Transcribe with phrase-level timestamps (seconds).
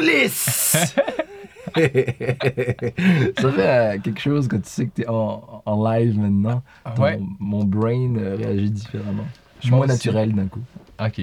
[0.00, 0.76] Calice!
[1.76, 6.62] ça fait euh, quelque chose quand tu sais que t'es en, en live maintenant.
[6.94, 7.20] Ton- Ouais?
[7.38, 9.24] Mon brain euh, réagit différemment.
[9.58, 10.08] Je suis Moi moins aussi.
[10.08, 10.62] naturel d'un coup.
[11.00, 11.20] Ok.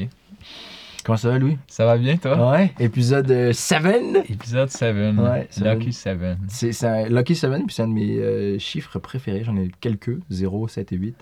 [1.04, 1.58] Comment ça va, Louis?
[1.68, 2.52] Ça va bien, toi?
[2.52, 2.72] Ouais.
[2.80, 3.82] Épisode 7.
[4.30, 4.96] Épisode 7.
[5.18, 5.74] Ouais, seven.
[5.80, 6.18] Lucky 7.
[6.48, 9.44] C'est c'est un Lucky 7, puis c'est un de mes euh, chiffres préférés.
[9.44, 11.16] J'en ai quelques, 0, 7 et 8.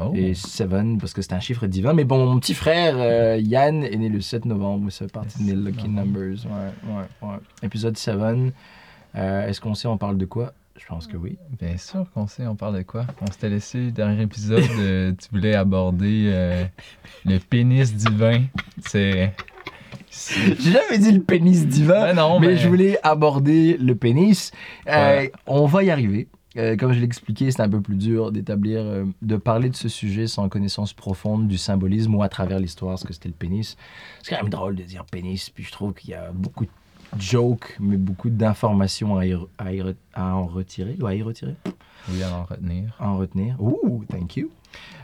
[0.00, 0.12] Oh.
[0.14, 0.68] Et 7
[1.00, 1.92] parce que c'est un chiffre divin.
[1.92, 4.90] Mais bon, mon petit frère euh, Yann est né le 7 novembre.
[4.90, 6.36] Ça fait partie de mes lucky numbers.
[6.46, 7.36] Ouais, ouais, ouais.
[7.62, 8.14] Épisode 7.
[9.16, 10.52] Euh, Est-ce qu'on sait on parle de quoi?
[10.76, 11.36] Je pense que oui.
[11.60, 13.04] Bien sûr qu'on sait, on parle de quoi?
[13.20, 16.68] On s'était laissé, dernier épisode, euh, tu voulais aborder
[17.24, 18.44] le pénis divin.
[18.86, 19.32] C'est.
[20.10, 22.02] J'ai jamais dit le pénis divin.
[22.02, 24.52] Ouais, non, mais, mais- je voulais aborder le pénis.
[24.88, 25.32] Euh, Ouais.
[25.46, 26.28] On va y arriver.
[26.56, 29.76] Euh, comme je l'ai expliqué, c'est un peu plus dur d'établir, euh, de parler de
[29.76, 33.34] ce sujet sans connaissance profonde du symbolisme ou à travers l'histoire, ce que c'était le
[33.34, 33.76] pénis.
[34.22, 36.70] C'est quand même drôle de dire pénis, puis je trouve qu'il y a beaucoup de
[37.20, 41.54] jokes, mais beaucoup d'informations à, en retirer, ou à y retirer,
[42.10, 42.96] Oui, à en retenir.
[43.00, 43.56] en retenir.
[43.60, 44.50] Ouh, thank you.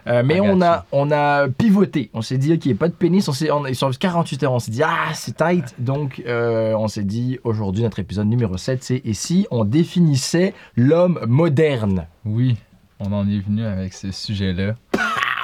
[0.06, 2.10] Euh, mais I got on a, on a pivoté.
[2.12, 3.27] On s'est dit qu'il n'y ait pas de pénis.
[3.28, 5.75] On s'est, on, sur 48 heures, on s'est dit, ah, c'est tight.
[5.78, 10.55] Donc, euh, on s'est dit, aujourd'hui, notre épisode numéro 7, c'est Et si on définissait
[10.77, 12.06] l'homme moderne?
[12.25, 12.56] Oui,
[13.00, 14.75] on en est venu avec ce sujet-là.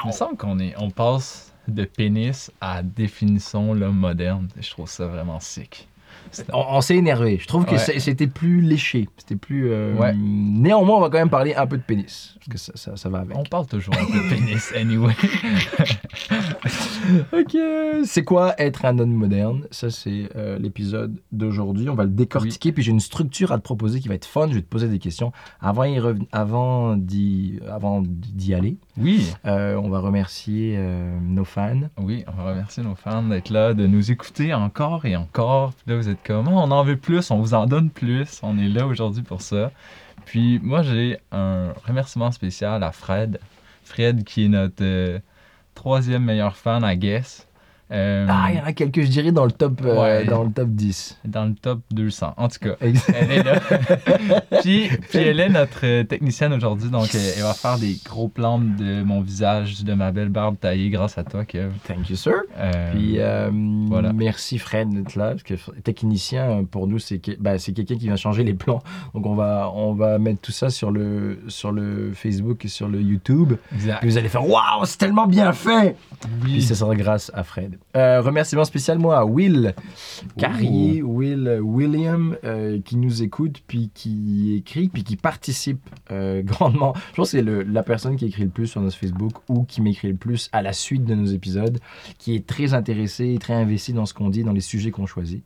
[0.04, 4.48] Il me semble qu'on est, on passe de pénis à définissons l'homme moderne.
[4.58, 5.89] Je trouve ça vraiment sick.
[6.52, 7.38] On, on s'est énervé.
[7.40, 7.98] Je trouve que Ouais.
[7.98, 9.08] c'était plus léché.
[9.16, 9.70] C'était plus.
[9.70, 10.14] euh, Ouais.
[10.16, 12.34] Néanmoins, on va quand même parler un peu de pénis.
[12.38, 13.36] Parce que ça, ça, ça va avec.
[13.36, 15.12] On parle toujours un peu de pénis, anyway.
[17.32, 17.56] Ok.
[18.04, 19.66] C'est quoi être un homme moderne?
[19.70, 21.88] Ça, c'est euh, l'épisode d'aujourd'hui.
[21.88, 22.72] On va le décortiquer.
[22.72, 24.48] Puis j'ai une structure à te proposer qui va être fun.
[24.48, 25.32] Je vais te poser des questions.
[25.60, 25.84] Avant,
[26.96, 31.80] d'y avant d'y aller, Oui, euh, on va remercier euh, nos fans.
[31.96, 35.72] oui, on va remercier nos fans d'être là, de nous écouter encore et encore.
[35.72, 38.40] Puis là, vous êtes comme, Oh, on en veut plus, on vous en donne plus.
[38.42, 39.72] On est là aujourd'hui pour ça.
[40.26, 43.40] Puis moi, j'ai un remerciement spécial à Fred.
[43.84, 45.18] Fred, qui est notre euh,
[45.74, 47.46] troisième meilleur fan, à Guess.
[47.92, 50.50] Euh, Ah, il y en a quelques, je dirais, dans le top, euh, dans le
[50.52, 51.18] top 10.
[51.24, 52.34] dans le top 200.
[52.36, 53.60] En tout cas, elle est là.
[54.62, 58.28] puis, puis elle est notre euh, technicienne aujourd'hui, donc elle, elle va faire des gros
[58.28, 61.72] plans de mon visage, de ma belle barbe taillée grâce à toi, Kev.
[61.86, 62.34] Thank you, sir.
[62.58, 63.18] Euh, Puis
[63.88, 64.12] voilà.
[64.12, 68.16] merci Fred d'être là, parce que technicien pour nous c'est que- c'est quelqu'un qui vient
[68.16, 68.80] changer les plans.
[69.14, 72.88] Donc on va on va mettre tout ça sur le sur le Facebook et sur
[72.88, 73.54] le YouTube.
[73.74, 74.04] exact.
[74.04, 75.96] Et vous allez faire waouh c'est tellement bien fait.
[76.42, 76.62] Puis Oui.
[76.62, 77.78] ça sera grâce à Fred.
[77.96, 79.74] Euh, remerciement spécial moi à Will
[80.38, 85.80] Carrier, Will William euh, qui nous écoute puis qui écrit puis qui participe
[86.12, 86.94] euh, grandement.
[87.10, 89.64] Je pense que c'est le- la personne qui écrit le plus sur notre Facebook ou
[89.64, 91.78] qui m'écrit le plus à la suite de nos épisodes,
[92.18, 95.06] qui est très intéressé et très investi dans ce qu'on dit, dans les sujets qu'on
[95.06, 95.42] choisit.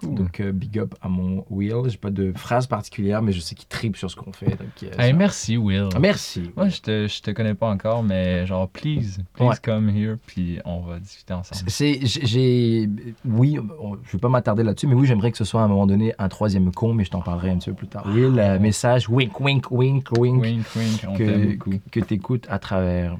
[0.00, 0.14] Cool.
[0.14, 1.74] Donc euh, big up à mon Will.
[1.88, 4.46] J'ai pas de phrase particulière, mais je sais qu'il tripe sur ce qu'on fait.
[4.50, 5.88] donc, euh, Hey, ça- merci, Will.
[6.00, 6.50] Merci.
[6.56, 9.54] Moi, je te, je te connais pas encore, mais genre, please, please Ouais.
[9.62, 11.70] come here, puis on va discuter ensemble.
[11.70, 12.88] C'est, j'ai-
[13.24, 15.68] oui, on- je vais pas m'attarder là-dessus, mais oui, j'aimerais que ce soit à un
[15.68, 18.04] moment donné un troisième con, mais je t'en parlerai un petit peu plus tard.
[18.06, 21.70] Will, euh, message, wink, wink, wink, wink, Wink, wink, on que, beaucoup.
[21.90, 23.16] que t'écoutes à travers.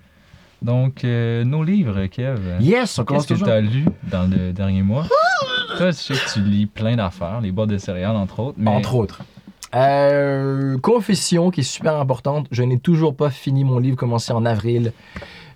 [0.63, 2.41] Donc, euh, nos livres, Kev.
[2.61, 5.07] Yes, on commence Qu'est-ce que tu as lu dans le dernier mois?
[5.77, 8.59] Toi, je sais que tu lis plein d'affaires, les boîtes de céréales, entre autres.
[8.59, 8.71] Mais...
[8.71, 9.21] Entre autres.
[9.75, 12.47] Euh, confession qui est super importante.
[12.51, 14.93] Je n'ai toujours pas fini mon livre commencé en avril,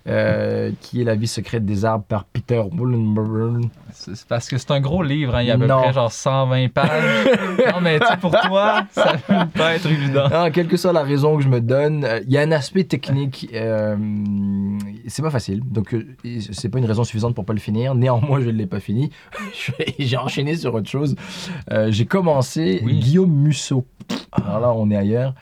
[0.09, 3.69] euh, qui est La vie secrète des arbres par Peter Woolenburn.
[3.93, 6.11] C'est parce que c'est un gros livre, hein, il y a à peu près genre
[6.11, 7.27] 120 pages.
[7.73, 10.27] non, mais tu sais, pour toi, ça peut pas être évident.
[10.31, 12.51] Ah, quelle que soit la raison que je me donne, euh, il y a un
[12.51, 13.49] aspect technique.
[13.53, 13.95] euh,
[15.07, 16.05] c'est pas facile, donc euh,
[16.51, 17.95] c'est pas une raison suffisante pour pas le finir.
[17.95, 19.11] Néanmoins, je ne l'ai pas fini.
[19.99, 21.15] J'ai enchaîné sur autre chose.
[21.71, 22.99] Euh, J'ai commencé Oui.
[22.99, 23.85] Guillaume Musso.
[24.31, 25.33] Alors là, on est ailleurs.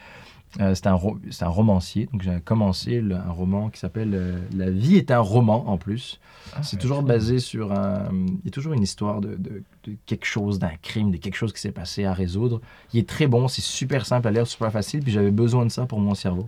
[0.59, 4.39] Euh, c'est un, ro- un romancier, donc j'ai commencé le- un roman qui s'appelle euh,
[4.55, 6.19] La vie est un roman en plus.
[6.55, 8.05] Ah, C'est toujours basé sur un.
[8.11, 11.35] Il y a toujours une histoire de, de- de quelque chose, d'un crime, de quelque
[11.35, 12.59] chose qui s'est passé à résoudre.
[12.93, 15.69] Il est très bon, c'est super simple à lire, super facile, puis j'avais besoin de
[15.71, 16.47] ça pour mon cerveau.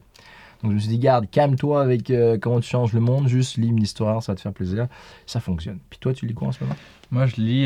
[0.64, 3.58] Donc je me suis dit, garde, calme-toi avec euh, comment tu changes le monde, juste
[3.58, 4.88] lis une histoire, ça va te faire plaisir.
[5.26, 5.78] Ça fonctionne.
[5.90, 6.76] Puis toi, tu lis quoi en ce moment?
[7.12, 7.66] Moi, je lis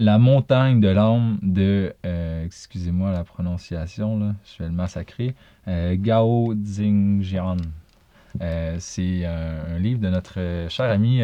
[0.00, 5.36] La montagne de l'âme de, euh, excusez-moi la prononciation, là, je vais le massacrer,
[5.68, 7.58] euh, Gao Xingjian.
[8.40, 11.22] Euh, c'est un, un livre de notre cher ami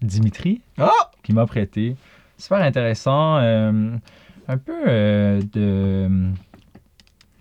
[0.00, 1.96] Dimitri Ah qui m'a prêté.
[2.38, 3.36] Super intéressant.
[3.38, 6.08] un peu de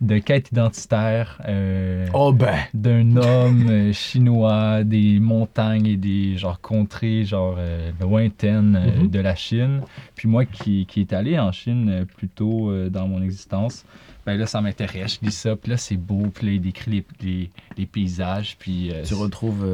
[0.03, 1.41] de quête identitaire.
[1.47, 2.57] euh, Oh ben.
[2.73, 9.07] d'un homme euh, chinois des montagnes et des genre contrées genre euh, lointaines Mhm.
[9.09, 9.81] de la Chine.
[10.15, 13.85] Puis moi qui, qui est allé en Chine plus tôt dans mon existence,
[14.25, 16.91] ben là ça m'intéresse, je lis ça, puis là c'est beau, puis là il décrit
[16.91, 19.65] les, les, les paysages, puis euh, Tu retrouves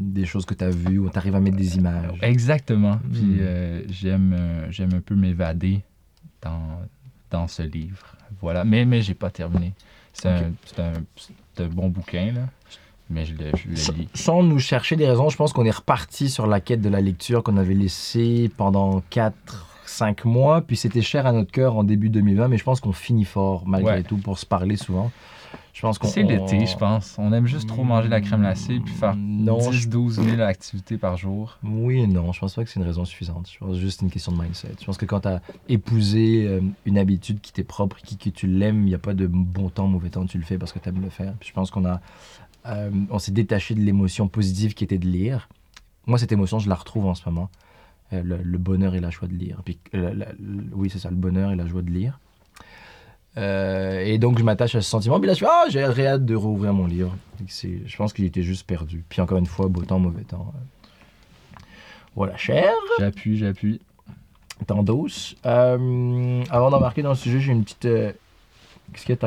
[0.00, 2.18] des choses que tu as vues ou tu arrives à mettre des images.
[2.22, 2.98] Exactement.
[3.12, 3.36] Puis Mm.
[3.40, 4.36] euh, j'aime
[4.70, 5.80] j'aime un peu m'évader
[6.42, 6.80] dans,
[7.30, 8.16] dans ce livre.
[8.40, 8.64] Voilà.
[8.64, 9.72] Mais, mais j'ai pas terminé.
[10.12, 12.42] C'est un, un, bon bouquin, là.
[13.10, 14.08] Mais je le, je le Sans- lis.
[14.14, 17.00] Sans nous chercher des raisons, je pense qu'on est reparti sur la quête de la
[17.00, 20.62] lecture qu'on avait laissée pendant 4-5 mois.
[20.62, 23.64] Puis c'était cher à notre cœur en début 2020, mais je pense qu'on finit fort
[23.66, 24.02] malgré Ouais.
[24.02, 25.10] tout pour se parler souvent.
[25.72, 26.06] Je pense qu'on.
[26.08, 27.16] C'est l'été, je pense.
[27.18, 31.16] On aime juste trop manger la crème glacée puis faire Non, 10-12 000 activités par
[31.16, 31.58] jour.
[31.64, 33.48] Oui et non, je pense pas que c'est une raison suffisante.
[33.50, 34.72] Je pense que c'est juste une question de mindset.
[34.78, 35.40] Je pense que quand tu as
[35.70, 39.14] épousé euh, une habitude qui t'est propre, qui, que tu l'aimes, il n'y a pas
[39.14, 41.32] de bon temps, mauvais temps, tu le fais parce que tu aimes le faire.
[41.40, 42.00] Puis je pense qu'on a,
[42.66, 45.48] euh, on s'est détaché de l'émotion positive qui était de lire.
[46.06, 47.48] Moi, cette émotion, je la retrouve en ce moment.
[48.12, 49.62] Euh, le, le bonheur et la joie de lire.
[49.64, 50.26] Puis, la-
[50.74, 52.20] oui, c'est ça, le bonheur et la joie de lire.
[53.38, 55.18] Euh, et donc, je m'attache à ce sentiment.
[55.18, 57.16] Puis là, je fais Ah, j'ai hâte de rouvrir mon livre.
[57.48, 59.04] Je pense qu'il était juste perdu.
[59.08, 60.52] Puis encore une fois, beau temps, mauvais temps.
[60.54, 61.58] euh.
[62.14, 62.70] Voilà, cher.
[62.98, 63.80] J'appuie, j'appuie.
[64.66, 65.34] T'endosses.
[65.46, 67.86] Euh, avant d'embarquer dans le sujet, j'ai une petite.
[67.86, 68.12] euh,
[68.92, 69.26] Qu'est-ce que tu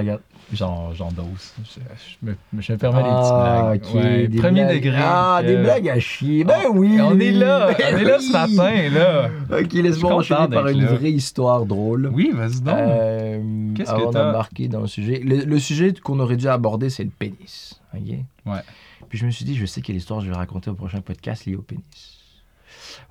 [0.52, 1.54] regardes J'en, j'en dose.
[1.64, 1.80] Je,
[2.22, 4.06] je me, je me permets Ah, des petites ok, blagues.
[4.06, 4.76] Ouais, des premier blagues.
[4.84, 4.98] degré.
[5.02, 6.44] Ah, des euh, blagues à chier.
[6.44, 6.98] Ben on- oui.
[7.02, 7.74] On est là.
[7.78, 9.30] Ben on est là ce matin, là.
[9.60, 10.94] Ok, laisse-moi enchaîner par une là.
[10.94, 12.12] vraie histoire drôle.
[12.14, 12.76] Oui, vas-y donc.
[12.78, 14.24] Euh, Qu'est-ce que avant t'as?
[14.26, 15.20] d'embarquer dans le sujet.
[15.24, 17.80] Le, le sujet qu'on aurait dû aborder, c'est le pénis.
[17.96, 18.02] ok?
[18.46, 18.60] Ouais.
[19.10, 21.46] Puis je me suis dit, je sais quelle histoire je vais raconter au prochain podcast
[21.46, 21.84] liée au pénis.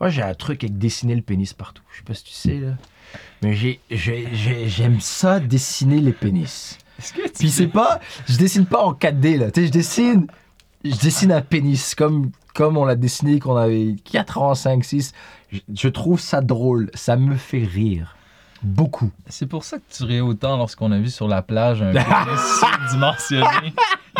[0.00, 1.82] Moi, j'ai un truc avec dessiner le pénis partout.
[1.92, 2.72] Je sais pas si tu sais, là.
[3.42, 6.78] Mais j'ai- j'ai- j'ai- j'aime ça, dessiner les pénis.
[7.38, 10.26] Puis c'est pas, je dessine pas en 4D là, tu sais, je dessine,
[10.84, 14.84] je dessine un pénis comme comme on l'a dessiné quand on avait 4 ans, 5,
[14.84, 15.12] 6.
[15.50, 18.16] Je, je trouve ça drôle, ça me fait rire.
[18.62, 19.10] Beaucoup.
[19.28, 22.58] C'est pour ça que tu riais autant lorsqu'on a vu sur la plage un pénis
[22.60, 23.74] surdimensionné.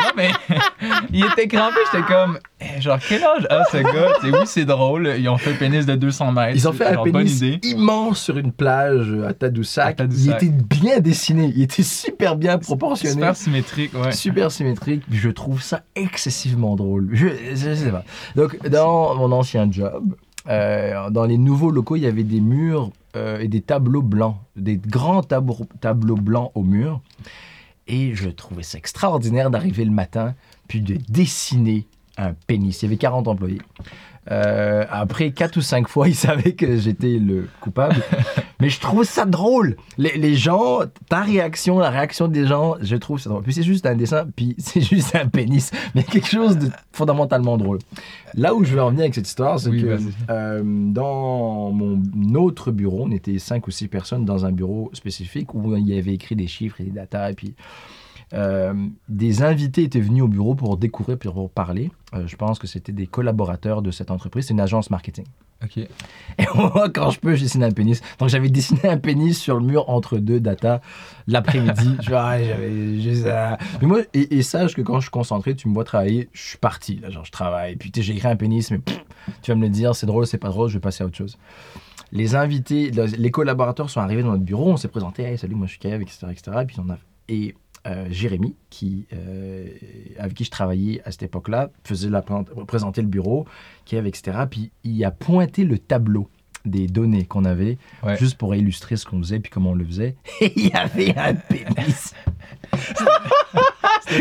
[0.04, 0.30] Non, mais
[1.12, 4.12] il était crampé, j'étais comme, eh, genre, quel âge a ce gars?
[4.20, 6.52] Tu sais, oui, c'est drôle, ils ont fait un pénis de 200 mètres.
[6.54, 9.86] Ils ont fait un pénis immense sur une plage à Tadoussac.
[9.86, 10.42] À Tadoussac.
[10.42, 13.14] Il était bien dessiné, il était super bien proportionné.
[13.14, 14.12] Super symétrique, ouais.
[14.12, 17.10] Super symétrique, je trouve ça excessivement drôle.
[17.12, 18.04] Je, je sais pas.
[18.36, 20.14] Donc, dans mon ancien job,
[20.48, 24.36] euh, dans les nouveaux locaux, il y avait des murs euh, et des tableaux blancs,
[24.56, 27.00] des grands tableaux, tableaux blancs au mur.
[27.86, 30.34] Et je trouvais ça extraordinaire d'arriver le matin,
[30.68, 31.86] puis de dessiner
[32.16, 32.80] un pénis.
[32.82, 33.60] Il y avait 40 employés.
[34.30, 37.96] Euh, après 4 ou 5 fois, ils savaient que j'étais le coupable.
[38.60, 39.76] Mais je trouve ça drôle.
[39.98, 43.42] Les, les gens, ta réaction, la réaction des gens, je trouve ça drôle.
[43.42, 45.70] Puis c'est juste un dessin, puis c'est juste un pénis.
[45.94, 47.78] Mais quelque chose de fondamentalement drôle.
[48.34, 49.98] Là où je veux en venir avec cette histoire, c'est Oui, que
[50.30, 52.02] euh, dans mon
[52.34, 55.98] autre bureau, on était 5 ou 6 personnes dans un bureau spécifique où il y
[55.98, 57.30] avait écrit des chiffres et des datas.
[57.30, 57.54] Et puis
[58.32, 61.90] des invités étaient venus au bureau pour découvrir, pour parler.
[62.14, 64.46] Euh, je pense que c'était des collaborateurs de cette entreprise.
[64.46, 65.24] C'est une agence marketing.
[65.62, 65.78] Ok.
[65.78, 65.88] Et
[66.54, 68.00] moi, quand je peux, je dessine un pénis.
[68.18, 70.80] Donc j'avais dessiné un pénis sur le mur entre deux datas
[71.26, 71.96] l'après-midi.
[72.00, 73.26] j'avais juste.
[73.80, 76.42] Mais moi, et, et sache que quand je suis concentré, tu me vois travailler, je
[76.42, 76.96] suis parti.
[76.96, 77.76] Là, genre, je travaille.
[77.76, 79.00] Puis tu j'ai écrit un pénis, mais pff,
[79.42, 81.16] tu vas me le dire, c'est drôle, c'est pas drôle, je vais passer à autre
[81.16, 81.38] chose.
[82.12, 85.66] Les invités, les collaborateurs sont arrivés dans notre bureau, on s'est présenté, hey, salut, moi
[85.66, 86.28] je suis Kev, etc.
[86.30, 86.58] etc.
[86.62, 86.98] Et puis on a.
[87.28, 87.54] Et
[87.86, 89.66] euh, Jérémy, qui, euh,
[90.18, 93.46] avec qui je travaillais à cette époque-là, faisait la, présenter le bureau,
[93.84, 94.38] Kev, etc.
[94.50, 96.28] Puis il a pointé le tableau
[96.64, 98.16] des données qu'on avait, Ouais.
[98.16, 100.16] juste pour illustrer ce qu'on faisait puis comment on le faisait.
[100.40, 102.14] Et il y avait un pénis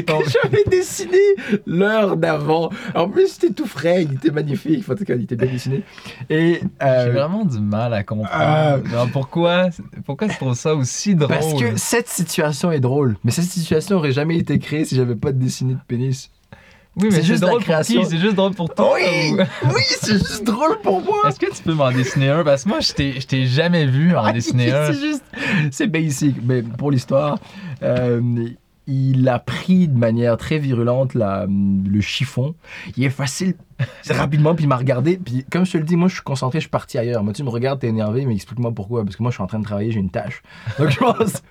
[0.44, 1.18] j'avais dessiné
[1.66, 2.70] l'heure d'avant.
[2.96, 5.84] En plus, c'était tout frais, il était magnifique, en tout cas, il était bien dessiné.
[6.30, 8.30] Et euh, J'ai vraiment du mal à comprendre.
[8.34, 8.78] Ah.
[9.12, 9.70] Pourquoi,
[10.06, 11.30] pourquoi tu trouves ça aussi drôle?
[11.30, 15.16] parce que cette situation est drôle, mais cette situation aurait jamais été créée si j'avais
[15.16, 16.30] pas dessiné de pénis.
[16.96, 18.06] Oui, mais c'est juste drôle pour qui?
[18.06, 18.94] C'est juste drôle pour toi?
[18.96, 21.18] Oui, ou- oui, c'est juste drôle pour moi.
[21.28, 22.44] Est-ce que tu peux m'en dessiner un?
[22.44, 24.94] Parce que moi, je t'ai je t'ai jamais vu en Ah, dessiner un.
[24.94, 25.24] C'est juste,
[25.72, 26.36] c'est basic.
[26.44, 27.40] Mais pour l'histoire,
[27.82, 28.22] euh,
[28.88, 32.56] il a pris de manière très virulente la, le chiffon.
[32.98, 33.56] Il est facile
[34.10, 35.18] rapidement, puis il m'a regardé.
[35.18, 37.24] Puis comme je te le dis, moi je suis concentré, je suis parti ailleurs.
[37.24, 39.04] Moi tu me regardes, t'es énervé, mais explique-moi pourquoi.
[39.04, 40.42] Parce que moi je suis en train de travailler, j'ai une tâche.
[40.78, 41.44] Donc je pense,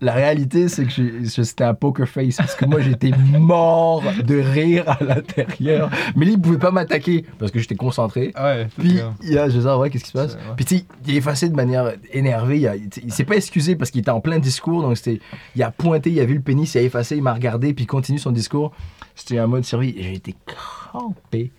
[0.00, 2.36] la réalité c'est que c'était un poker face.
[2.36, 5.90] Parce que moi j'étais mort de rire à l'intérieur.
[6.14, 8.32] Mais lui il pouvait pas m'attaquer parce que j'étais concentré.
[8.38, 10.38] Ouais, Puis, il a, je sais, ouais, qu'est-ce qui se passe?
[10.56, 10.76] Puis, tu
[11.06, 12.58] il est effacé de manière énervée.
[12.58, 14.82] Il, il s'est pas excusé parce qu'il était en plein discours.
[14.82, 15.20] Donc, c'était,
[15.54, 17.88] il a pointé, il a vu le pénis, s'est effacé, il m'a regardé, puis il
[17.88, 18.72] continue son discours.
[19.14, 19.94] C'était un mode survie.
[19.96, 21.52] et J'ai été crampé.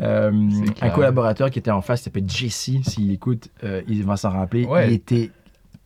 [0.00, 0.30] Euh,
[0.80, 2.70] un collaborateur qui était en face, il s'appelle Jesse.
[2.82, 4.64] S'il écoute, euh, il va s'en rappeler.
[4.64, 4.88] Ouais.
[4.88, 5.30] Il était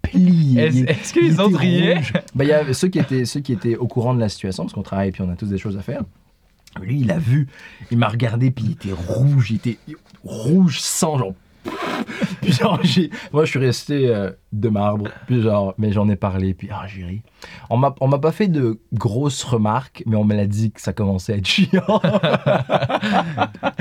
[0.02, 0.60] plié.
[0.60, 2.00] Est-ce est-ce que les autres riaient?
[2.34, 4.64] Ben, il y avait ceux qui, étaient, ceux qui étaient au courant de la situation,
[4.64, 6.02] parce qu'on travaille puis on a tous des choses à faire.
[6.80, 7.48] Lui, il a vu,
[7.90, 9.78] il m'a regardé, puis il était rouge, il était
[10.24, 11.34] rouge sang, genre.
[12.42, 12.80] Puis genre,
[13.32, 16.86] moi, je suis resté euh, de marbre, puis genre, mais j'en ai parlé, puis ah,
[16.88, 17.22] j'ai ri.
[17.70, 20.80] On m'a, on m'a pas fait de grosses remarques, mais on me l'a dit que
[20.80, 21.70] ça commençait à être chiant.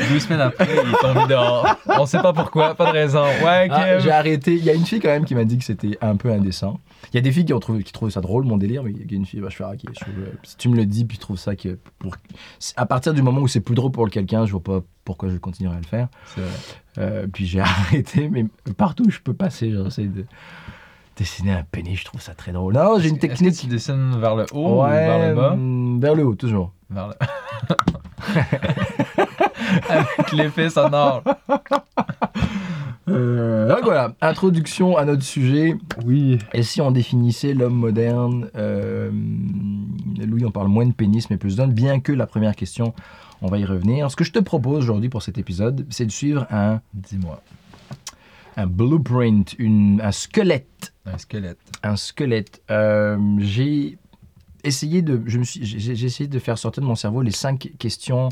[0.09, 1.75] Deux semaines après, il est tombé dehors.
[1.88, 3.23] On sait pas pourquoi, pas de raison.
[3.43, 4.53] Ouais, Ah, j'ai arrêté.
[4.53, 6.79] Il y a une fille quand même qui m'a dit que c'était un peu indécent.
[7.11, 8.91] Il y a des filles qui ont trouvé, qui trouvent ça drôle, mon délire, mais
[8.91, 10.69] il y a une fille, bah, je fais, ah, ok, je trouve, euh, si tu
[10.69, 11.79] me le dis, puis je trouve ça que.
[11.97, 12.15] Pour...
[12.75, 15.38] À partir du moment où c'est plus drôle pour quelqu'un, je vois pas pourquoi je
[15.38, 16.07] continuerai à le faire.
[16.27, 16.51] C'est vrai.
[16.98, 18.45] Euh, puis j'ai arrêté, mais
[18.77, 20.25] partout où je peux passer, j'essaie de
[21.17, 22.74] dessiner un pénis, je trouve ça très drôle.
[22.74, 23.55] Non, j'ai une technique.
[23.55, 25.51] tu dessines vers le haut ou vers le bas?
[25.53, 26.71] hum, vers le haut, toujours.
[26.89, 27.13] Vers le...
[29.89, 31.24] Avec l'effet sonore.
[33.07, 35.75] Euh, donc voilà, introduction à notre sujet.
[36.05, 36.38] Oui.
[36.53, 39.10] Et si on définissait l'homme moderne, euh,
[40.25, 42.93] Louis, on parle moins de pénis, mais plus d'hommes, bien que la première question,
[43.41, 44.10] on va y revenir.
[44.12, 47.41] Ce que je te propose aujourd'hui pour cet épisode, c'est de suivre un, Dis-moi.
[48.55, 50.93] un blueprint, une, un squelette.
[51.05, 51.60] Un squelette.
[51.83, 52.62] Un squelette.
[52.69, 53.98] Euh, j'ai
[54.63, 57.71] essayé de, je me suis, j'ai, essayé de faire sortir de mon cerveau les cinq
[57.79, 58.29] questions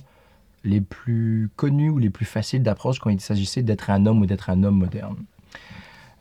[0.63, 4.25] les plus connues ou les plus faciles d'approche quand il s'agissait d'être un homme ou
[4.25, 5.18] d'être un homme moderne.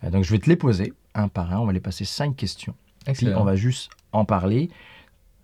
[0.04, 1.58] Euh, donc je vais te les poser un par un.
[1.58, 2.74] On va les passer cinq questions.
[3.04, 3.40] Puis Excellent.
[3.40, 4.70] on va juste en parler.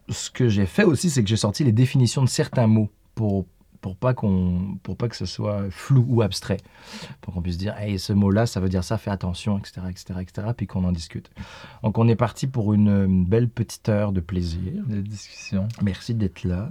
[0.08, 3.46] Ce que j'ai fait aussi, c'est que j'ai sorti les définitions de certains mots pour
[3.80, 6.56] pour pas qu'on pour pas que ce soit flou ou abstrait,
[7.20, 10.20] pour qu'on puisse dire hey, ce mot-là, ça veut dire ça, fais attention, etc., etc.,
[10.22, 11.30] etc., puis qu'on en discute.
[11.82, 14.82] Donc on est parti pour une, une belle petite heure de plaisir.
[14.86, 15.68] De discussion.
[15.82, 16.70] Merci d'être là.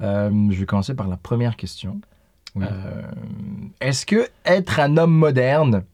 [0.00, 2.00] Euh, je vais commencer par la première question.
[2.54, 2.66] Oui.
[2.70, 3.02] Euh,
[3.80, 5.84] Est-ce que être un homme moderne,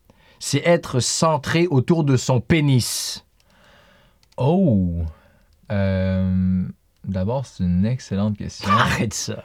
[0.40, 3.24] c'est être centré autour de son pénis?
[4.36, 5.04] Oh!
[5.70, 6.64] Euh,
[7.06, 8.68] D'abord, c'est une excellente question.
[8.72, 9.42] Arrête ça.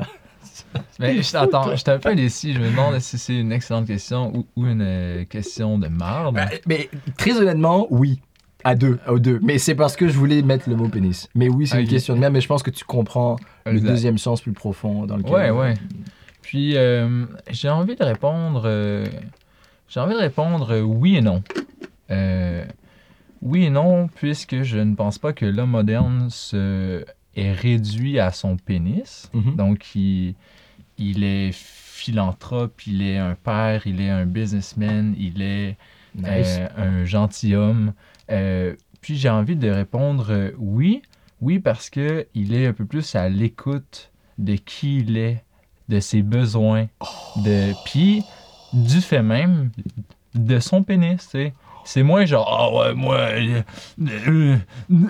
[1.00, 2.12] Mais je t'entends, j'étais un peu.
[2.16, 6.36] Je me demande si c'est une excellente question ou, ou une euh, question de marde.
[6.36, 8.22] Bah, Mais très honnêtement, oui.
[8.66, 9.39] À deux, aux deux.
[9.42, 11.30] Mais c'est parce que je voulais mettre le mot pénis.
[11.34, 14.18] Mais oui, c'est une question de merde, mais je pense que tu comprends le deuxième
[14.18, 15.32] sens plus profond dans lequel.
[15.32, 15.74] Ouais, ouais.
[16.42, 18.63] Puis, euh, j'ai envie de répondre.
[18.66, 19.06] euh,
[19.88, 21.42] j'ai envie de répondre oui et non.
[23.42, 27.06] Oui et non, puisque je ne pense pas que l'homme moderne se
[27.39, 29.29] est réduit à son pénis.
[29.34, 29.55] Mhm.
[29.55, 30.36] Donc, il,
[30.98, 35.77] il est philanthrope, il est un père, il est un businessman, il est
[36.15, 36.58] Nice.
[36.60, 36.67] euh,
[37.01, 37.93] un gentilhomme.
[38.31, 41.01] Euh, puis j'ai envie de répondre euh, oui,
[41.41, 45.43] oui parce que il est un peu plus à l'écoute de qui il est,
[45.89, 46.88] de ses besoins,
[47.38, 48.24] de puis
[48.74, 49.72] du fait même
[50.36, 51.53] de son pénis, tu sais.
[51.89, 53.63] C'est moins genre ah ouais moi euh,
[54.00, 54.58] euh,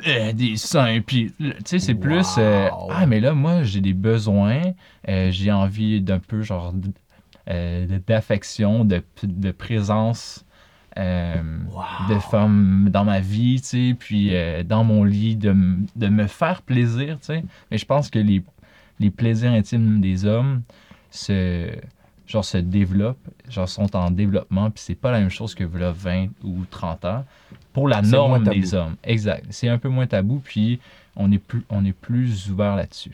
[0.07, 4.61] euh, des seins puis tu sais c'est plus ah mais là moi j'ai des besoins
[5.05, 6.73] j'ai envie d'un peu genre
[8.07, 10.45] d'affection de, de présence
[10.97, 11.83] Wow.
[12.09, 14.33] de femmes dans ma vie, tu sais, puis
[14.65, 15.55] dans mon lit, de,
[15.95, 17.43] de me faire plaisir, tu sais.
[17.71, 18.43] Mais je pense que les,
[18.99, 20.63] les plaisirs intimes des hommes
[21.09, 21.71] se,
[22.29, 23.17] genre, se développent,
[23.49, 27.03] genre, sont en développement, puis c'est pas la même chose que voilà 20 ou 30
[27.05, 27.25] ans
[27.73, 28.95] pour la norme des hommes.
[29.03, 29.45] Exact.
[29.49, 30.79] C'est un peu moins tabou, puis
[31.15, 33.11] on est plus, on est plus ouvert là-dessus.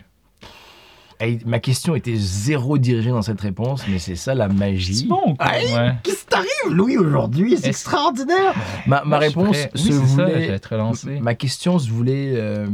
[1.18, 4.96] Hey, ma question était zéro dirigée dans cette réponse, mais c'est ça la magie.
[4.96, 5.56] C'est bon, quoi.
[5.56, 5.94] Hey, ouais.
[6.04, 7.56] Qu'est-ce qui t'arrive, Louis, aujourd'hui?
[7.58, 8.54] C'est extraordinaire!
[8.86, 11.20] Ma, ma Moi, réponse se Oui, c'est ça, voulait.
[11.22, 12.34] Ma question se voulait.
[12.36, 12.68] euh,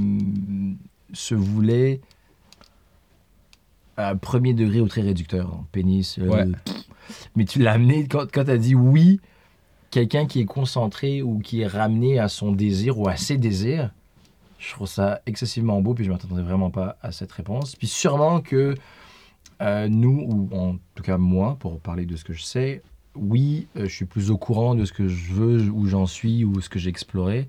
[1.13, 2.01] se voulait.
[4.15, 5.47] Premier degré ou très réducteur.
[5.53, 6.17] hein, Pénis.
[6.19, 6.45] euh, Ouais.
[7.35, 8.07] Mais tu l'as amené.
[8.07, 9.19] Quand, quand tu as dit oui,
[9.89, 13.91] quelqu'un qui est concentré ou qui est ramené à son désir ou à ses désirs,
[14.59, 15.93] je trouve ça excessivement beau.
[15.93, 17.75] Puis je m'attendais vraiment pas à cette réponse.
[17.75, 18.75] Puis sûrement que
[19.61, 22.81] euh, nous, ou en tout cas moi, pour parler de ce que je sais,
[23.15, 26.45] oui, euh, je suis plus au courant de ce que je veux, où j'en suis,
[26.45, 27.47] ou ce que j'ai exploré.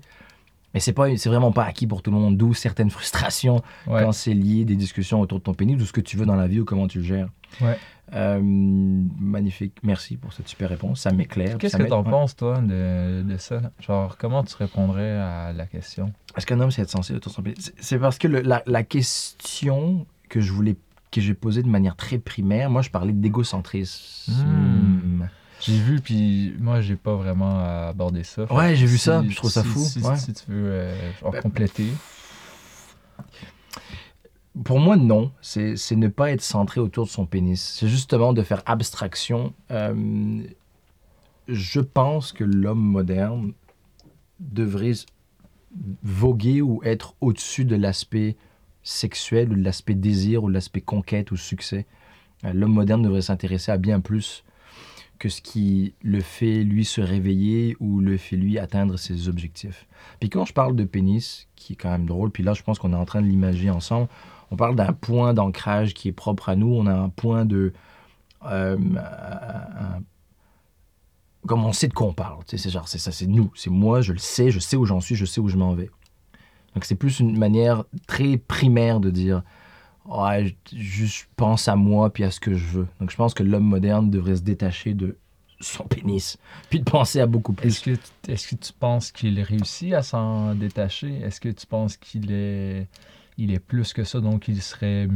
[0.73, 4.01] Mais c'est pas, c'est vraiment pas acquis pour tout le monde, d'où certaines frustrations Ouais.
[4.03, 6.35] quand c'est lié des discussions autour de ton pénis, ou ce que tu veux dans
[6.35, 7.29] la vie, ou comment tu le gères.
[7.61, 7.77] Ouais.
[8.13, 11.57] Euh, magnifique, merci pour cette super réponse, ça m'éclaire.
[11.57, 13.61] Qu'est-ce que t'en penses, toi, de, de ça?
[13.79, 16.11] Genre, comment tu répondrais à la question?
[16.37, 18.61] Est-ce qu'un homme, c'est être censé autour de son pénis C'est- parce que le- la,
[18.65, 20.75] la question que je voulais
[21.11, 24.33] que j'ai posée de manière très primaire, moi je parlais d'égocentrisme.
[24.33, 25.27] Hmm.
[25.65, 28.51] J'ai vu, puis moi, j'ai pas vraiment abordé ça.
[28.53, 30.17] Ouais, j'ai vu si- ça, je trouve ça fou, Si, ouais.
[30.17, 31.87] si tu veux euh, genre Ben, compléter.
[34.63, 35.31] pour moi, non.
[35.41, 37.61] C'est c'est ne pas être centré autour de son pénis.
[37.61, 39.53] C'est justement de faire abstraction.
[39.71, 40.41] Euh,
[41.47, 43.53] je pense que l'homme moderne
[44.39, 44.93] devrait
[46.03, 48.35] voguer ou être au-dessus de l'aspect
[48.83, 51.85] sexuel ou de l'aspect désir ou de l'aspect conquête ou succès.
[52.45, 54.43] Euh, L'homme moderne devrait s'intéresser à bien plus
[55.19, 59.87] que ce qui le fait, lui, se réveiller ou le fait, lui, atteindre ses objectifs.
[60.19, 62.79] Puis quand je parle de pénis, qui est quand même drôle, puis là, je pense
[62.79, 64.07] qu'on est en train de l'imager ensemble,
[64.51, 67.73] on parle d'un point d'ancrage qui est propre à nous, on a un point de...
[68.45, 68.77] euh,
[71.47, 74.01] comme on sait de quoi on parle, c'est genre, c'est ça, c'est nous, c'est moi,
[74.01, 75.89] je le sais, je sais où j'en suis, je sais où je m'en vais.
[76.73, 79.43] Donc c'est plus une manière très primaire de dire,
[80.05, 82.87] ouais, juste pense à moi puis à ce que je veux.
[82.99, 85.17] Donc je pense que l'homme moderne devrait se détacher de
[85.59, 86.37] son pénis,
[86.69, 87.67] puis de penser à beaucoup plus.
[87.69, 91.15] Est-ce que, tu- est-ce que tu penses qu'il réussit à s'en détacher?
[91.21, 92.87] Est-ce que tu penses qu'il est,
[93.37, 95.07] il est plus que ça, donc il serait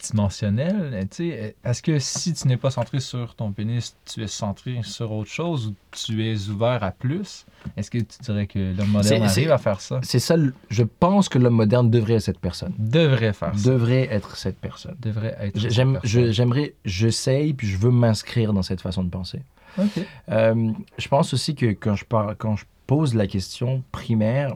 [0.00, 1.06] multidimensionnel?
[1.10, 4.80] Tu sais, Est-ce que si tu n'es pas centré sur ton pénis, tu es centré
[4.82, 7.44] sur autre chose ou tu es ouvert à plus?
[7.76, 10.00] Est-ce que tu dirais que l'homme moderne arrive à faire ça?
[10.02, 10.36] C'est ça,
[10.68, 12.72] je pense que l'homme moderne devrait être cette personne.
[12.78, 13.70] Devrait faire ça.
[13.70, 14.96] Devrait être cette personne.
[15.00, 15.58] Devrait être.
[15.58, 19.42] J'aimerais, j'essaye, puis je veux m'inscrire dans cette façon de penser.
[19.78, 20.04] Ok.
[20.30, 24.54] Euh, je pense aussi que quand je, parle, quand je pose la question primaire,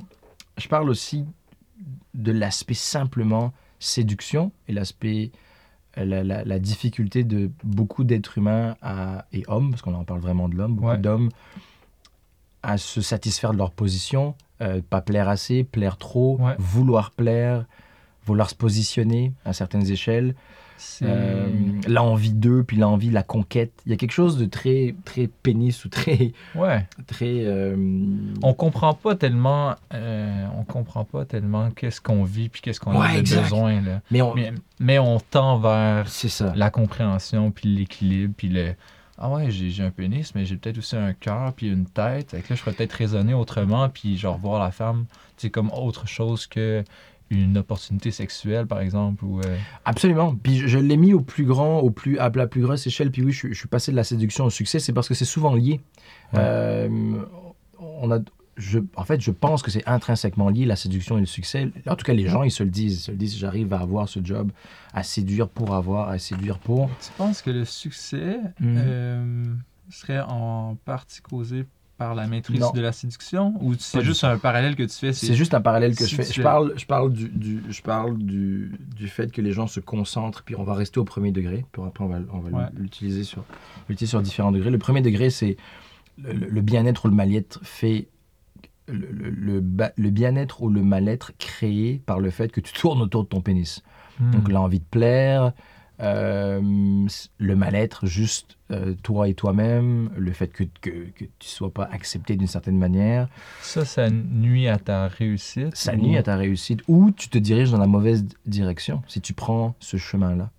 [0.58, 1.24] je parle aussi
[2.14, 3.52] de l'aspect simplement
[3.84, 5.30] séduction et l'aspect,
[5.98, 10.04] euh, la, la- la difficulté de beaucoup d'êtres humains à- et hommes, parce qu'on en
[10.04, 10.98] parle vraiment de l'homme, beaucoup Ouais.
[10.98, 11.28] d'hommes
[12.62, 16.54] à se satisfaire de leur position, euh, pas plaire assez, plaire trop, Ouais.
[16.58, 17.66] vouloir plaire,
[18.26, 20.34] vouloir se positionner à certaines échelles.
[21.02, 21.46] Euh,
[21.88, 23.72] l'envie d'eux, puis l'envie, la conquête.
[23.86, 26.86] Il y a quelque chose de très, très pénis ou très, Ouais.
[27.06, 27.44] très.
[27.44, 27.76] euh,
[28.42, 29.76] On comprend pas tellement.
[29.94, 33.80] euh, on comprend pas tellement qu'est-ce qu'on vit puis qu'est-ce qu'on Ouais, a de besoin
[33.80, 34.00] là.
[34.10, 36.52] Mais on, Mais, mais on tend vers ça.
[36.56, 38.74] la compréhension puis l'équilibre puis le
[39.16, 42.32] ah ouais j'ai j'ai un pénis mais j'ai peut-être aussi un cœur puis une tête
[42.32, 45.70] Fait que là je pourrais peut-être raisonner autrement puis genre voir la femme c'est comme
[45.70, 46.82] autre chose que
[47.30, 50.34] une opportunité sexuelle par exemple ou euh, Absolument.
[50.36, 53.10] Puis je, je l'ai mis au plus grand, au plus, à la plus grosse échelle.
[53.10, 54.78] Puis oui, je, je suis passé de la séduction au succès.
[54.78, 55.80] C'est parce que c'est souvent lié.
[56.32, 56.38] Ouais.
[56.40, 56.88] Euh,
[57.78, 58.18] on a,
[58.56, 61.70] je, en fait, je pense que c'est intrinsèquement lié la séduction et le succès.
[61.88, 62.94] En tout cas, les gens, ils se le disent.
[62.98, 63.36] Ils se le disent.
[63.36, 64.52] J'arrive à avoir ce job,
[64.92, 66.88] à séduire pour avoir, à séduire pour.
[67.02, 68.74] tu penses que le succès Mhm.
[68.78, 69.44] euh,
[69.90, 71.64] serait en partie causé
[71.96, 72.70] par la maîtrise Non.
[72.72, 73.54] de la séduction?
[73.60, 76.22] Ou c'est juste un parallèle que tu fais C'est juste un parallèle que si je
[76.22, 76.32] fais.
[76.32, 79.80] Je parle, je parle, du, du- je parle du, du fait que les gens se
[79.80, 82.64] concentrent, puis on va rester au premier degré, puis après on va, on va Ouais.
[82.76, 83.44] l'utiliser sur,
[83.88, 84.70] l'utiliser sur différents degrés.
[84.70, 85.56] Le premier degré, c'est
[86.18, 88.08] le, bien-être ou le mal-être fait.
[88.86, 89.62] Le, le-
[89.96, 93.40] le bien-être ou le mal-être créé par le fait que tu tournes autour de ton
[93.40, 93.82] pénis.
[94.20, 94.30] Hmm.
[94.32, 95.52] Donc l'envie de plaire,
[96.00, 96.60] euh,
[97.38, 101.84] le mal-être, juste euh, toi et toi-même, le fait que, que, que tu sois pas
[101.84, 103.28] accepté d'une certaine manière.
[103.62, 107.38] ça ça nuit à ta réussite ça ou- nuit à ta réussite ou tu te
[107.38, 110.50] diriges dans la mauvaise direction si tu prends ce chemin-là.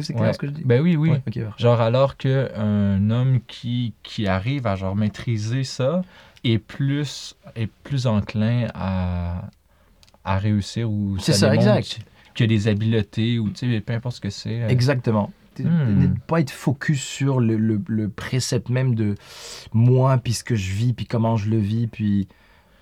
[0.00, 0.32] C'est clair Ouais.
[0.32, 0.62] ce que je dis?
[0.64, 1.22] ben oui oui Ouais.
[1.58, 6.02] Genre alors que un homme qui, qui arrive à genre maîtriser ça
[6.44, 9.42] est plus est plus enclin à,
[10.24, 11.66] à réussir ou C'est ça, démontre
[12.44, 12.44] exact.
[12.44, 14.62] que des habiletés ou tu sais peu importe ce que c'est.
[14.62, 15.30] euh, Exactement.
[15.58, 15.98] Hmm.
[15.98, 19.16] Ne pas être focus sur le, le- le précepte même de
[19.72, 22.28] moi, puis ce que je vis, puis comment je le vis, puis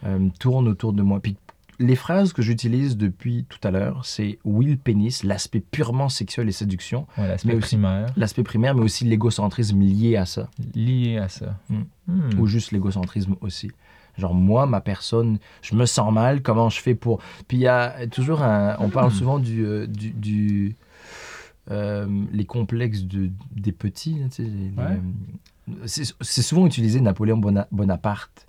[0.05, 1.21] euh, tourne autour de moi.
[1.21, 1.37] Puis
[1.79, 6.53] les phrases que j'utilise depuis tout à l'heure, c'est le pénis, l'aspect purement sexuel et
[6.53, 10.51] séduction, ouais, l'aspect primaire l'aspect primaire, mais aussi l'égocentrisme lié à ça.
[10.75, 11.59] lié à ça.
[11.71, 11.83] Hmm.
[12.09, 12.39] Hmm.
[12.39, 13.71] ou juste l'égocentrisme aussi.
[14.19, 17.21] Genre, moi, ma personne, je me sens mal, comment je fais pour.
[17.49, 18.77] Puis il y a toujours un.
[18.81, 19.15] On parle Hmm.
[19.15, 19.65] souvent du.
[19.65, 20.77] euh, du, du,
[21.71, 24.17] euh, les complexes de, des petits.
[24.31, 24.85] tu sais, Ouais.
[25.69, 28.47] euh, c'est c'est souvent utilisé Napoléon Bona- Bonaparte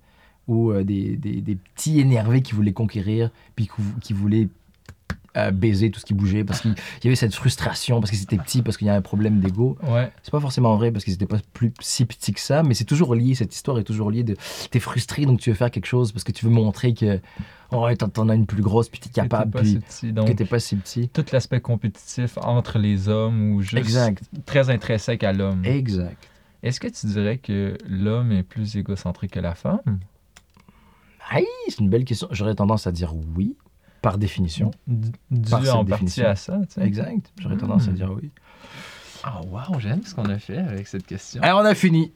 [0.47, 3.67] ou euh, des, des, des petits énervés qui voulaient conquérir, puis
[4.01, 4.47] qui voulaient
[5.38, 6.73] euh, baiser tout ce qui bougeait, parce qu'il
[7.04, 9.78] y avait cette frustration, parce qu'ils étaient petits, parce qu'il y a un problème d'ego.
[9.84, 10.12] Ouais.
[10.23, 12.86] C'est pas forcément vrai parce qu'ils étaient pas plus si petits que ça, mais c'est
[12.86, 14.36] toujours lié, cette histoire est toujours liée de
[14.71, 17.19] t'es frustré donc tu veux faire quelque chose parce que tu veux montrer que
[17.71, 20.45] oh, ouais, t'en- as une plus grosse puis t'es que t'es capable pas si petit.
[20.45, 21.10] pas si petit.
[21.10, 25.63] tout l'aspect compétitif entre les hommes ou juste Exact, très intrinsèque à l'homme.
[25.65, 26.28] exact.
[26.63, 30.00] Est-ce que tu dirais que l'homme est plus égocentrique que la femme?
[31.30, 32.28] Aïe, c'est une belle question.
[32.32, 33.56] J'aurais tendance à dire oui,
[34.10, 34.72] par définition.
[34.88, 36.26] D- Dû Par en partie définition.
[36.28, 36.60] à ça.
[36.82, 37.32] Exact.
[37.39, 37.96] J'aurais tendance à Hmm.
[37.96, 38.32] dire oui.
[39.24, 41.41] Ah, wow, j'aime ce qu'on a fait avec cette question.
[41.41, 42.13] Alors on a fini.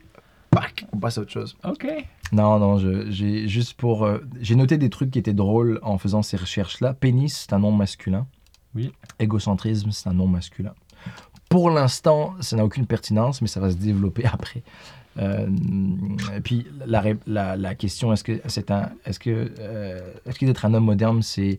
[0.50, 1.56] Pac, on passe à autre chose.
[1.64, 1.86] OK.
[2.32, 2.78] Non, non,
[3.10, 4.04] j'ai juste pour.
[4.04, 6.94] euh, j'ai noté des trucs qui étaient drôles en faisant ces recherches-là.
[6.94, 8.26] Pénis, c'est un nom masculin.
[8.74, 8.92] Oui.
[9.18, 10.72] Égocentrisme, c'est un nom masculin.
[11.50, 14.62] Pour l'instant, ça n'a aucune pertinence, mais ça va se développer après.
[15.18, 15.46] Euh,
[16.36, 20.46] et puis la, la, la question, est-ce que c'est un, est-ce que, euh, est-ce que
[20.46, 21.58] d'être un homme moderne, c'est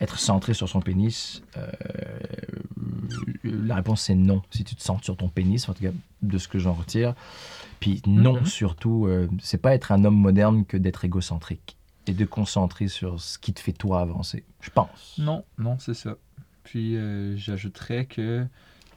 [0.00, 1.42] être centré sur son pénis?
[1.56, 1.66] Euh,
[3.44, 4.42] La réponse c'est non.
[4.50, 5.90] Si tu te centres sur ton pénis, en tout cas
[6.22, 7.14] de ce que j'en retire.
[7.80, 8.46] Puis non, Mhm.
[8.46, 11.76] surtout, euh, c'est pas être un homme moderne que d'être égocentrique
[12.06, 14.44] et de concentrer sur ce qui te fait toi avancer.
[14.60, 15.16] Je pense.
[15.18, 16.14] Non, non, c'est ça.
[16.62, 16.96] Puis
[17.36, 18.46] j'ajouterais que,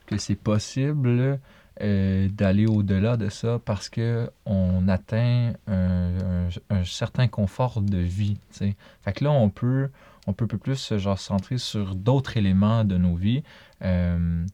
[0.05, 1.39] que c'est possible
[1.82, 6.12] euh, d'aller au-delà de ça parce que on atteint un,
[6.48, 8.36] un- un certain confort de vie.
[8.52, 8.76] tu sais.
[9.04, 9.90] Fait que là, on peut,
[10.26, 13.44] on peut un peu plus se centrer sur d'autres éléments de nos vies.
[13.84, 14.46] Euh,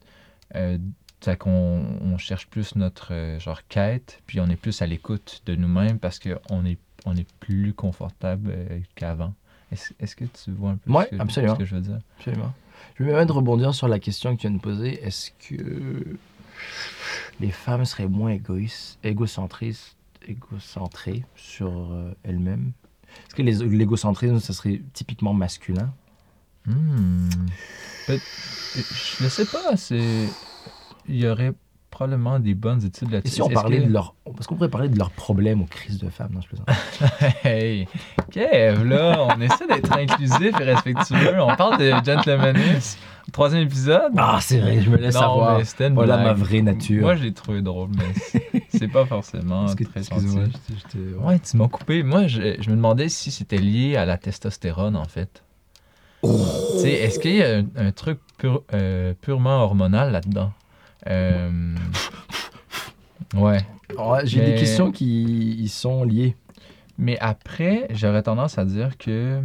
[0.55, 0.77] euh,
[1.21, 5.41] fait qu'on on cherche plus notre euh, genre quête, puis on est plus à l'écoute
[5.45, 9.33] de nous-mêmes parce qu'on est, on est plus confortable euh, qu'avant.
[9.71, 11.53] Est-ce est-ce que tu vois un peu Ouais, ce, que, absolument.
[11.53, 11.99] ce que je veux dire?
[12.19, 12.53] Absolument.
[12.99, 15.01] Je vais même rebondir sur la question que tu viens de poser.
[15.01, 16.17] Est-ce que
[17.39, 19.95] les femmes seraient moins égoïstes, égocentristes,
[20.27, 22.71] égocentrées sur euh, elles-mêmes
[23.27, 25.93] Est-ce que l'égocentrisme, ça serait typiquement masculin?
[26.65, 27.27] Hmm.
[28.07, 28.19] Peut-
[28.75, 29.75] Je ne sais pas.
[29.75, 30.27] C'est...
[31.09, 31.53] Il y aurait
[31.93, 33.35] probablement des bonnes études Et là-dessus.
[33.35, 34.15] si on parlait que- de leur...
[34.35, 36.67] Parce qu'on pourrait parler de leurs problèmes aux crises de femmes, non, je plaisante.
[37.43, 37.87] Hey,
[38.31, 41.39] Kev, là, on essaie d'être inclusif et respectueux.
[41.41, 42.97] On parle de gentlemanisme.
[43.31, 44.11] Troisième épisode.
[44.17, 45.57] Ah, c'est vrai, je me laisse Non, savoir.
[45.59, 46.25] mais une Voilà blague.
[46.27, 47.01] ma vraie nature.
[47.03, 51.39] Moi, je l'ai trouvé drôle, mais c'est- pas forcément que- très Excuse-moi, je t'ai- Ouais,
[51.39, 52.03] tu m'as coupé.
[52.03, 55.43] Moi, je, je me demandais si c'était lié à la testostérone, en fait.
[56.21, 56.37] Oh!
[56.73, 60.51] Tu sais, est-ce qu'il y a un, un truc pur- euh, purement hormonal là-dedans?
[61.07, 61.75] Euh,
[63.35, 63.65] Ouais.
[64.25, 66.35] J'ai Mais- des questions qui y sont liées.
[66.97, 69.41] Mais après, j'aurais tendance à dire que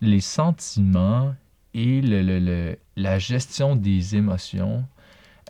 [0.00, 1.34] les sentiments
[1.72, 4.84] et le, le- le- la gestion des émotions,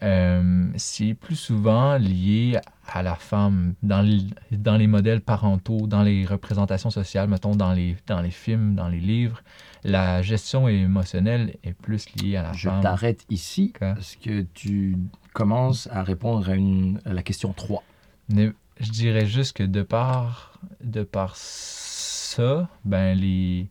[0.03, 6.03] euh, c'est plus souvent lié à la femme dans, les- dans les modèles parentaux, dans
[6.03, 9.43] les représentations sociales, mettons dans les, dans les films, dans les livres.
[9.83, 12.81] La gestion émotionnelle est plus liée à la Je femme.
[12.83, 14.97] t'arrête ici parce que tu
[15.35, 17.83] commences à répondre à, une, à la question 3.
[18.31, 23.67] Mais je dirais juste que de par, de par ça, ben les,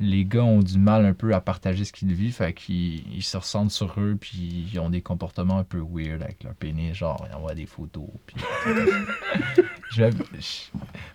[0.00, 3.22] les gars ont du mal un peu à partager ce qu'ils vivent, fait qu'ils ils
[3.22, 6.94] se ressentent sur eux, puis ils ont des comportements un peu weird avec leur pénis,
[6.94, 8.08] genre ils envoient des photos.
[8.26, 8.36] Puis...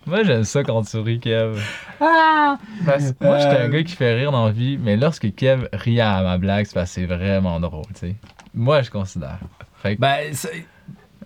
[0.06, 1.60] Moi j'aime ça quand tu ris, Kev.
[1.98, 3.68] Parce que moi j'étais un Euh.
[3.68, 6.74] gars qui fait rire dans la vie, mais lorsque Kev rit à ma blague, c'est
[6.74, 8.16] parce que c'est vraiment drôle, tu sais.
[8.54, 9.38] Moi je considère.
[9.82, 10.66] Fait que- Ben, c'est-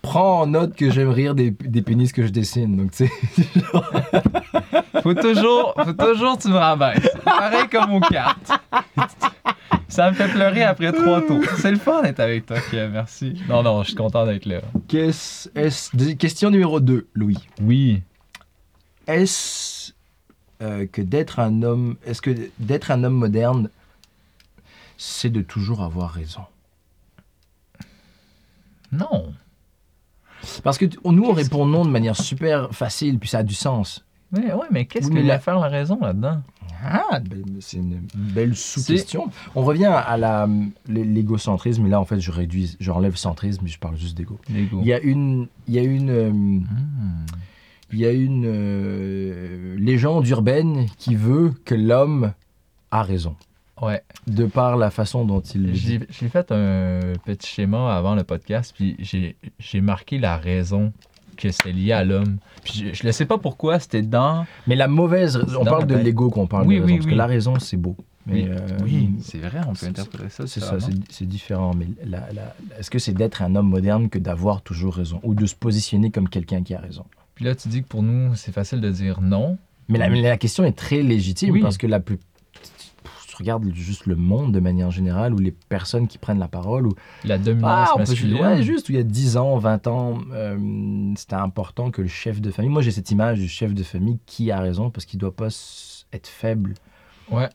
[0.02, 2.76] prends en note que j'aime rire des, des pénis que je dessine.
[2.76, 3.12] Donc, tu sais,
[5.02, 7.08] Faut toujours, faut toujours que tu me rabaisses.
[7.24, 8.50] Pareil comme aux cartes.
[9.88, 11.44] Ça me fait pleurer après trois tours.
[11.58, 12.90] C'est le fun d'être avec toi, Kev.
[12.92, 13.34] Merci.
[13.48, 14.60] Non, non, je suis content d'être là.
[14.88, 17.38] qu'est-ce- est-ce- question numéro 2, Louis.
[17.60, 18.02] Oui.
[19.06, 19.92] Est-ce
[20.62, 23.68] euh, que d'être un homme, est-ce que d'être un homme moderne,
[24.96, 26.42] c'est de toujours avoir raison?
[28.92, 29.32] Non.
[30.62, 34.04] Parce que nous, on répond non de manière super facile, puis ça a du sens.
[34.32, 36.42] Mais ouais, mais qu'est-ce Oui, que mais la la- faire la raison là-dedans?
[36.84, 37.20] Ah,
[37.60, 39.30] c'est une belle sous-question.
[39.54, 40.48] On revient à la,
[40.88, 44.40] l'égocentrisme, et là, en fait, je réduis, j'enlève centrisme, je parle juste d'ego.
[44.50, 46.64] Il y a une, il y a une, euh, Hmm.
[47.92, 52.32] il y a une euh, légende urbaine qui veut que l'homme
[52.90, 53.36] a raison,
[53.82, 54.02] Ouais.
[54.26, 55.74] de par la façon dont il.
[55.74, 58.96] J'ai fait un petit schéma avant le podcast, puis
[59.58, 60.92] j'ai marqué la raison
[61.36, 62.36] que c'est lié à l'homme.
[62.62, 64.46] Puis je, ne sais pas pourquoi, c'était dans...
[64.66, 67.12] Mais la mauvaise, on parle de l'ego qu'on parle Oui, de raison, oui, parce oui.
[67.12, 67.96] que la raison, c'est beau.
[68.26, 70.46] Mais, Oui, euh, oui, c'est vrai, on peut interpréter ça.
[70.46, 70.76] C'est ça,
[71.10, 71.72] c'est différent.
[71.74, 75.34] Mais la- la- est-ce que c'est d'être un homme moderne que d'avoir toujours raison ou
[75.34, 77.04] de se positionner comme quelqu'un qui a raison?
[77.34, 79.56] Puis là, tu dis que pour nous, c'est facile de dire non.
[79.88, 81.60] Mais la, mais la question est très légitime Oui.
[81.62, 82.18] parce que la plus.
[83.32, 86.86] Tu regardes juste le monde de manière générale ou les personnes qui prennent la parole
[86.86, 86.92] ou
[87.24, 88.42] La dominance Ah, masculine.
[88.42, 92.08] ouais, juste où il y a 10 ans, 20 ans, euh, c'était important que le
[92.08, 92.70] chef de famille.
[92.70, 95.48] Moi, j'ai cette image du chef de famille qui a raison parce qu'il doit pas
[96.12, 96.74] être faible.
[97.30, 97.48] Ouais.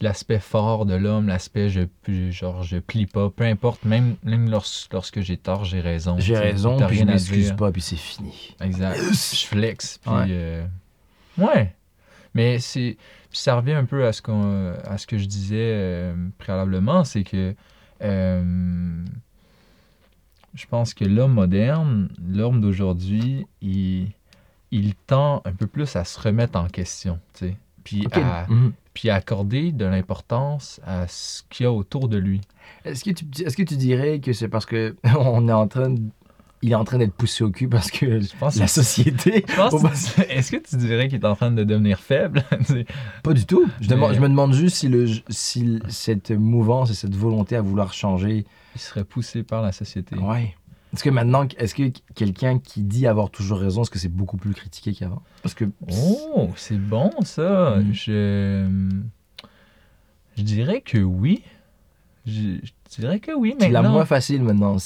[0.00, 4.50] L'aspect fort de l'homme, l'aspect je, je- genre je plie pas, peu importe, même, même
[4.50, 6.16] lors- lorsque j'ai tort, j'ai raison.
[6.18, 8.54] J'ai raison, puis je m'excuse pas, puis c'est fini.
[8.60, 8.96] Exact.
[8.98, 9.98] Je flex.
[9.98, 10.26] Puis, Ouais.
[10.30, 10.66] euh,
[11.38, 11.74] ouais.
[12.34, 12.96] Mais c'est.
[13.30, 17.22] ça revient un peu à ce, qu'on, à ce que je disais euh, préalablement, c'est
[17.24, 17.54] que.
[18.02, 19.04] euh,
[20.54, 24.12] je pense que l'homme moderne, l'homme d'aujourd'hui, il,
[24.70, 27.56] il tend un peu plus à se remettre en question, tu sais.
[27.82, 28.72] Puis à, Mhm.
[28.94, 32.40] puis accorder de l'importance à ce qu'il y a autour de lui.
[32.84, 35.90] Est-ce que, tu, est-ce que tu dirais que c'est parce que on est en train
[35.90, 36.00] de-
[36.64, 39.44] il est en train d'être poussé au cul parce que Je pense la société...
[40.30, 42.42] Est-ce que tu dirais qu'il est en train de devenir faible?
[43.22, 43.66] Pas du tout.
[43.80, 47.54] Je, Mais- demande- je me demande juste si, le, si cette mouvance et cette volonté
[47.56, 48.46] à vouloir changer...
[48.74, 50.16] il serait poussé par la société.
[50.16, 50.54] Ouais.
[50.94, 54.36] Est-ce que maintenant, est-ce que quelqu'un qui dit avoir toujours raison, est-ce que c'est beaucoup
[54.38, 55.22] plus critiqué qu'avant?
[55.42, 55.64] Parce que...
[55.92, 57.76] Oh, c'est bon ça.
[57.76, 57.92] Mm.
[57.92, 58.90] Je...
[60.38, 61.42] je dirais que oui.
[62.26, 64.76] Je, je dirais que oui, C'est la moins facile maintenant.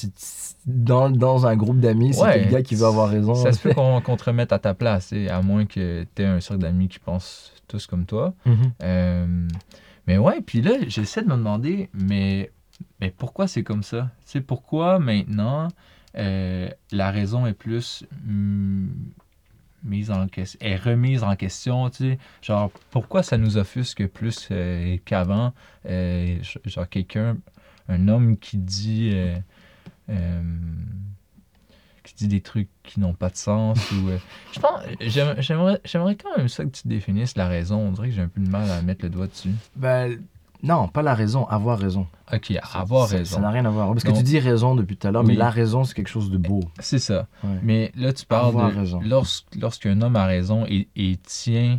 [0.66, 2.44] Dans, dans un groupe d'amis, c'est Ouais.
[2.44, 3.35] le gars qui veut avoir raison.
[3.35, 6.22] Ça se peut qu'on qu'on te remette à ta place, et à moins que tu
[6.22, 8.35] aies un cercle d'amis qui pensent tous comme toi.
[8.44, 8.57] Mhm.
[8.83, 9.48] Euh,
[10.07, 12.51] mais ouais, puis là, j'essaie de me demander, mais,
[13.01, 14.11] mais pourquoi c'est comme ça?
[14.24, 15.68] C'est pourquoi maintenant
[16.16, 18.88] euh, la raison est plus hum,
[19.84, 22.18] mise en question, est remise en question, tu sais?
[22.42, 25.52] Genre, pourquoi ça nous offusque plus euh, qu'avant?
[25.86, 27.36] Euh, genre, quelqu'un,
[27.88, 29.10] un homme qui dit.
[29.12, 29.36] euh,
[30.10, 30.42] euh,
[32.04, 34.16] qui dit des trucs qui n'ont pas de sens ou euh,
[34.54, 38.08] je pense j'aime- j'aimerais j'aimerais quand même ça que tu définisses la raison on dirait
[38.08, 40.18] que j'ai un peu de mal à mettre le doigt dessus Ben,
[40.62, 42.07] non, pas la raison, avoir raison.
[42.33, 43.88] ok avoir raison Ça n'a rien à voir.
[43.92, 45.38] Parce que tu dis raison depuis tout à l'heure, mais Oui.
[45.38, 46.61] la raison, c'est quelque chose de beau.
[46.81, 47.59] c'est ça Ouais.
[47.62, 49.01] mais là tu parles Avoir de raison.
[49.05, 49.27] lors-
[49.61, 51.79] lorsqu'un homme a raison et, et tient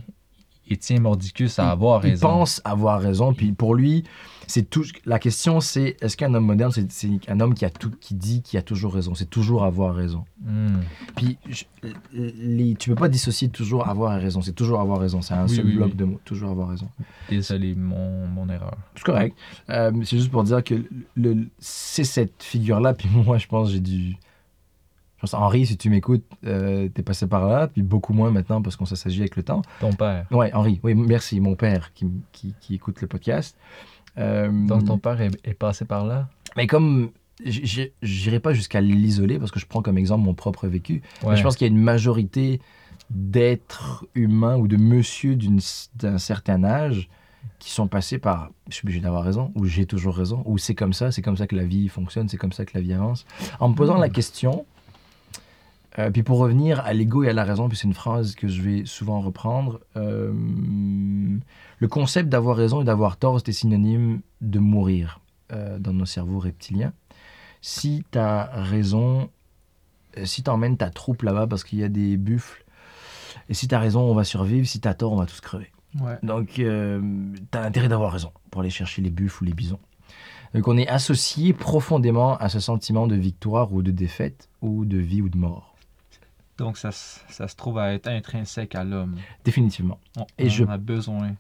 [0.71, 4.03] et tient mordicus à avoir il raison pense avoir raison, puis pour lui,
[4.49, 4.83] c'est tout.
[5.05, 8.41] La question, c'est est-ce qu'un homme moderne, c'est un homme qui a tout, qui dit
[8.41, 9.13] qu'il a toujours raison.
[9.13, 10.25] C'est toujours avoir raison?
[10.43, 10.79] Hmm.
[11.15, 11.65] Puis je-
[12.13, 14.41] les, tu peux pas dissocier toujours avoir raison.
[14.41, 15.21] C'est toujours avoir raison.
[15.21, 15.95] C'est un Oui, seul oui, bloc oui.
[15.95, 16.19] de mots.
[16.25, 16.89] Toujours avoir raison.
[17.29, 19.37] désolé mon, mon erreur C'est correct.
[19.69, 20.83] Euh, c'est juste pour dire que
[21.15, 22.93] le, c'est cette figure-là.
[22.95, 24.17] Puis moi, je pense, j'ai dû.
[25.17, 28.61] Je pense, Henri, si tu m'écoutes, euh, t'es passé par là, puis beaucoup moins maintenant
[28.61, 29.61] parce qu'on s'agit avec le temps.
[29.81, 33.57] ton père Ouais, Henri, oui, merci, mon père qui, qui, qui écoute le podcast.
[34.19, 36.27] Euh, donc ton père est, est passé par là?
[36.57, 37.11] Mais comme.
[37.45, 41.01] J'irai pas jusqu'à l'isoler parce que je prends comme exemple mon propre vécu.
[41.25, 42.59] Mais je pense qu'il y a une majorité
[43.09, 45.37] d'êtres humains ou de monsieur
[45.95, 47.09] d'un certain âge
[47.59, 50.75] qui sont passés par je suis obligé d'avoir raison ou j'ai toujours raison ou c'est
[50.75, 52.93] comme ça, c'est comme ça que la vie fonctionne, c'est comme ça que la vie
[52.93, 53.25] avance.
[53.59, 54.01] En me posant Hmm.
[54.01, 54.65] la question,
[55.99, 58.47] euh, puis pour revenir à l'ego et à la raison, puis c'est une phrase que
[58.47, 60.31] je vais souvent reprendre, euh,
[61.77, 65.19] le concept d'avoir raison et d'avoir tort, c'était synonyme de mourir
[65.51, 66.93] euh, dans nos cerveaux reptiliens.
[67.61, 69.29] Si tu as raison,
[70.23, 72.63] si tu emmènes ta troupe là-bas parce qu'il y a des buffles,
[73.49, 75.41] et si tu as raison, on va survivre, si tu as tort, on va tous
[75.41, 75.71] crever.
[75.99, 79.79] ouais Donc, tu as intérêt d'avoir raison pour aller chercher les buffles ou les bisons.
[80.53, 84.97] Donc, on est associé profondément à ce sentiment de victoire ou de défaite, ou de
[84.97, 85.68] vie ou de mort.
[86.59, 89.99] Donc ça, se- ça se trouve à être intrinsèque à l'homme Définitivement.
[90.17, 91.31] on, Et on je- a besoin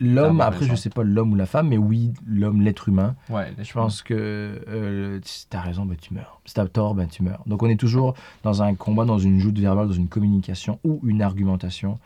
[0.00, 0.76] L'homme, après, je raison.
[0.76, 3.14] sais pas l'homme ou la femme, mais oui, l'homme, l'être humain.
[3.30, 6.40] ouais Je pense que euh, si tu as raison, ben, tu meurs.
[6.46, 7.44] Si tu as tort, ben, tu meurs.
[7.46, 11.00] Donc, on est toujours dans un combat, dans une joute verbale, dans une communication ou
[11.04, 12.00] une argumentation,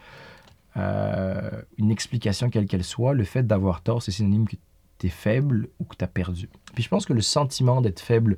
[0.77, 3.15] euh, une explication quelle qu'elle soit.
[3.15, 4.57] Le fait d'avoir tort, c'est synonyme que
[4.99, 6.49] tu es faible ou que tu as perdu.
[6.75, 8.37] Puis je pense que le sentiment d'être faible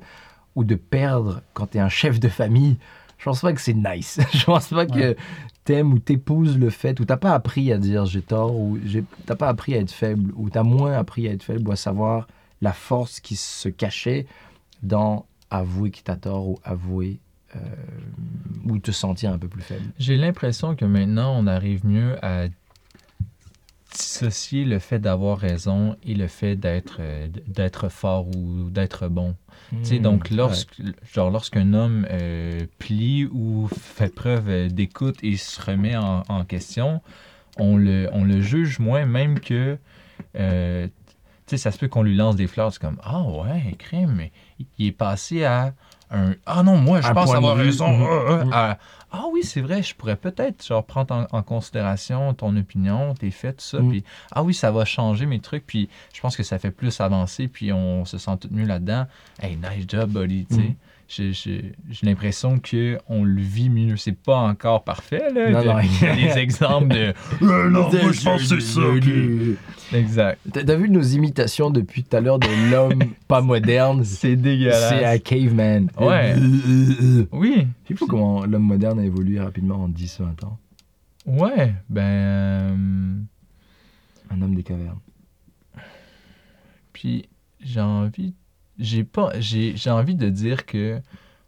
[0.55, 2.77] ou de perdre quand tu es un chef de famille,
[3.21, 4.19] je pense pas que c'est nice.
[4.33, 5.15] je pense pas que Ouais.
[5.63, 8.77] t'aimes ou t'épouses le fait ou t'as pas appris à dire j'ai tort ou
[9.27, 11.75] t'as pas appris à être faible ou t'as moins appris à être faible ou à
[11.75, 12.27] savoir
[12.61, 14.25] la force qui se cachait
[14.83, 17.19] dans avouer que t'as tort ou avouer
[17.55, 17.59] euh,
[18.65, 19.83] ou te sentir un peu plus faible.
[19.99, 22.47] J'ai l'impression que maintenant, on arrive mieux à
[23.91, 29.35] dissocier le fait d'avoir raison et le fait d'être euh, d'être fort ou d'être bon.
[29.83, 30.81] Tu sais, donc, Hmm, lorsque,
[31.13, 36.45] genre, lorsqu'un homme euh, plie ou fait preuve euh, d'écoute et se remet en, en
[36.45, 37.01] question,
[37.57, 39.77] on le, on le juge moins, même que.
[40.37, 40.87] euh,
[41.47, 44.13] tu sais, ça se peut qu'on lui lance des fleurs, c'est comme Ah ouais, crime,
[44.15, 44.31] mais
[44.79, 45.73] il est passé à
[46.11, 47.87] un Ah non, moi, je pense avoir raison.
[47.89, 48.07] Mhm.
[48.09, 48.51] ah, ah, Mhm.
[48.53, 48.77] à,
[49.11, 53.31] ah oui, c'est vrai, je pourrais peut-être genre prendre en, en considération ton opinion, tes
[53.31, 53.79] faits, tout ça.
[53.79, 53.89] Mhm.
[53.89, 55.65] Puis, ah oui, ça va changer mes trucs.
[55.67, 57.47] Puis, je pense que ça fait plus avancer.
[57.47, 59.07] Puis, on se sent tout mieux là-dedans.
[59.41, 60.45] Hey, nice job, buddy.
[60.45, 60.61] tu sais.
[60.61, 60.75] Mhm.
[61.13, 63.97] J'ai- J'ai j'ai l'impression qu'on le vit mieux.
[63.97, 65.49] C'est pas encore parfait, là.
[65.51, 65.79] Non, de- non.
[65.79, 67.13] Il y a des exemples de.
[67.41, 68.81] Euh, non, moi, je pense c'est ça.
[69.97, 70.39] Exact.
[70.53, 74.05] T'as vu nos imitations depuis tout à l'heure de l'homme pas moderne?
[74.05, 75.21] C'est C'est un dégueulasse.
[75.23, 75.89] caveman.
[75.99, 76.33] Ouais.
[76.37, 76.39] Euh,
[77.01, 77.25] euh.
[77.33, 77.67] Oui.
[77.87, 80.57] C'est fou comment l'homme moderne a évolué rapidement en 10-20 ans?
[81.25, 81.73] Ouais.
[81.89, 82.01] Ben.
[82.03, 83.15] euh,
[84.29, 84.99] Un homme des cavernes.
[86.93, 87.27] Puis
[87.59, 88.33] j'ai envie,
[88.81, 90.99] j'ai pas, j'ai, j'ai envie de dire que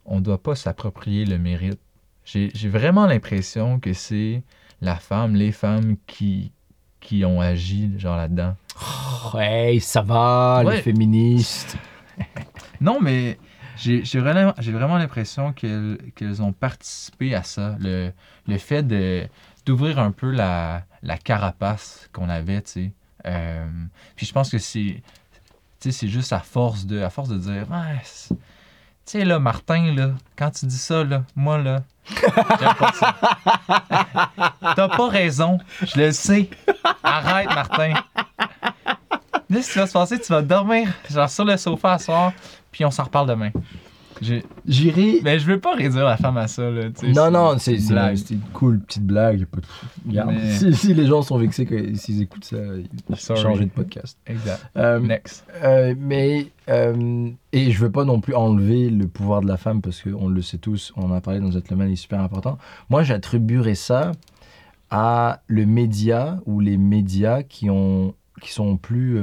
[0.06, 1.80] on doit pas s'approprier le mérite.
[2.24, 4.42] J'ai, j'ai vraiment l'impression que c'est
[4.80, 6.52] la femme, les femmes qui,
[7.00, 8.56] qui ont agi genre là-dedans.
[8.80, 11.76] Oh, hey, ça va, les féministes.
[12.80, 13.38] Non, mais
[13.76, 17.76] j'ai j'ai vraiment, j'ai vraiment l'impression qu'elles qu'elles ont participé à ça.
[17.80, 18.12] Le,
[18.46, 19.26] le fait de
[19.64, 22.92] d'ouvrir un peu la, la carapace qu'on avait, tu sais.
[23.26, 23.66] Euh,
[24.16, 25.02] puis je pense que c'est
[25.92, 28.36] c'est juste à force de à force de dire ouais, tu
[29.04, 31.82] sais là Martin là, quand tu dis ça là, moi là.
[34.76, 36.50] T'as pas raison, je le sais.
[37.02, 37.94] Arrête Martin.
[39.50, 42.32] Là, ce qui va se passer, tu vas dormir genre sur le sofa à soir,
[42.72, 43.50] puis on s'en reparle demain.
[44.66, 45.20] J'irai.
[45.22, 46.82] Mais je veux pas réduire la femme à ça, là.
[47.14, 49.44] Non, non, c'est une cool petite blague.
[49.46, 52.56] pas de- Mais- si, si les gens sont vexés s'ils écoutent ça,
[53.10, 53.40] ils Sorry.
[53.40, 54.18] changer de podcast.
[54.26, 54.64] Exact.
[54.76, 55.44] Euh, Next.
[55.62, 59.80] euh, mais, euh, et je veux pas non plus enlever le pouvoir de la femme
[59.82, 62.58] parce qu'on le sait tous, on en a parlé dans Gentleman, il est super important.
[62.90, 64.12] Moi, j'attribuerais ça
[64.90, 69.18] à le média ou les médias qui, ont, qui sont plus.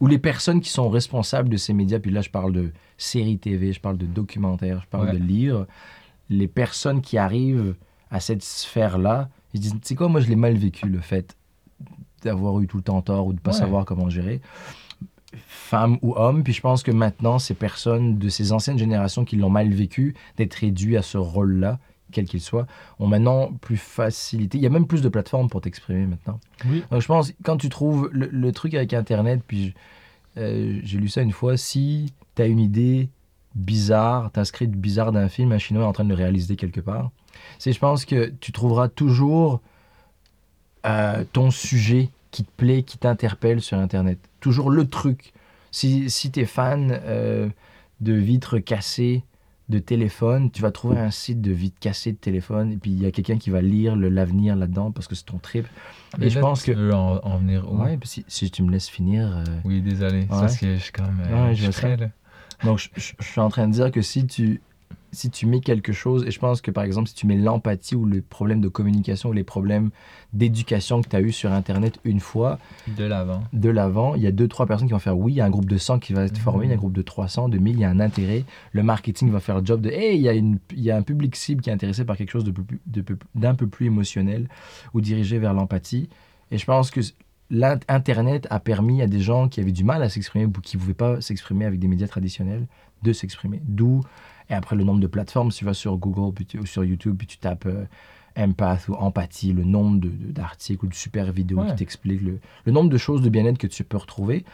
[0.00, 3.38] Ou les personnes qui sont responsables de ces médias, puis là, je parle de séries
[3.38, 5.12] TV, je parle de documentaires, je parle Ouais.
[5.12, 5.66] de livres.
[6.30, 7.74] Les personnes qui arrivent
[8.10, 11.36] à cette sphère-là, ils disent Tu sais quoi, moi, je l'ai mal vécu, le fait
[12.22, 13.56] d'avoir eu tout le temps tort ou de pas Ouais.
[13.58, 14.40] savoir comment gérer
[15.46, 16.42] femmes ou hommes.
[16.42, 20.14] Puis je pense que maintenant, ces personnes de ces anciennes générations qui l'ont mal vécu,
[20.36, 21.78] d'être réduits à ce rôle-là,
[22.10, 22.66] quel qu'il soit,
[22.98, 24.58] ont maintenant plus facilité.
[24.58, 26.40] Il y a même plus de plateformes pour t'exprimer maintenant.
[26.66, 26.84] Oui.
[26.90, 29.74] Donc je pense, quand tu trouves le, le truc avec Internet, puis
[30.36, 33.08] euh, j'ai lu ça une fois, si tu as une idée
[33.54, 36.56] bizarre, tu un script bizarre d'un film, un Chinois est en train de le réaliser
[36.56, 37.10] quelque part,
[37.58, 39.60] c'est je pense que tu trouveras toujours
[40.86, 44.18] euh, ton sujet qui te plaît, qui t'interpelle sur Internet.
[44.40, 45.32] Toujours le truc.
[45.72, 47.48] Si, si tu es fan euh,
[48.00, 49.24] de vitres cassées
[49.70, 53.00] de téléphone, tu vas trouver un site de vitres cassées de téléphone, et puis il
[53.00, 55.66] y a quelqu'un qui va lire l'avenir là-dedans parce que c'est ton trip.
[56.18, 57.82] Mais Et je pense tu que- veux en, en venir où?
[57.82, 59.28] Ouais, si, si tu me laisses finir.
[59.36, 60.22] euh, Oui, désolé.
[60.28, 60.40] C'est Ouais.
[60.40, 61.18] parce que je suis comme.
[61.24, 62.08] euh, Ouais, je je vois suis prêt, là.
[62.64, 64.60] Donc, je, je- je suis en train de dire que si tu,
[65.12, 67.96] si tu mets quelque chose, et je pense que par exemple, si tu mets l'empathie
[67.96, 69.90] ou les problèmes de communication ou les problèmes
[70.32, 73.42] d'éducation que tu as eu sur Internet une fois, De l'avant.
[73.52, 75.44] de l'avant, il y a deux, trois personnes qui vont faire oui, il y a
[75.44, 76.80] un groupe de 100 qui va être formé, il y a un Mhm.
[76.80, 78.44] groupe de 300, de 1000, il y a un intérêt.
[78.72, 80.96] Le marketing va faire le job de hey, il y a, une, il y a
[80.96, 83.54] un public cible qui est intéressé par quelque chose de peu plus- de peu- d'un
[83.54, 84.48] peu plus émotionnel
[84.94, 86.08] ou dirigé vers l'empathie.
[86.52, 87.00] Et je pense que
[87.50, 90.80] l'Internet a permis à des gens qui avaient du mal à s'exprimer ou qui ne
[90.80, 92.66] pouvaient pas s'exprimer avec des médias traditionnels
[93.02, 93.60] de s'exprimer.
[93.64, 94.02] D'où,
[94.50, 96.84] et après le nombre de plateformes, si tu vas sur Google puis tu- ou sur
[96.84, 97.84] YouTube, puis tu tapes euh,
[98.36, 101.68] Empath ou Empathie, le nombre de- de- d'articles ou de super vidéos Ouais.
[101.70, 104.44] qui t'expliquent le, le nombre de choses de bien-être que tu peux retrouver.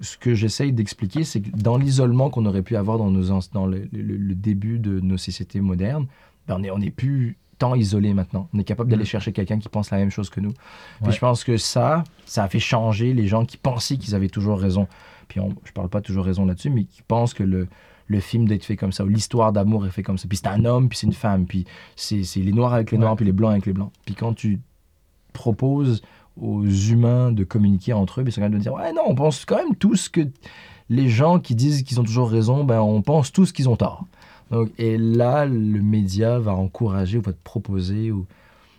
[0.00, 3.40] Ce que j'essaye d'expliquer, c'est que dans l'isolement qu'on aurait pu avoir dans, nos, ans-
[3.52, 6.06] dans le, le- le début de nos sociétés modernes,
[6.48, 8.48] ben on est, on est plus tant isolé maintenant.
[8.54, 9.06] On est capable d'aller Mm.
[9.06, 10.52] chercher quelqu'un qui pense la même chose que nous.
[10.52, 11.12] Puis Ouais.
[11.12, 14.58] je pense que ça, ça a fait changer les gens qui pensaient qu'ils avaient toujours
[14.58, 14.88] raison.
[15.28, 17.68] Puis on, je parle pas toujours raison là-dessus, mais qui pensent que le,
[18.12, 20.28] le film doit être fait comme ça, ou l'histoire d'amour est fait comme ça.
[20.28, 21.64] Puis c'est un homme, puis c'est une femme, puis
[21.96, 23.16] c'est c'est les noirs avec les noirs, Ouais.
[23.16, 23.90] puis les blancs avec les blancs.
[24.04, 24.60] Puis quand tu
[25.32, 26.02] proposes
[26.40, 29.14] aux humains de communiquer entre eux, ils sont quand même de dire Ouais, non, on
[29.14, 30.20] pense quand même tous que
[30.88, 34.04] les gens qui disent qu'ils ont toujours raison, ben on pense tous qu'ils ont tort.
[34.50, 38.10] Donc, et là, le média va encourager ou va te proposer.
[38.12, 38.26] Ou...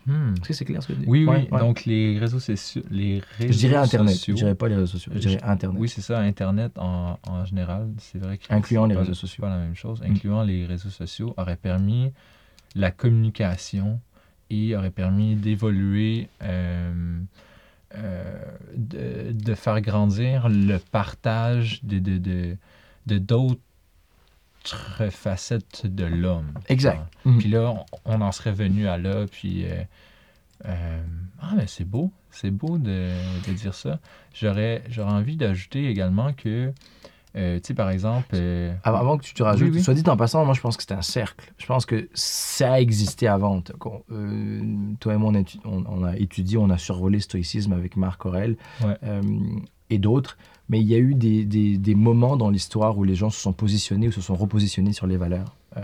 [0.06, 0.34] Hmm.
[0.34, 1.06] Est-ce que c'est clair ce que je dis?
[1.08, 1.48] Oui, Ouais, oui.
[1.52, 1.60] ouais.
[1.60, 2.84] Donc, les réseaux sociaux.
[2.92, 4.14] Les réseaux je dirais Internet.
[4.16, 5.12] sociaux- Je dirais pas les réseaux sociaux.
[5.16, 5.80] Je dirais Internet.
[5.80, 9.42] Oui, c'est ça, Internet en, en général, c'est vrai que Incluant les pas- réseaux sociaux.
[9.42, 10.02] pas la même chose.
[10.06, 12.12] Incluant les réseaux sociaux aurait permis
[12.76, 14.00] la communication
[14.50, 17.20] et aurait permis d'évoluer, euh,
[17.96, 18.44] euh,
[18.76, 22.58] de, de faire grandir le partage de de de-
[23.06, 23.18] de
[25.12, 26.54] facettes de l'homme.
[26.70, 27.02] Exact.
[27.26, 27.38] Mhm.
[27.40, 29.66] Puis là, on, on en serait venu à là, puis...
[29.66, 29.84] euh,
[30.66, 31.02] euh,
[31.42, 33.10] ah, mais c'est beau, c'est beau de,
[33.48, 34.00] de dire ça.
[34.34, 36.72] J'aurais j'aurais envie d'ajouter également que,
[37.36, 38.36] euh, tu sais, par exemple...
[38.84, 39.84] Avant, avant que tu te rajoutes, Oui, oui.
[39.84, 41.52] soit dit en passant, moi je pense que c'est un cercle.
[41.58, 43.60] Je pense que ça a existé avant.
[43.62, 44.04] Toi
[45.14, 47.98] et moi, on a, étu- on- on a étudié, on a survolé le stoïcisme avec
[47.98, 48.98] Marc Aurel Ouais.
[49.90, 50.38] et d'autres.
[50.70, 53.54] Mais il y a eu des, des- moments dans l'histoire où les gens se sont
[53.54, 55.82] positionnés ou se sont repositionnés sur les valeurs, euh,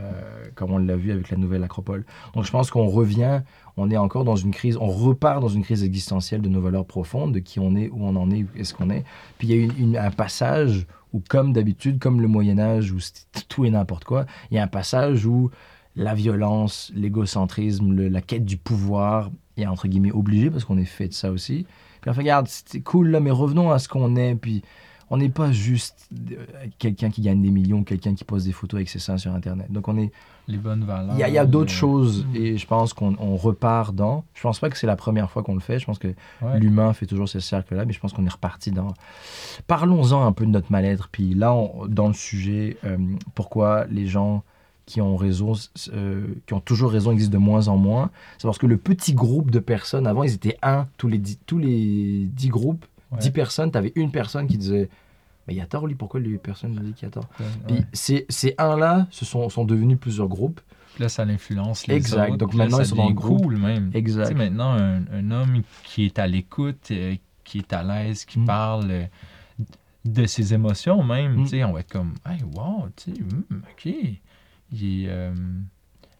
[0.55, 2.05] comme on l'a vu avec la nouvelle Acropole.
[2.33, 3.41] Donc je pense qu'on revient,
[3.77, 6.85] on est encore dans une crise, on repart dans une crise existentielle de nos valeurs
[6.85, 9.03] profondes, de qui on est, où on en est, où est-ce qu'on est.
[9.37, 12.99] Puis il y a eu un passage où, comme d'habitude, comme le Moyen Âge, où
[12.99, 15.49] c'était tout et n'importe quoi, il y a un passage où
[15.95, 21.09] la violence, l'égocentrisme, la quête du pouvoir est entre guillemets obligé parce qu'on est fait
[21.09, 21.65] de ça aussi.
[22.13, 24.35] Fait, regarde, c'était cool là, mais revenons à ce qu'on est.
[24.35, 24.63] Puis
[25.11, 26.35] on n'est pas juste euh,
[26.77, 29.71] quelqu'un qui gagne des millions, quelqu'un qui pose des photos avec ses seins sur Internet.
[29.71, 30.11] Donc on est,
[30.47, 31.15] Les bonnes valeurs.
[31.15, 32.35] il y a, d'autres euh, choses Mm.
[32.35, 34.23] et je pense qu'on on repart dans.
[34.35, 35.79] Je pense pas que c'est la première fois qu'on le fait.
[35.79, 36.09] Je pense que
[36.41, 36.59] ouais.
[36.59, 38.93] l'humain fait toujours ce cercle-là, mais je pense qu'on est reparti dans.
[39.67, 41.09] Parlons-en un peu de notre mal-être.
[41.11, 42.97] Puis là, on- dans le sujet, euh,
[43.35, 44.43] pourquoi les gens
[44.89, 45.53] qui ont raison,
[45.93, 48.09] euh, qui ont toujours raison, existent de moins en moins.
[48.37, 51.37] C'est parce que le petit groupe de personnes, avant, ils étaient un tous les dix,
[51.45, 53.19] tous les dix groupes, Ouais.
[53.19, 54.89] dix personnes, tu avais une personne qui disait.
[55.47, 57.27] Mais il y a tort, lui, pourquoi les personnes lui disent qu'il y a tort?
[57.39, 57.45] Ouais.
[57.67, 60.61] Puis ces, ces uns-là se sont, sont devenus plusieurs groupes.
[60.95, 62.29] Puis Là, ça l'influence les Exact.
[62.29, 62.37] autres.
[62.37, 63.41] Donc là, maintenant, ils sont dans le groupe.
[63.43, 63.89] cool même.
[63.91, 64.25] Tu Exact.
[64.25, 68.39] sais, maintenant, un, un homme qui est à l'écoute, euh, qui est à l'aise, qui
[68.39, 68.45] Mm.
[68.45, 69.05] parle euh,
[70.05, 71.43] de ses émotions même, Mm.
[71.43, 73.93] tu sais, on va être comme, hey, wow, tu sais, hmm, ok,
[74.71, 75.33] il est, euh,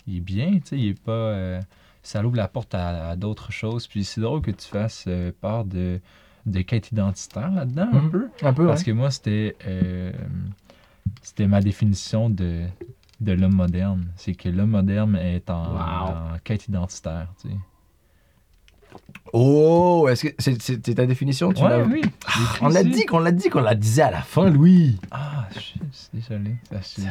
[0.08, 1.12] il est bien, tu sais, il est pas.
[1.12, 1.62] euh,
[2.04, 3.88] ça ouvre la porte à, à d'autres choses.
[3.88, 6.00] Puis c'est drôle que tu fasses euh, part de,
[6.46, 8.10] de quête identitaire là-dedans, un Mhm.
[8.12, 8.30] peu.
[8.42, 8.86] Un peu, Parce ouais.
[8.86, 9.56] que moi, c'était
[11.22, 12.66] c'était ma définition de,
[13.20, 14.08] de l'homme moderne.
[14.16, 15.80] C'est que l'homme moderne est en, Wow.
[16.36, 17.28] en quête identitaire.
[17.42, 17.56] Tu sais.
[19.34, 22.02] Oh, est-ce que c'est ta définition tu Ouais, l'as- oui.
[22.62, 24.98] On l'a dit qu'on l'a dit qu'on la disait à la fin, Louis.
[25.12, 25.80] Ah, je suis
[26.14, 26.56] désolé.
[26.82, 27.02] Ça,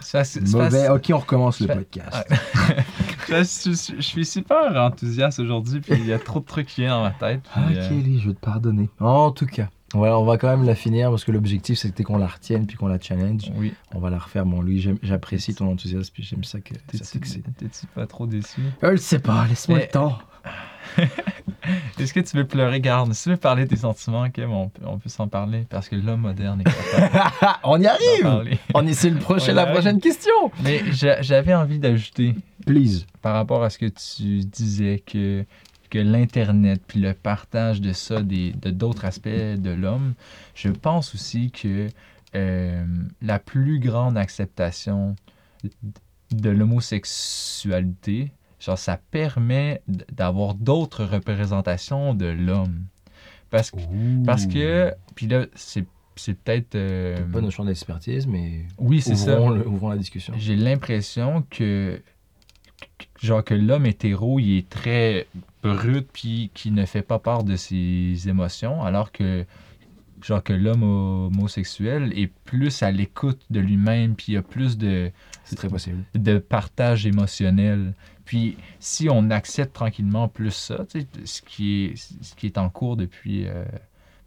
[0.00, 0.22] ça,
[0.58, 0.86] Mauvais.
[0.86, 2.26] parce- Ok, on recommence le podcast.
[3.28, 6.80] je, je- je suis super enthousiaste aujourd'hui, puis il y a trop de trucs qui
[6.82, 7.40] viennent dans ma tête.
[7.52, 8.88] puis, Ok, euh, Lee, je vais te pardonner.
[8.98, 12.16] En tout cas, voilà, on va quand même la finir parce que l'objectif c'était qu'on
[12.18, 13.50] la retienne puis qu'on la challenge.
[13.56, 13.72] oui.
[13.94, 14.80] On va la refaire, mon Louis.
[14.80, 17.04] j'aime- J'apprécie ton enthousiasme puis j'aime ça que ça
[17.58, 18.60] T'es-tu pas trop déçu?
[18.82, 20.18] Je le sais pas, laisse-moi Mais- le temps.
[21.98, 23.12] Est-ce que tu veux pleurer, garde?
[23.12, 25.66] Si tu veux parler de tes sentiments, Kim, on peut, on peut s'en parler.
[25.68, 27.30] Parce que l'homme moderne est capable
[27.64, 28.56] on y arrive.
[28.74, 30.32] On est c'est le prochain, la prochaine question.
[30.62, 32.34] Mais j'a- j'avais envie d'ajouter
[32.66, 33.06] Please.
[33.22, 35.44] par rapport à ce que tu disais que,
[35.90, 40.14] que l'Internet puis le partage de ça, des, de d'autres aspects de l'homme,
[40.54, 41.88] je pense aussi que
[42.34, 42.84] euh,
[43.22, 45.14] la plus grande acceptation
[46.32, 49.82] de l'homosexualité, genre ça permet
[50.12, 52.84] d'avoir d'autres représentations de l'homme.
[53.50, 55.84] Parce, que- parce que, puis là, c'est,
[56.14, 56.76] c'est peut-être...
[56.76, 59.36] euh, pas notre champ d'expertise, mais oui, c'est ça.
[59.38, 60.34] le- ouvrons la discussion.
[60.38, 62.00] J'ai l'impression que
[63.20, 65.26] genre que l'homme hétéro, il est très
[65.62, 69.44] brut puis qui ne fait pas part de ses émotions alors que
[70.22, 74.78] genre que l'homme homosexuel est plus à l'écoute de lui-même puis il y a plus
[74.78, 75.10] de
[75.44, 75.98] C'est très possible.
[76.14, 77.94] de partage émotionnel.
[78.30, 80.84] Puis si on accepte tranquillement plus ça,
[81.24, 83.64] ce qui est ce qui est en cours depuis euh,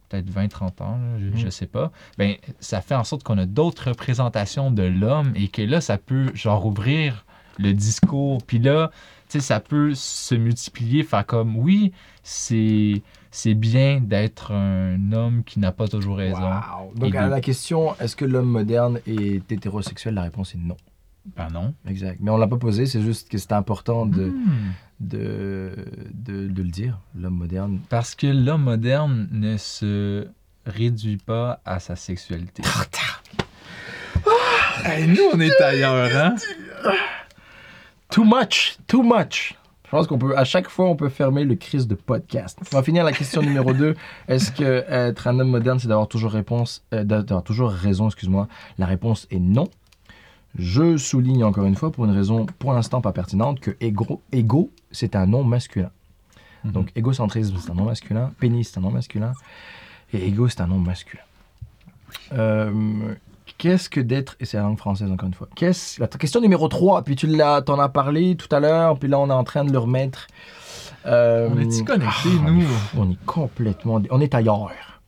[0.09, 1.37] peut-être 20-30 ans, là, je, Mhm.
[1.37, 5.47] je sais pas, ben ça fait en sorte qu'on a d'autres représentations de l'homme et
[5.47, 7.25] que là ça peut genre ouvrir
[7.59, 8.43] le discours.
[8.45, 8.91] Puis là,
[9.29, 11.93] tu sais ça peut se multiplier, faire comme oui,
[12.23, 13.01] c'est
[13.31, 16.41] c'est bien d'être un homme qui n'a pas toujours raison.
[16.41, 16.93] Wow.
[16.95, 20.15] Donc à la question, est-ce que l'homme moderne est hétérosexuel?
[20.15, 20.75] La réponse est non.
[21.37, 21.73] Ben non.
[21.87, 22.17] Exact.
[22.21, 24.71] Mais on l'a pas posé, c'est juste que c'est important de, Hmm.
[24.99, 25.71] de,
[26.13, 26.99] de, de le dire.
[27.17, 27.79] L'homme moderne.
[27.89, 30.27] Parce que l'homme moderne ne se
[30.65, 32.61] réduit pas à sa sexualité.
[34.85, 36.35] Hey, nous, on est ailleurs, hein?
[38.09, 39.55] Too much, too much.
[39.85, 42.59] Je pense qu'on peut, à chaque fois, on peut fermer le crise de podcast.
[42.73, 43.95] On va finir la question numéro 2.
[44.27, 48.07] Est-ce que euh, être un homme moderne, c'est d'avoir toujours réponse, euh, d'avoir toujours raison,
[48.07, 48.47] excuse-moi?
[48.77, 49.69] La réponse est non.
[50.57, 54.71] Je souligne encore une fois, pour une raison pour l'instant pas pertinente, que égo, égo
[54.91, 55.89] c'est un nom masculin.
[56.63, 58.31] Donc égocentrisme, c'est un nom masculin.
[58.39, 59.33] Pénis, c'est un nom masculin.
[60.13, 61.23] Et égo, c'est un nom masculin.
[62.33, 63.15] Euh,
[63.57, 66.67] Qu'est-ce que d'être, et c'est la langue française encore une fois, qu'est-ce, la question numéro
[66.67, 69.43] 3, puis tu l'as, t'en as parlé tout à l'heure, puis là on est en
[69.43, 70.27] train de le remettre.
[71.05, 72.61] Euh, On est-tu connectés, on nous?
[72.61, 75.01] est On est complètement, on est ailleurs.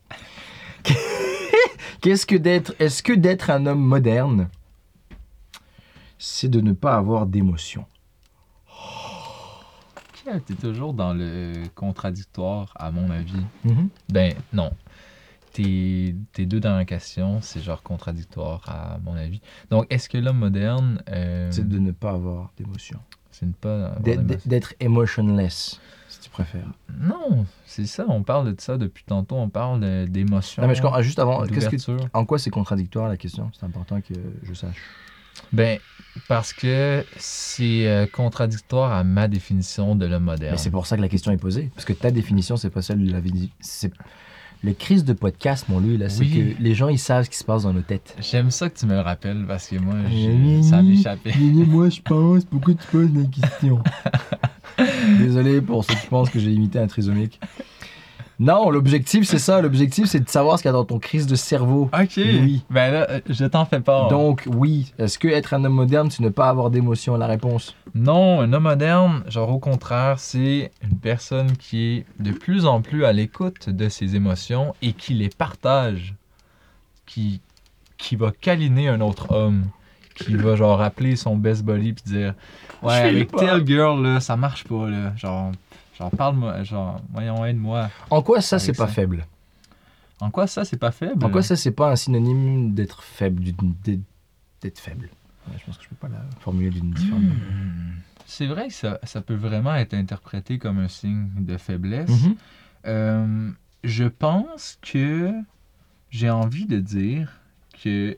[2.00, 4.48] Qu'est-ce que d'être, est-ce que d'être un homme moderne,
[6.18, 7.84] c'est de ne pas avoir d'émotion
[10.46, 13.40] T'es toujours dans le contradictoire, à mon avis.
[13.64, 13.88] Mhm.
[14.08, 14.72] Ben, non.
[15.52, 19.40] Tes, tes deux dernières questions, c'est genre contradictoire, à mon avis.
[19.70, 21.00] Donc, est-ce que l'homme moderne.
[21.10, 22.98] euh, C'est de ne pas avoir d'émotion.
[23.30, 23.94] c'est ne pas.
[24.00, 26.72] D'être- emotionless, si tu préfères.
[27.00, 28.04] Non, c'est ça.
[28.08, 29.36] On parle de ça depuis tantôt.
[29.36, 30.60] On parle d'émotion.
[30.60, 31.02] Non, mais je comprends.
[31.02, 33.48] Juste avant, qu'est-ce que, en quoi c'est contradictoire la question?
[33.52, 34.82] C'est important que je sache.
[35.52, 35.78] Ben,
[36.28, 40.52] parce que c'est euh, contradictoire à ma définition de l'homme moderne.
[40.52, 41.70] Mais c'est pour ça que la question est posée.
[41.74, 43.50] Parce que ta définition, c'est pas celle de la vie.
[43.60, 43.92] C'est
[44.64, 46.54] le crise de podcast, mon lui, là, c'est Oui.
[46.56, 48.16] que les gens, ils savent ce qui se passe dans nos têtes.
[48.20, 51.34] J'aime ça que tu me le rappelles parce que moi, je- ça m'échappait.
[51.38, 52.44] moi, je pense.
[52.46, 53.82] Pourquoi tu poses la question?
[55.18, 57.40] Désolé pour ceux qui pensent que j'ai imité un trisomique.
[58.38, 59.60] Non, l'objectif, c'est ça.
[59.62, 61.90] L'objectif, c'est de savoir ce qu'il y a dans ton crise de cerveau.
[61.98, 62.12] Ok.
[62.16, 62.62] Oui.
[62.68, 64.08] Ben là, euh, je t'en fais pas.
[64.08, 64.92] Donc, oui.
[64.98, 67.16] Est-ce que être un homme moderne, c'est ne pas avoir d'émotion?
[67.16, 67.74] La réponse?
[67.94, 72.82] Non, un homme moderne, genre au contraire, c'est une personne qui est de plus en
[72.82, 76.14] plus à l'écoute de ses émotions et qui les partage.
[77.06, 77.40] Qui,
[77.96, 79.66] qui va câliner un autre homme.
[80.14, 82.34] Qui va genre appeler son best buddy puis dire
[82.82, 85.12] Ouais, avec telle girl là, ça marche pas là.
[85.16, 85.52] Genre,
[85.98, 87.90] genre parle-moi, genre, voyons, aide-moi.
[88.10, 88.92] En quoi ça, c'est pas ça.
[88.92, 89.26] faible?
[90.20, 91.24] En quoi ça, c'est pas faible?
[91.24, 93.42] En quoi ça, c'est pas un synonyme d'être faible,
[94.62, 95.08] d'être faible?
[95.48, 97.36] Ouais, Je pense que je peux pas la formuler d'une différente manière.
[97.36, 97.92] Hmm.
[98.26, 102.10] C'est vrai que ça, ça peut vraiment être interprété comme un signe de faiblesse.
[102.10, 102.36] Mhm.
[102.86, 103.50] Euh,
[103.84, 105.32] je pense que
[106.10, 107.40] j'ai envie de dire
[107.82, 108.16] que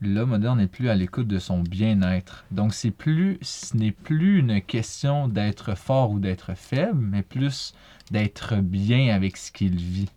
[0.00, 2.44] l'homme moderne n'est plus à l'écoute de son bien-être.
[2.50, 7.74] Donc c'est plus, ce n'est plus une question d'être fort ou d'être faible, mais plus
[8.10, 10.10] d'être bien avec ce qu'il vit.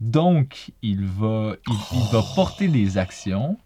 [0.00, 3.58] Donc il va, il, il va porter des actions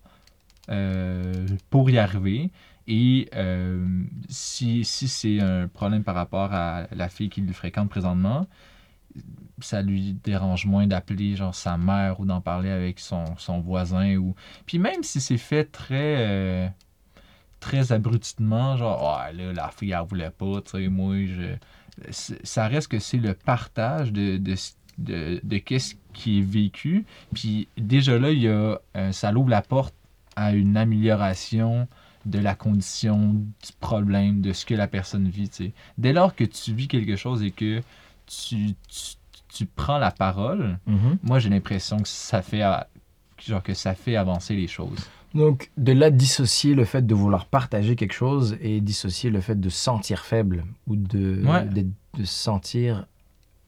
[0.68, 2.50] euh, pour y arriver.
[2.88, 3.84] Et euh,
[4.28, 8.46] si, si c'est un problème par rapport à la fille qu'il fréquente présentement,
[9.60, 13.24] ça lui dérange moins d'appeler genre sa mère ou d'en parler avec son,
[13.64, 14.34] voisin ou
[14.66, 16.68] puis même si c'est fait très euh,
[17.60, 21.56] très genre ah là la fille elle voulait pas tu sais moi je
[22.42, 27.04] ça reste que c'est le partage de qu'est-ce qui est vécu.
[27.34, 28.76] Puis déjà là il euh,
[29.12, 29.94] ça l'ouvre la porte
[30.34, 31.86] à une amélioration
[32.24, 35.72] de la condition du problème de ce que la personne vit tu sais.
[35.96, 37.82] Dès lors que tu vis quelque chose et que
[38.26, 39.14] tu, tu,
[39.48, 41.18] tu prends la parole, Mhm.
[41.22, 42.62] moi j'ai l'impression que ça fait
[43.44, 44.98] genre que ça fait avancer les choses.
[45.34, 49.60] Donc, de là, dissocier le fait de vouloir partager quelque chose et dissocier le fait
[49.60, 51.64] de sentir faible ou de, Ouais.
[51.66, 51.84] de,
[52.18, 53.04] de sentir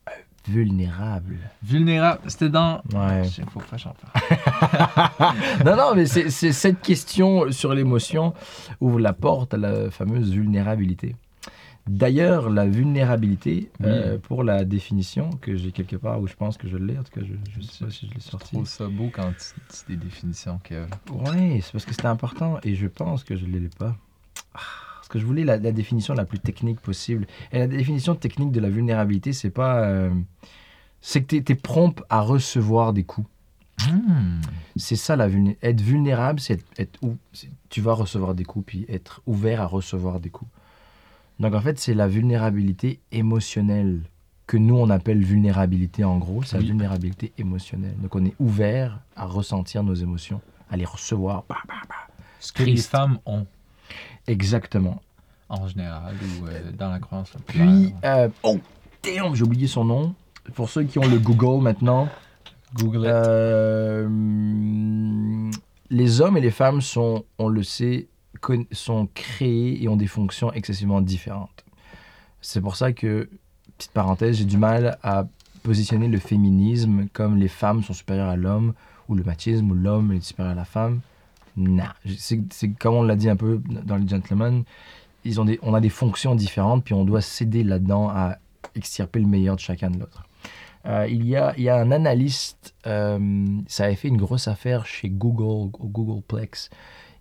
[0.08, 0.12] euh,
[0.48, 1.36] vulnérable.
[1.62, 3.24] Vulnérable, c'était dans Ouais.
[3.24, 5.34] Je sais, faut pas j'en parle.
[5.66, 8.32] non, non, mais c'est c'est cette question sur l'émotion
[8.80, 11.16] ouvre la porte à la fameuse vulnérabilité.
[11.88, 13.86] D'ailleurs, la vulnérabilité, Oui.
[13.86, 17.02] euh, pour la définition que j'ai quelque part où je pense que je l'ai, en
[17.02, 18.52] tout cas, je ne sais pas si je l'ai Je sorti.
[18.52, 20.86] trouve ça beau quand tu dis des définitions, Kev.
[21.12, 23.96] Oui, c'est parce que c'était important et je pense que je ne l'ai pas.
[24.54, 24.58] Ah,
[24.96, 27.26] Parce que je voulais la, la définition la plus technique possible.
[27.52, 29.80] Et la définition technique de la vulnérabilité, c'est pas.
[29.80, 30.10] euh,
[31.00, 33.28] c'est que tu es, prompt à recevoir des coups.
[33.88, 34.40] Hmm.
[34.76, 35.68] C'est ça la vulnérabilité.
[35.68, 37.16] Être vulnérable, c'est être, être ou-
[37.70, 40.50] tu vas recevoir des coups, puis être ouvert à recevoir des coups.
[41.40, 44.02] Donc en fait, c'est la vulnérabilité émotionnelle
[44.46, 47.96] que nous on appelle vulnérabilité en gros, c'est la vulnérabilité émotionnelle.
[48.00, 51.44] Donc on est ouvert à ressentir nos émotions, à les recevoir.
[51.48, 51.94] Bah, bah, bah.
[52.40, 53.46] Ce que les femmes ont
[54.26, 55.00] Exactement.
[55.48, 57.32] en général ou euh, dans la croyance.
[57.46, 58.58] Puis, euh, oh,
[59.02, 60.14] damn, j'ai oublié son nom.
[60.54, 62.08] Pour ceux qui ont le Google maintenant,
[62.74, 63.06] Google it.
[63.06, 64.08] Euh,
[65.90, 68.08] les hommes et les femmes sont, on le sait,
[68.72, 71.64] sont créés et ont des fonctions excessivement différentes.
[72.40, 73.28] C'est pour ça que,
[73.76, 75.26] petite parenthèse, j'ai du mal à
[75.62, 78.74] positionner le féminisme comme les femmes sont supérieures à l'homme,
[79.08, 81.00] ou le machisme, ou l'homme est supérieur à la femme.
[82.16, 84.64] C'est comme on l'a dit un peu dans les gentlemen,
[85.24, 88.38] ils ont des, on a des fonctions différentes, puis on doit s'aider là-dedans à
[88.74, 90.24] extirper le meilleur de chacun de l'autre.
[90.86, 94.48] Euh, il, y a, il y a un analyste, euh, ça avait fait une grosse
[94.48, 96.70] affaire chez Google, Googleplex.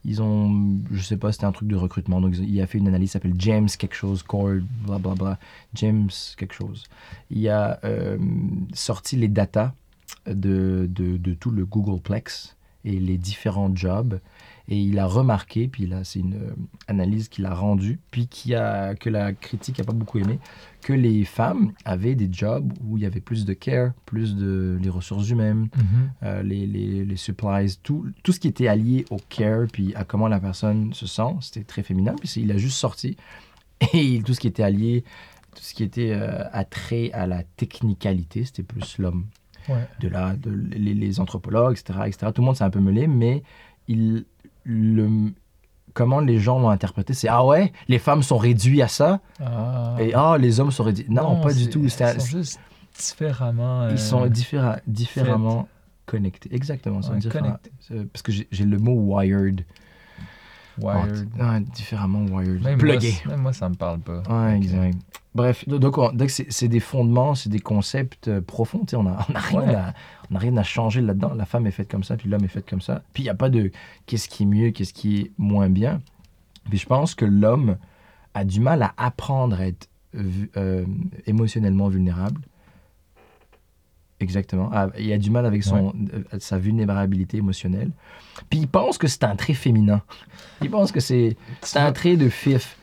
[0.08, 2.22] Ils ont, je sais pas, c'était un truc de recrutement.
[2.22, 5.38] Donc, il a fait une analyse s'appelle James quelque chose, Cord, blablabla.
[5.76, 6.86] James quelque chose.
[7.30, 8.18] Il a euh,
[8.74, 9.74] sorti les datas
[10.26, 12.56] de, de, de tout le Googleplex
[12.86, 14.20] et les différents jobs.
[14.70, 16.54] Et il a remarqué, puis là, c'est une euh,
[16.88, 20.40] analyse qu'il a rendue, puis qui a, que la critique n'a pas beaucoup aimé,
[20.82, 24.78] que les femmes avaient des jobs où il y avait plus de care, plus de
[24.82, 26.10] les ressources humaines, Mhm.
[26.24, 30.04] euh, les, les, les supplies, tout, tout ce qui était allié au care, puis à
[30.04, 33.16] comment la personne se sent, c'était très féminin, puis il a juste sorti.
[33.94, 35.06] Et tout ce qui était allié,
[35.56, 39.26] tout ce qui était euh, attrait à la technicalité, c'était plus l'homme.
[39.70, 39.88] Ouais.
[40.02, 42.32] De là, de, les, les anthropologues, etc., etc.
[42.34, 43.44] Tout le monde s'est un peu mêlé, mais
[43.90, 44.26] il,
[44.68, 45.32] le,
[45.94, 49.96] comment les gens l'ont interprété, c'est Ah ouais, les femmes sont réduites à ça, Ah.
[50.00, 51.06] et Ah, les hommes sont réduits.
[51.10, 51.80] Non, pas du tout.
[51.84, 52.60] Ils sont juste
[53.00, 53.90] différemment.
[53.90, 55.68] ils sont euh, différa- différemment
[56.06, 56.54] connectés.
[56.54, 57.00] Exactement.
[57.00, 57.46] ils sont Ouais, différents.
[57.46, 57.72] connectés.
[57.80, 59.62] C'est- Parce que j'ai le mot wired.
[60.80, 61.28] Wired.
[61.40, 62.62] Ouais, différemment wired.
[62.64, 63.14] Même, Plugué.
[63.26, 64.22] Moi, même moi, ça me parle pas.
[64.30, 64.98] Ouais, exact.
[65.36, 68.86] Bref, do- donc, on- donc c'est des fondements, c'est des concepts euh, profonds.
[68.94, 69.62] On n'a on a rien,
[70.32, 70.38] Ouais.
[70.40, 71.34] rien à changer là-dedans.
[71.36, 73.04] La femme est faite comme ça, puis l'homme est fait comme ça.
[73.14, 73.72] Puis il n'y a pas de
[74.08, 76.02] qu'est-ce qui est mieux, qu'est-ce qui est moins bien.
[76.70, 77.78] Puis je pense que l'homme
[78.34, 79.88] a du mal à apprendre à être
[80.58, 80.86] euh,
[81.28, 82.42] émotionnellement vulnérable.
[84.20, 84.70] Exactement.
[84.74, 87.92] Ah, il a du mal avec son, euh, sa vulnérabilité émotionnelle.
[88.50, 90.02] Puis il pense que c'est un trait féminin.
[90.62, 91.38] Il pense que c'est
[91.76, 92.78] un trait de fif.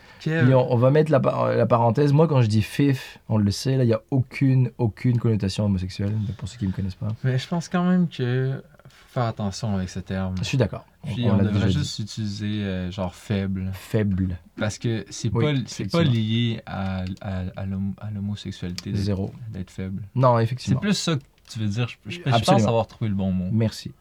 [0.45, 2.13] Puis on, on va mettre la, par- la parenthèse.
[2.13, 5.65] Moi, quand je dis fif, on le sait, là, il n'y a aucune, aucune connotation
[5.67, 7.09] homosexuelle, pour ceux qui ne me connaissent pas.
[7.25, 10.35] Mais je pense quand même que faut faire attention avec ce terme.
[10.39, 10.87] Je suis d'accord.
[11.05, 13.71] Puis On on, devrait juste utiliser euh, genre faible.
[13.75, 14.39] Faible.
[14.57, 19.01] Parce que c'est Oui, pas, c'est pas lié à, à, à l'homo- à l'homosexualité d'être-
[19.03, 19.33] Zéro.
[19.51, 20.03] d'être faible.
[20.15, 20.81] Non, C'est effectivement.
[20.81, 21.89] plus ça que tu veux dire.
[21.89, 23.49] Je, je- je pense avoir trouvé le bon mot.
[23.53, 23.93] Merci.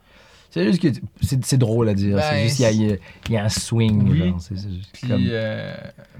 [0.51, 0.87] C'est juste que
[1.21, 2.15] c'est c'est drôle à dire.
[2.15, 4.07] Ben, c'est juste qu'il y y, y a un swing.
[4.07, 4.19] Oui.
[4.29, 4.39] genre.
[4.41, 5.75] C'est- c'est juste Puis, comme- euh,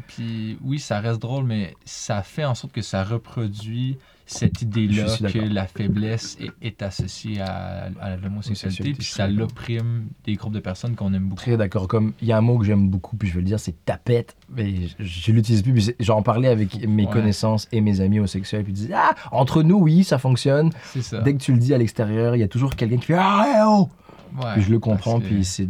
[0.08, 5.06] puis oui, ça reste drôle, mais ça fait en sorte que ça reproduit cette idée-là
[5.30, 10.54] que la faiblesse est, est associée à, à l'homosexualité, Homosexualité, puis ça l'opprime des groupes
[10.54, 11.42] de personnes qu'on aime beaucoup.
[11.42, 11.88] Très d'accord.
[11.88, 13.84] Comme il y a un mot que j'aime beaucoup, puis je vais le dire, c'est
[13.86, 14.36] tapette.
[14.56, 15.92] Mais je, je l'utilise plus.
[16.00, 17.12] J'en parlais avec mes Ouais.
[17.12, 20.72] connaissances et mes amis homosexuels, puis ils disaient ah entre nous oui ça fonctionne.
[21.02, 21.20] Ça.
[21.22, 23.44] Dès que tu le dis à l'extérieur, il y a toujours quelqu'un qui fait ah
[23.48, 23.90] hey, oh.
[24.36, 25.68] Ouais, Puis je le comprends, que- puis c'est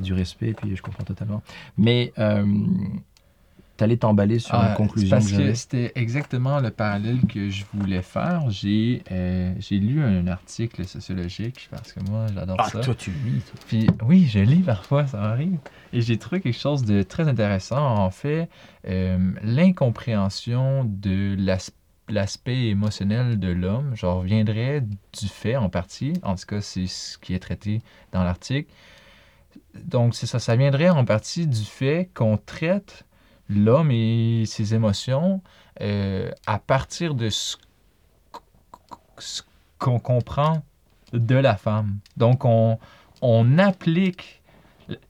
[0.00, 1.42] du respect, puis je comprends totalement.
[1.76, 2.46] Mais euh,
[3.76, 7.64] t'allais t'emballer sur Ah, une conclusion Parce que que c'était exactement le parallèle que je
[7.74, 8.48] voulais faire.
[8.50, 12.80] J'ai euh, j'ai lu un article sociologique parce que moi j'adore Ah ça.
[12.80, 13.40] toi tu lis.
[13.42, 13.60] toi.
[13.68, 15.58] Puis oui, je lis parfois, ça m'arrive.
[15.92, 17.78] Et j'ai trouvé quelque chose de très intéressant.
[17.98, 18.48] En fait,
[18.88, 21.70] euh, l'incompréhension de l'as-
[22.08, 27.18] l'aspect émotionnel de l'homme, genre, viendrait du fait, en partie, en tout cas, c'est ce
[27.18, 27.80] qui est traité
[28.12, 28.70] dans l'article.
[29.84, 33.04] Donc, c'est ça, ça viendrait en partie du fait qu'on traite
[33.48, 35.40] l'homme et ses émotions
[35.80, 37.56] euh, à partir de ce
[39.78, 40.62] qu'on comprend
[41.12, 41.98] de la femme.
[42.16, 42.78] Donc, on,
[43.22, 44.42] on applique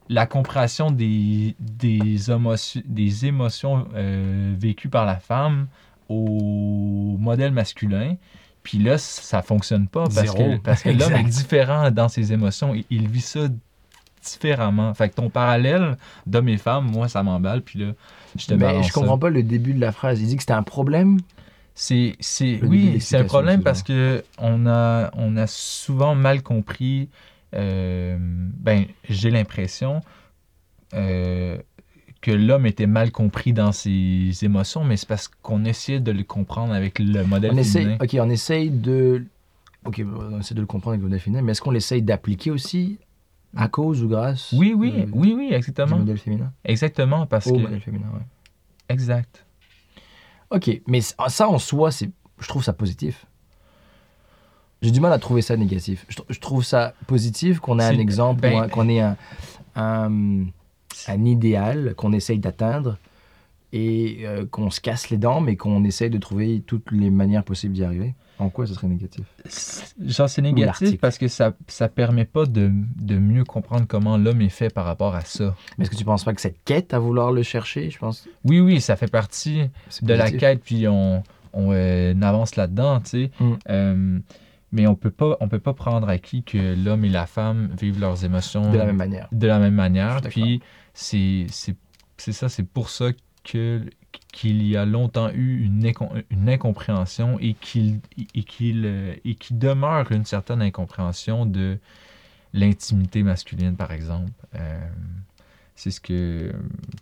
[0.09, 5.67] la compréhension des, des, émotions, des émotions euh, vécues par la femme
[6.09, 8.17] au modèle masculin.
[8.63, 10.37] Puis là, ça fonctionne pas parce Zéro.
[10.37, 12.75] que, parce que l'homme est différent dans ses émotions.
[12.75, 13.49] Il, il vit ça
[14.23, 14.93] différemment.
[14.95, 17.63] Fait que ton parallèle d'homme et femme, moi, ça m'emballe.
[17.63, 17.93] Puis là,
[18.41, 19.21] je te Mais balance je comprends ça.
[19.21, 20.21] pas le début de la phrase.
[20.21, 21.19] Il dit que c'était un problème?
[21.75, 27.11] C'est, c'est, oui, c'est un problème parce que on a, on a souvent mal compris.
[27.55, 30.01] euh, ben, j'ai l'impression
[30.95, 31.59] euh,
[32.23, 36.25] que l'homme était mal compris dans ses émotions, mais c'est parce qu'on essayait de le
[36.25, 37.99] comprendre avec le modèle On féminin.
[38.01, 39.25] ok, on essaye de,
[39.85, 42.51] ok, on essaie de le comprendre avec le modèle féminin, mais est-ce qu'on l'essaye d'appliquer
[42.51, 42.99] aussi
[43.55, 45.99] à cause ou grâce Oui, oui, euh, oui, oui, du exactement.
[45.99, 47.61] modèle féminin Exactement, parce Au que.
[47.61, 48.07] modèle féminin.
[48.89, 49.45] Exact.
[50.51, 53.27] Ok, mais ça en soi, c'est, je trouve ça positif.
[54.83, 56.05] J'ai du mal à trouver ça négatif.
[56.09, 59.17] Je, tr- je trouve ça positif qu'on ait un exemple, ben- qu'on ait un,
[59.75, 60.45] un,
[61.09, 62.99] un idéal qu'on essaye d'atteindre
[63.73, 67.43] et euh, qu'on se casse les dents, mais qu'on essaye de trouver toutes les manières
[67.43, 68.15] possibles d'y arriver.
[68.39, 69.25] En quoi ce serait négatif?
[70.05, 74.43] Genre, c'est négatif parce que ça ça permet pas de, de mieux comprendre comment l'homme
[74.43, 75.55] est fait par rapport à ça.
[75.79, 78.29] Mais est-ce que tu penses pas que cette quête à vouloir le chercher, je pense,
[78.45, 79.71] Oui, oui, ça fait partie
[80.03, 81.23] de la quête, puis on,
[81.53, 83.31] on euh, avance là-dedans, tu sais.
[83.41, 83.53] Mm.
[83.71, 84.19] Euh,
[84.73, 88.01] mais on peut pas, on peut pas prendre acquis que l'homme et la femme vivent
[88.01, 89.29] leurs émotions de la même manière.
[89.33, 90.21] de la même manière.
[90.23, 90.61] Puis
[90.93, 91.47] c'est
[92.19, 93.07] ça, c'est pour ça
[93.45, 93.83] que
[94.33, 98.01] qu'il y a longtemps eu une, incom- une incompréhension et qu'il
[98.35, 99.15] et qu'il euh,
[99.51, 101.79] demeure une certaine incompréhension de
[102.53, 104.33] l'intimité masculine, par exemple.
[104.55, 104.89] Euh,
[105.75, 106.53] c'est ce que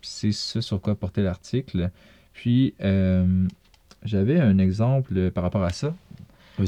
[0.01, 1.91] c'est ce sur quoi portait l'article.
[2.33, 3.47] Puis euh,
[4.03, 5.93] j'avais un exemple par rapport à ça.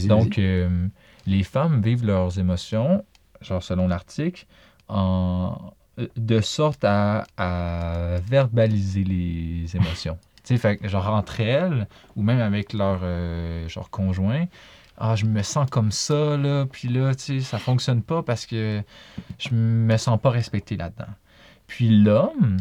[0.08, 0.88] Donc, euh,
[1.26, 3.04] les femmes vivent leurs émotions,
[3.42, 4.46] genre selon l'article,
[4.88, 5.74] en
[6.16, 10.18] de sorte à, à verbaliser les émotions.
[10.48, 14.46] Sais, fait genre entre elles, ou même avec leur euh, genre conjoint,
[14.98, 18.46] ah, je me sens comme ça, là, puis là, tu sais, ça fonctionne pas parce
[18.48, 18.82] que
[19.38, 21.12] je me sens pas respecté là-dedans.
[21.68, 22.58] Puis l'homme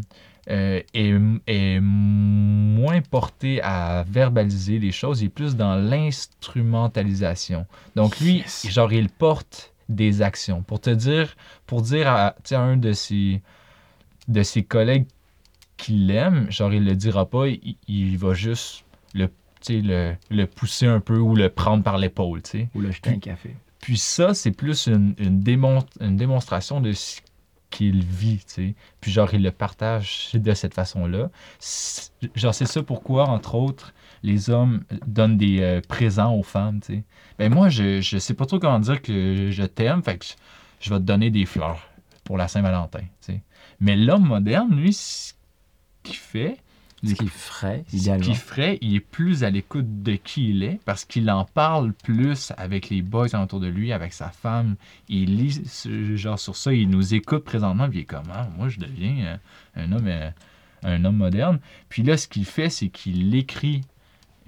[0.51, 1.15] euh, est,
[1.47, 7.67] est moins porté à verbaliser les choses, il est plus dans l'instrumentalisation.
[7.95, 8.67] Donc lui, Yes.
[8.69, 10.63] genre, il porte des actions.
[10.63, 13.41] Pour te dire, pour dire à, à un de ses,
[14.29, 15.07] de ses collègues
[15.77, 19.29] qu'il l'aime, genre, il le dira pas, il, il va juste le,
[19.69, 22.69] le, le pousser un peu ou le prendre par l'épaule, tu sais.
[22.75, 23.57] Ou l'acheter un café.
[23.81, 27.21] Puis ça, c'est plus une, une, démon- une démonstration de ce
[27.71, 28.75] qu'il vit, tu sais.
[29.01, 31.31] Puis genre, il le partage de cette façon-là.
[32.35, 36.95] Genre, c'est ça pourquoi, entre autres, les hommes donnent des euh, présents aux femmes, tu
[36.95, 37.05] sais.
[37.39, 40.33] Ben moi, je, je sais pas trop comment dire que je t'aime, fait que je,
[40.81, 41.87] je vais te donner des fleurs
[42.25, 43.43] pour la Saint-Valentin, tu sais.
[43.79, 45.35] Mais l'homme moderne, lui, ce
[46.07, 46.57] qu'il fait,
[47.05, 50.81] Ce qu'il ferait, ce qu'il ferait, il est plus à l'écoute de qui il est
[50.87, 54.77] parce qu'il en parle plus avec les boys autour de lui, avec sa femme.
[55.09, 58.49] Il lit ce- genre sur ça, il nous écoute présentement, puis il est comme Ah,
[58.57, 60.31] moi je deviens euh, un homme euh,
[60.83, 61.59] un homme moderne.
[61.89, 63.83] Puis là, ce qu'il fait, c'est qu'il écrit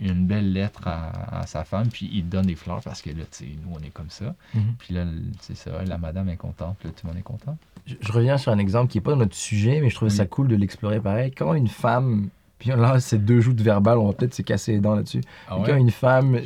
[0.01, 3.25] une belle lettre à, à sa femme, puis il donne des fleurs parce que là,
[3.31, 4.35] tu sais, nous on est comme ça.
[4.55, 4.63] Mhm.
[4.79, 5.05] Puis là,
[5.41, 7.57] c'est ça, la madame est contente, là, tout le monde est content.
[7.87, 10.17] Je, je reviens sur un exemple qui n'est pas notre sujet, mais je trouvais Oui.
[10.17, 11.33] ça cool de l'explorer pareil.
[11.33, 12.29] Quand une femme,
[12.59, 15.23] puis là, c'est deux joutes verbales, on va peut-être se casser les dents là-dessus.
[15.49, 16.39] Ah Quand une femme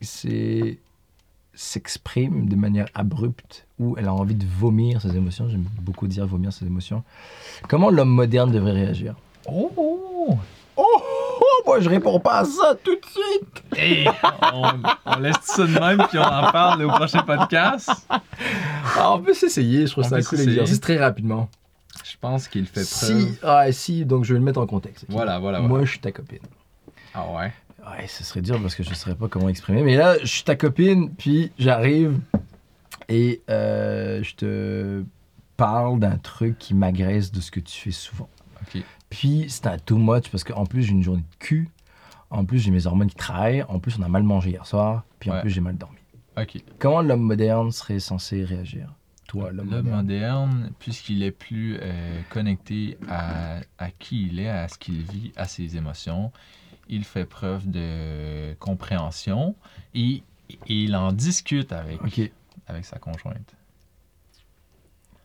[0.00, 0.78] c'est
[1.52, 6.26] s'exprime de manière abrupte ou elle a envie de vomir ses émotions, j'aime beaucoup dire
[6.26, 7.02] vomir ses émotions.
[7.68, 9.14] Comment l'homme moderne devrait réagir?
[9.46, 10.38] Oh!
[10.82, 11.02] Oh,
[11.40, 13.62] oh, moi je réponds pas à ça tout de suite.
[13.76, 14.08] Hey,
[14.54, 14.72] on,
[15.06, 17.90] on laisse ça de même, puis on en parle au prochain podcast.
[18.08, 20.50] Ah, on peut s'essayer, je trouve On ça cool s'essayer.
[20.52, 21.48] exercice très rapidement.
[22.04, 22.84] Je pense qu'il fait preuve.
[22.84, 25.04] Si, ah, si, donc je vais le mettre en contexte.
[25.08, 25.68] Voilà, voilà, voilà.
[25.74, 26.38] Moi je suis ta copine.
[27.14, 27.52] Ah ouais?
[27.86, 29.82] Ouais, ce serait dur parce que je ne saurais pas comment exprimer.
[29.82, 32.18] Mais là, je suis ta copine, puis j'arrive
[33.08, 35.02] et euh, je te
[35.56, 38.28] parle d'un truc qui m'agresse de ce que tu fais souvent.
[39.10, 41.68] Puis c'est un too much parce qu'en plus j'ai une journée de cul,
[42.30, 45.04] en plus j'ai mes hormones qui travaillent, en plus on a mal mangé hier soir,
[45.18, 45.40] puis en Ouais.
[45.42, 45.98] plus j'ai mal dormi.
[46.38, 46.62] Ok.
[46.78, 48.94] Comment l'homme moderne serait censé réagir?
[49.26, 49.90] Toi, l'homme moderne?
[49.96, 55.32] moderne, puisqu'il est plus euh, connecté à, à qui il est, à ce qu'il vit,
[55.36, 56.32] à ses émotions,
[56.88, 59.54] il fait preuve de compréhension
[59.94, 62.00] et, et il en discute avec,
[62.66, 63.54] avec sa conjointe.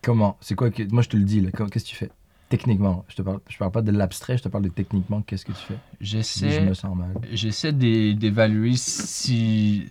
[0.01, 0.37] comment?
[0.41, 0.83] C'est quoi que...
[0.91, 1.51] Moi je te le dis, là.
[1.51, 2.11] Qu'est-ce que tu fais?
[2.57, 5.45] Techniquement, je te parle, je parle pas de l'abstrait, je te parle de techniquement, qu'est-ce
[5.45, 5.73] que tu fais?
[5.75, 7.15] Si je J'essaie me sens mal.
[7.31, 9.89] j'essaie d'é- d'évaluer si,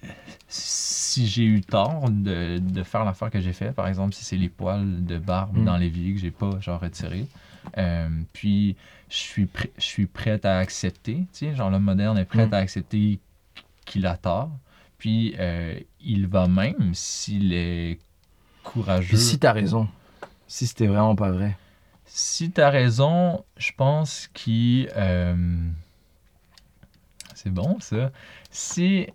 [0.48, 3.72] si j'ai eu tort de, de faire l'affaire que j'ai fait.
[3.72, 5.64] Par exemple, si c'est les poils de barbe Mm.
[5.64, 7.26] dans l'évier que j'ai pas genre retiré.
[7.78, 8.76] Euh, puis
[9.08, 12.46] je suis prêt, je suis prête à accepter, tu sais, genre l'homme moderne est prêt
[12.46, 12.54] Mm.
[12.54, 13.18] à accepter
[13.84, 14.50] qu'il a tort.
[14.98, 17.98] Puis euh, il va même s'il est
[18.62, 19.08] courageux.
[19.08, 19.88] Puis si t'as raison,
[20.46, 21.56] si c'était vraiment pas vrai.
[22.16, 24.88] Si t'as raison, je pense qu'il.
[24.96, 25.34] euh,
[27.34, 28.10] C'est bon, ça.
[28.50, 29.06] Si,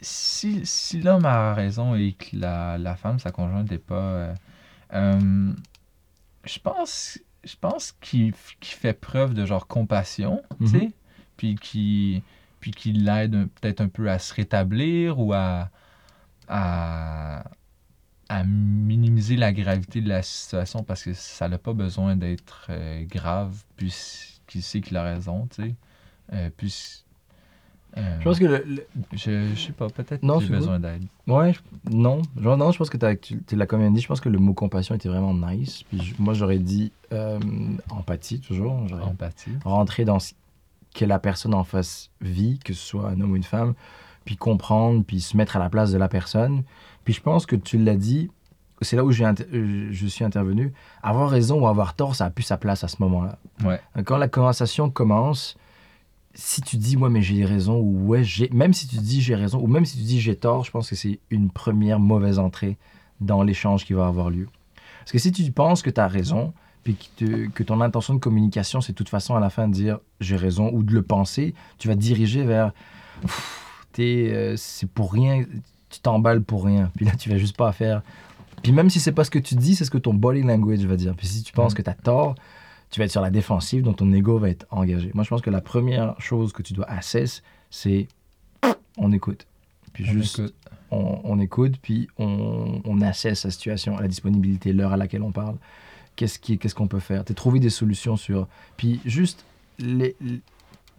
[0.00, 3.94] si, si l'homme a raison et que la, la femme, sa conjointe, n'est pas.
[3.94, 4.34] euh,
[4.94, 5.52] euh,
[6.44, 10.68] je pense, je pense qu'il fait preuve de genre compassion, tu Mhm.
[10.68, 10.92] sais,
[11.36, 12.22] puis qu'il
[12.60, 15.70] puis qu'il l'aide peut-être un peu à se rétablir ou à,
[16.48, 17.44] à,
[18.28, 23.04] à minimiser la gravité de la situation parce que ça n'a pas besoin d'être euh,
[23.04, 25.74] grave puisqu'il sait qu'il a raison, tu sais.
[26.34, 27.02] Euh, puis,
[27.96, 31.04] euh, Je pense que le, le- je, je sais pas, peut-être que j'ai besoin d'aide.
[31.26, 34.02] ouais, je- non, genre, non, je pense que tu l'as quand même dit.
[34.02, 35.84] Je pense que le mot compassion était vraiment nice.
[35.84, 36.92] Puis je- moi, j'aurais dit
[37.90, 38.86] empathie toujours.
[38.88, 39.52] J'aurais Empathie.
[39.64, 40.34] rentrer dans ce
[40.94, 43.74] que la personne en face vit, que ce soit un homme ou une femme,
[44.28, 46.62] puis comprendre, puis se mettre à la place de la personne.
[47.04, 48.30] Puis je pense que tu l'as dit,
[48.82, 50.74] c'est là où euh, je suis intervenu.
[51.02, 53.38] Avoir raison ou avoir tort, ça a plus sa place à ce moment-là.
[53.64, 53.80] Ouais.
[54.04, 55.56] Quand la conversation commence,
[56.34, 59.34] si tu dis ouais mais j'ai raison ou ouais j'ai même si tu dis j'ai
[59.34, 62.38] raison ou même si tu dis j'ai tort, je pense que c'est une première mauvaise
[62.38, 62.76] entrée
[63.22, 64.46] dans l'échange qui va avoir lieu.
[64.98, 66.52] Parce que si tu penses que tu as raison,
[66.84, 69.68] puis que, te- que ton intention de communication c'est de toute façon à la fin
[69.68, 72.72] de dire j'ai raison ou de le penser, tu vas te diriger vers
[73.92, 75.44] T'es, euh, c'est pour rien,
[75.90, 76.90] tu t'emballes pour rien.
[76.96, 78.02] Puis là tu vas juste pas faire.
[78.62, 80.84] Puis même si c'est pas ce que tu dis, c'est ce que ton body language
[80.84, 81.14] va dire.
[81.16, 81.76] Puis si tu penses Mm.
[81.76, 82.34] que tu as tort,
[82.90, 85.10] tu vas être sur la défensive, donc ton ego va être engagé.
[85.14, 88.08] Moi, je pense que la première chose que tu dois assess, c'est
[88.96, 89.46] on écoute.
[89.92, 90.54] Puis On juste, écoute.
[90.90, 95.32] On, on écoute, puis on, on assesse la situation, la disponibilité, l'heure à laquelle on
[95.32, 95.56] parle.
[96.16, 97.24] Qu'est-ce qui- qu'est-ce qu'on peut faire?
[97.24, 98.48] T'es trouver des solutions sur.
[98.78, 99.44] Puis juste
[99.78, 100.16] les-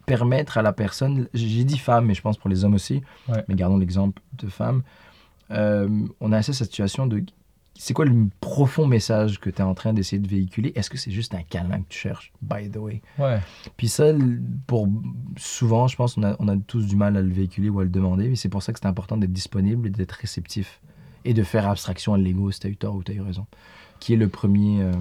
[0.10, 1.28] permettre à la personne.
[1.34, 3.02] J'ai dit femme, mais je pense pour les hommes aussi.
[3.28, 3.44] Ouais.
[3.48, 4.82] Mais gardons l'exemple de femme.
[5.52, 5.88] Euh,
[6.20, 7.24] on a assessé cette situation de
[7.82, 10.74] c'est quoi le profond message que tu es en train d'essayer de véhiculer?
[10.76, 13.40] Est-ce que c'est juste un câlin que tu cherches, by the way Ouais.
[13.78, 14.12] Puis ça,
[14.68, 14.90] pour
[15.38, 17.90] souvent, je pense a, on a tous du mal à le véhiculer ou à le
[17.90, 20.82] demander, mais c'est pour ça que c'est important d'être disponible et d'être réceptif
[21.24, 23.22] et de faire abstraction à l'ego si tu as eu tort ou tu as eu
[23.22, 23.46] raison,
[24.02, 24.92] qui est le premier, euh,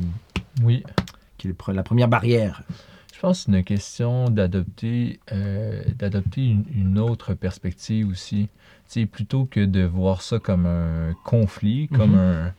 [0.63, 0.85] Oui.
[1.37, 2.63] qui est le pre- la première barrière.
[3.19, 8.49] Je pense que c'est une question d'adopter euh, d'adopter une, une autre perspective aussi.
[9.11, 12.53] Plutôt que de voir ça comme un conflit, comme Mhm.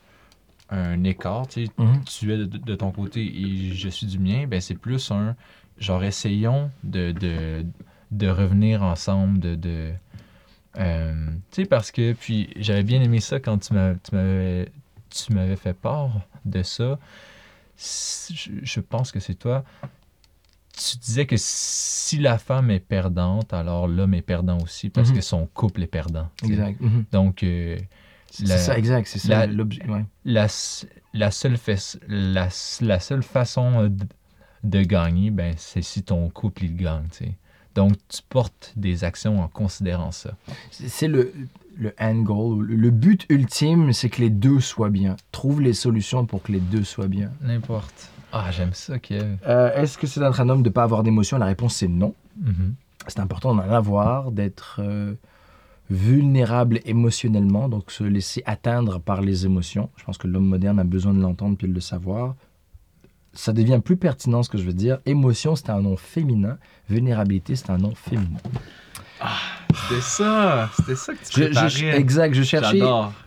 [0.70, 1.66] un, un écart, tu
[2.04, 5.34] tu es de, de ton côté et je suis du mien, ben c'est plus un
[5.78, 7.64] genre essayons de, de,
[8.10, 9.54] de revenir ensemble, de.
[9.54, 9.92] de
[10.76, 14.68] euh, tu sais, parce que, puis j'avais bien aimé ça quand tu m'avais
[15.08, 16.98] tu m'avais fait part de ça.
[17.78, 19.64] Je, je pense que c'est toi
[20.80, 25.14] tu disais que si la femme est perdante, alors l'homme est perdant aussi parce Mhm.
[25.16, 26.28] que son couple est perdant.
[26.44, 26.80] Exact.
[26.80, 27.04] Mhm.
[27.12, 27.76] Donc, euh,
[28.32, 29.08] C'est La- ça, exact.
[29.08, 29.82] C'est ça la- l'objet.
[29.88, 30.04] ouais.
[30.24, 30.46] la,
[31.32, 34.06] seule fais- la, s- la seule façon de,
[34.62, 37.08] de gagner, ben, c'est si ton couple il gagne.
[37.74, 40.36] Donc, tu portes des actions en considérant ça.
[40.70, 41.32] C'est le,
[41.76, 42.66] le end goal.
[42.66, 45.16] Le but ultime, c'est que les deux soient bien.
[45.32, 47.32] Trouve les solutions pour que les deux soient bien.
[47.40, 48.10] N'importe.
[48.32, 49.38] Ah, j'aime ça, Kev.
[49.46, 51.38] Euh, Est-ce que c'est d'être un homme de ne pas avoir d'émotion?
[51.38, 52.14] La réponse, c'est non.
[52.40, 52.74] Mhm.
[53.08, 55.14] C'est important d'en avoir, d'être euh,
[55.90, 59.90] vulnérable émotionnellement, donc se laisser atteindre par les émotions.
[59.96, 62.36] Je pense que l'homme moderne a besoin de l'entendre puis de le savoir.
[63.32, 64.98] Ça devient plus pertinent ce que je veux dire.
[65.06, 66.58] Émotion, c'est un nom féminin.
[66.88, 68.38] Vulnérabilité, c'est un nom féminin.
[69.88, 70.68] C'était ça.
[70.76, 72.78] C'était ça que tu Je- je- exact, je cherchais,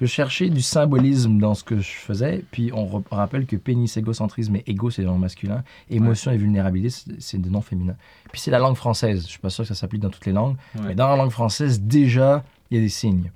[0.02, 2.44] je cherchais du symbolisme dans ce que je faisais.
[2.52, 5.64] Puis on rappelle que pénis, égocentrisme et égo, c'est le nom masculin.
[5.90, 7.96] Émotion et vulnérabilité, c'est- des noms féminins.
[8.32, 9.24] Puis c'est la langue française.
[9.24, 10.56] Je suis pas sûr que ça s'applique dans toutes les langues.
[10.76, 10.82] Ouais.
[10.90, 13.32] Mais dans la langue française, déjà, il y a des signes.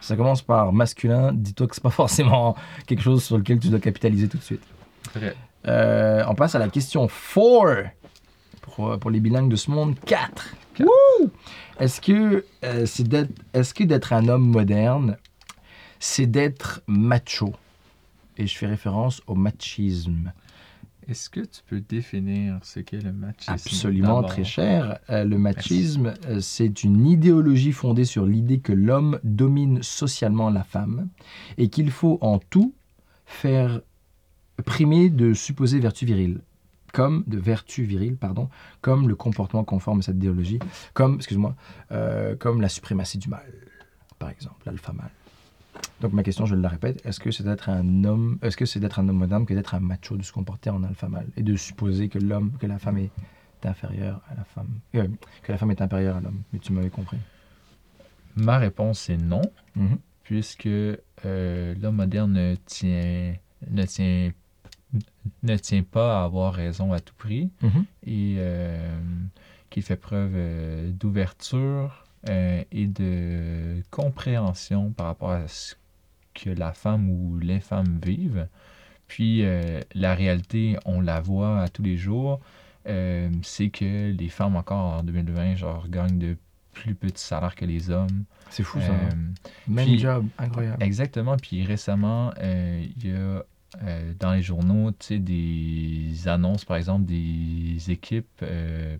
[0.00, 1.32] Ça commence par masculin.
[1.32, 2.56] Dis-toi que c'est pas forcément
[2.86, 4.62] quelque chose sur lequel tu dois capitaliser tout de suite.
[5.66, 7.90] Euh, on passe à la question 4
[8.62, 9.96] pour, pour les bilingues de ce monde.
[10.06, 10.54] 4.
[11.78, 15.16] Est-ce que euh, c'est d'être est-ce que d'être un homme moderne,
[16.00, 17.54] c'est d'être macho?
[18.36, 20.32] Et je fais référence au machisme.
[21.08, 24.98] Est-ce que tu peux définir ce qu'est le machisme Absolument, très cher.
[25.08, 30.64] Euh, le machisme, euh, c'est une idéologie fondée sur l'idée que l'homme domine socialement la
[30.64, 31.08] femme
[31.56, 32.74] et qu'il faut en tout
[33.24, 33.80] faire
[34.64, 36.40] primer de supposées vertus viriles,
[36.92, 38.48] comme de vertus viriles, pardon,
[38.80, 40.58] comme le comportement conforme à cette idéologie,
[40.94, 41.54] comme, excuse-moi,
[41.92, 43.44] euh, comme la suprématie du mal,
[44.18, 45.10] par exemple, l'alpha mâle.
[46.00, 48.80] Donc ma question, je la répète, est-ce que c'est d'être un homme, est-ce que c'est
[48.80, 51.42] d'être un homme moderne que d'être un macho, de se comporter en alpha mâle et
[51.42, 53.10] de supposer que l'homme, que la femme est
[53.64, 55.06] inférieure à la femme, euh,
[55.42, 56.42] que la femme est inférieure à l'homme?
[56.52, 57.18] Mais tu m'avais compris.
[58.36, 59.42] Ma réponse est non,
[59.76, 59.98] Mhm.
[60.22, 63.34] puisque euh, l'homme moderne ne tient,
[63.70, 64.30] ne, tient,
[65.42, 67.84] ne tient pas à avoir raison à tout prix Mhm.
[68.06, 68.98] et euh,
[69.70, 75.74] qu'il fait preuve euh, d'ouverture euh, et de compréhension par rapport à ce
[76.34, 78.46] que la femme ou les femmes vivent.
[79.08, 82.40] Puis euh, la réalité, on la voit à tous les jours,
[83.42, 86.36] c'est que les femmes encore en 2020 genre gagnent de
[86.72, 88.24] plus petits salaires que les hommes.
[88.48, 88.92] C'est fou ça.
[88.92, 89.16] Hein.
[89.66, 90.82] Même puis- job, incroyable.
[90.82, 91.36] Exactement.
[91.36, 93.44] Puis récemment, il y a
[93.82, 98.96] euh, dans les journaux, tu sais, des annonces, par exemple, des équipes euh,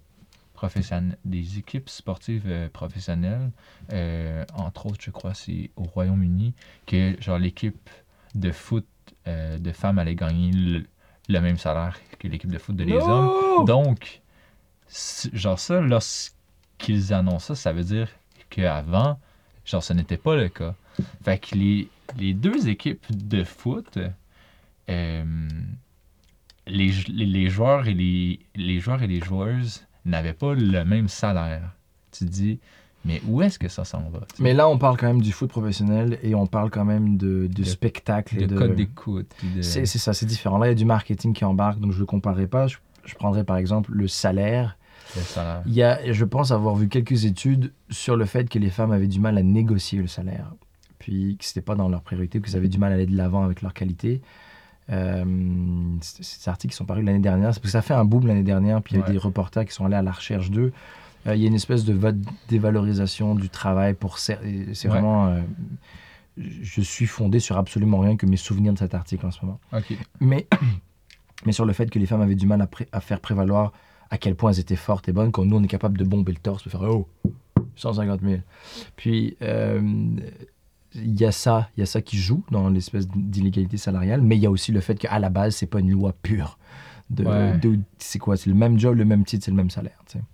[0.55, 3.51] professionnelles, des équipes sportives euh, professionnelles.
[3.93, 6.53] Euh, entre autres, je crois, c'est au Royaume-Uni
[6.87, 7.89] que genre l'équipe
[8.35, 8.87] de foot
[9.27, 10.85] euh, de femmes allait gagner le,
[11.29, 13.33] le même salaire que l'équipe de foot de les hommes.
[13.59, 13.65] Non!
[13.65, 14.21] Donc,
[15.33, 18.09] genre ça, lorsqu'ils annoncent ça, ça veut dire
[18.51, 19.19] qu'avant,
[19.65, 20.75] genre, ce n'était pas le cas.
[21.23, 21.89] Fait que les,
[22.19, 23.99] les deux équipes de foot,
[24.89, 25.25] euh,
[26.67, 30.85] les, j- les, les joueurs et les, les joueurs et les joueuses n'avaient pas le
[30.85, 31.73] même salaire.
[32.13, 32.59] Tu te dis,
[33.05, 34.21] mais où est-ce que ça s'en va?
[34.39, 37.47] Mais là, on parle quand même du foot professionnel et on parle quand même de,
[37.47, 38.37] de De- spectacle.
[38.37, 38.57] de et de...
[38.57, 39.31] code d'écoute.
[39.55, 40.59] de- C'est ça, c'est différent.
[40.59, 42.67] Là, il y a du marketing qui embarque, donc je ne le comparerai pas.
[42.67, 44.77] Je, je prendrai par exemple le salaire.
[45.17, 45.63] le salaire.
[45.67, 48.93] Il y a, je pense avoir vu quelques études sur le fait que les femmes
[48.93, 50.53] avaient du mal à négocier le salaire,
[50.99, 53.45] puis que c'était pas dans leur priorité, qu'ils avaient du mal à aller de l'avant
[53.45, 54.21] avec leur qualité.
[54.91, 58.43] Euh, des articles qui sont parus l'année dernière, parce que ça fait un boom l'année
[58.43, 59.13] dernière, puis il y a Ouais.
[59.13, 60.73] des reporters qui sont allés à la recherche d'eux.
[61.27, 61.99] Euh, il y a une espèce de
[62.49, 64.89] dévalorisation du travail pour c'est Ouais.
[64.89, 65.41] vraiment euh,
[66.39, 69.59] je suis fondé sur absolument rien que mes souvenirs de cet article en ce moment
[70.21, 70.47] mais,
[71.45, 73.73] mais sur le fait que les femmes avaient du mal à, pré- à faire prévaloir
[74.11, 76.33] à quel point elles étaient fortes et bonnes, quand nous, on est capable de bomber
[76.33, 77.07] le torse, de faire Oh,
[77.77, 78.37] 150 000.
[78.97, 79.83] Puis, euh,
[80.95, 84.37] il y a ça, il y a ça qui joue dans l'espèce d'inégalité salariale, mais
[84.37, 86.59] il y a aussi le fait qu'à la base, c'est pas une loi pure.
[87.11, 87.59] De, Ouais.
[87.59, 89.99] de- c'est quoi C'est le même job, le même titre, c'est le même salaire.
[90.07, 90.25] tu sais.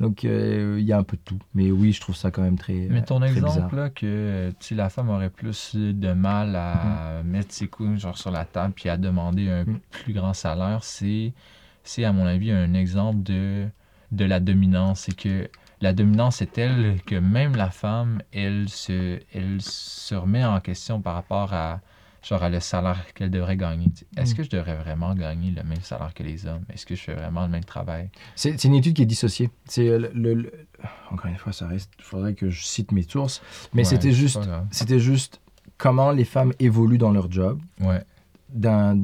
[0.00, 1.38] Donc, euh, il y a un peu de tout.
[1.54, 2.86] Mais oui, je trouve ça quand même très.
[2.90, 3.46] Mais ton bizarre.
[3.46, 8.30] exemple, là, que la femme aurait plus de mal à mettre ses couilles genre, sur
[8.32, 9.78] la table puis à demander un Mhm.
[9.90, 11.32] plus grand salaire, c'est,
[11.84, 13.66] c'est à mon avis, un exemple de,
[14.12, 15.00] de la dominance.
[15.02, 15.48] C'est que
[15.80, 21.00] la dominance est telle que même la femme, elle se, elle se remet en question
[21.00, 21.80] par rapport à,
[22.22, 23.86] genre, à le salaire qu'elle devrait gagner.
[24.16, 24.36] Est-ce Mhm.
[24.36, 26.64] que je devrais vraiment gagner le même salaire que les hommes?
[26.72, 28.10] Est-ce que je fais vraiment le même travail?
[28.34, 29.50] C'est une étude qui est dissociée.
[29.66, 30.52] C'est le, le- le-
[31.10, 31.90] Encore une fois, ça reste.
[31.98, 33.40] Il faudrait que je cite mes sources.
[33.72, 34.38] Mais Ouais, c'était juste,
[34.70, 35.40] c'était juste
[35.76, 38.02] comment les femmes évoluent dans leur job, Ouais.
[38.50, 38.94] d'un,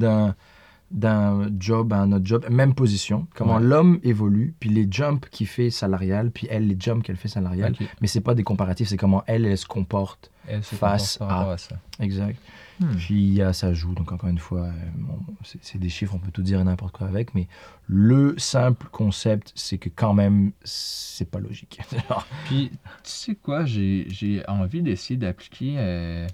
[0.95, 3.62] d'un, job à un autre job, même position, comment Ouais.
[3.62, 7.72] l'homme évolue, puis les jumps qu'il fait salarial, puis elle, les jumps qu'elle fait salarial.
[7.78, 7.86] Ok.
[8.01, 10.30] Mais c'est pas des comparatifs, c'est comment elle, elle se comporte.
[10.47, 11.76] Elle se Face comporte à- à ça.
[12.01, 12.38] Exact.
[12.80, 12.95] Hmm.
[12.97, 15.18] Puis il y a ça joue, donc encore une fois, euh, bon,
[15.62, 17.47] c'est des chiffres, on peut tout dire et n'importe quoi avec, mais
[17.86, 21.80] le simple concept, c'est que quand même, c'est pas logique.
[22.47, 26.26] Puis, tu sais quoi, j'ai j'ai envie d'essayer d'appliquer euh,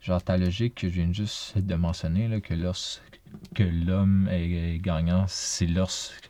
[0.00, 3.17] genre ta logique que je viens juste de mentionner, là, que lorsque
[3.54, 6.28] que l'homme est, gagnant, c'est lorsque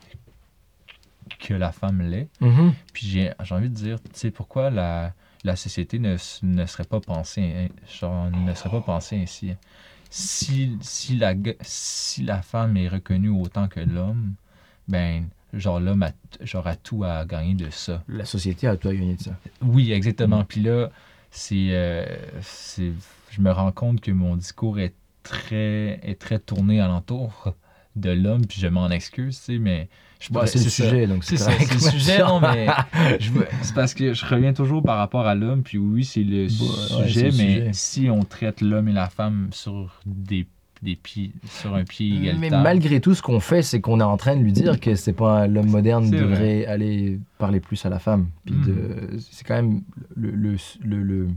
[1.40, 2.28] que la femme l'est.
[2.40, 2.72] Mhm.
[2.92, 5.12] Puis j'ai envie de dire, tu sais, pourquoi la,
[5.44, 7.68] la société ne, ne serait pas pensée, hein,
[8.00, 9.52] genre, ne serait pas pensée ainsi.
[10.10, 14.34] Si, si, la, si la femme est reconnue autant que l'homme,
[14.88, 18.02] ben, genre, l'homme a, genre, a tout à gagner de ça.
[18.08, 19.36] La société a tout à gagner de ça.
[19.60, 20.44] Oui, exactement.
[20.44, 20.90] Puis là,
[21.30, 22.06] c'est, euh,
[22.40, 22.92] c'est,
[23.30, 24.94] je me rends compte que mon discours est
[25.28, 27.54] très, est très tourné alentour
[27.96, 29.88] de l'homme, puis je m'en excuse, tu sais, mais...
[30.20, 30.84] Je c'est le ça.
[30.84, 32.66] sujet, donc C'est ça, c'est le sujet, non, mais
[33.20, 36.24] je veux- c'est parce que je reviens toujours par rapport à l'homme, puis oui, c'est
[36.24, 37.70] le ouais, sujet, le mais sujet.
[37.72, 40.48] si on traite l'homme et la femme sur des,
[40.82, 42.60] des pieds, sur un pied Mais égalitaire...
[42.62, 45.12] malgré tout, ce qu'on fait, c'est qu'on est en train de lui dire que c'est
[45.12, 48.26] pas l'homme moderne devrait aller parler plus à la femme.
[48.44, 49.82] Puis de- c'est quand même
[50.16, 51.28] le, le, le, le-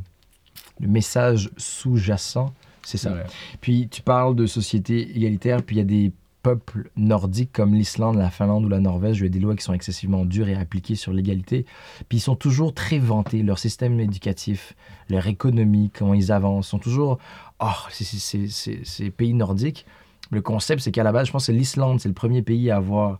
[0.79, 2.51] le message sous-jacent,
[2.83, 3.15] c'est ça.
[3.61, 6.11] Puis tu parles de société égalitaire, puis il y a des
[6.41, 9.55] peuples nordiques comme l'Islande, la Finlande ou la Norvège, où il y a des lois
[9.55, 11.65] qui sont excessivement dures et appliquées sur l'égalité.
[12.09, 14.73] Puis ils sont toujours très vantés, leur système éducatif,
[15.09, 17.19] leur économie, comment ils avancent, sont toujours...
[17.59, 19.85] Oh, ces pays nordiques.
[20.31, 22.71] Le concept, c'est qu'à la base, je pense que c'est l'Islande, c'est le premier pays
[22.71, 23.19] à avoir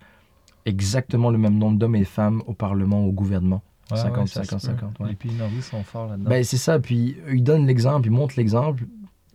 [0.65, 3.61] exactement le même nombre d'hommes et de femmes au Parlement, au gouvernement.
[3.91, 4.67] Ouais, 50, ouais, ça se 50, peut.
[4.67, 5.09] 50, ouais.
[5.09, 6.29] Les pays nordiques sont forts là-dedans.
[6.29, 8.85] Ben, c'est ça, puis ils donnent l'exemple, ils montrent l'exemple,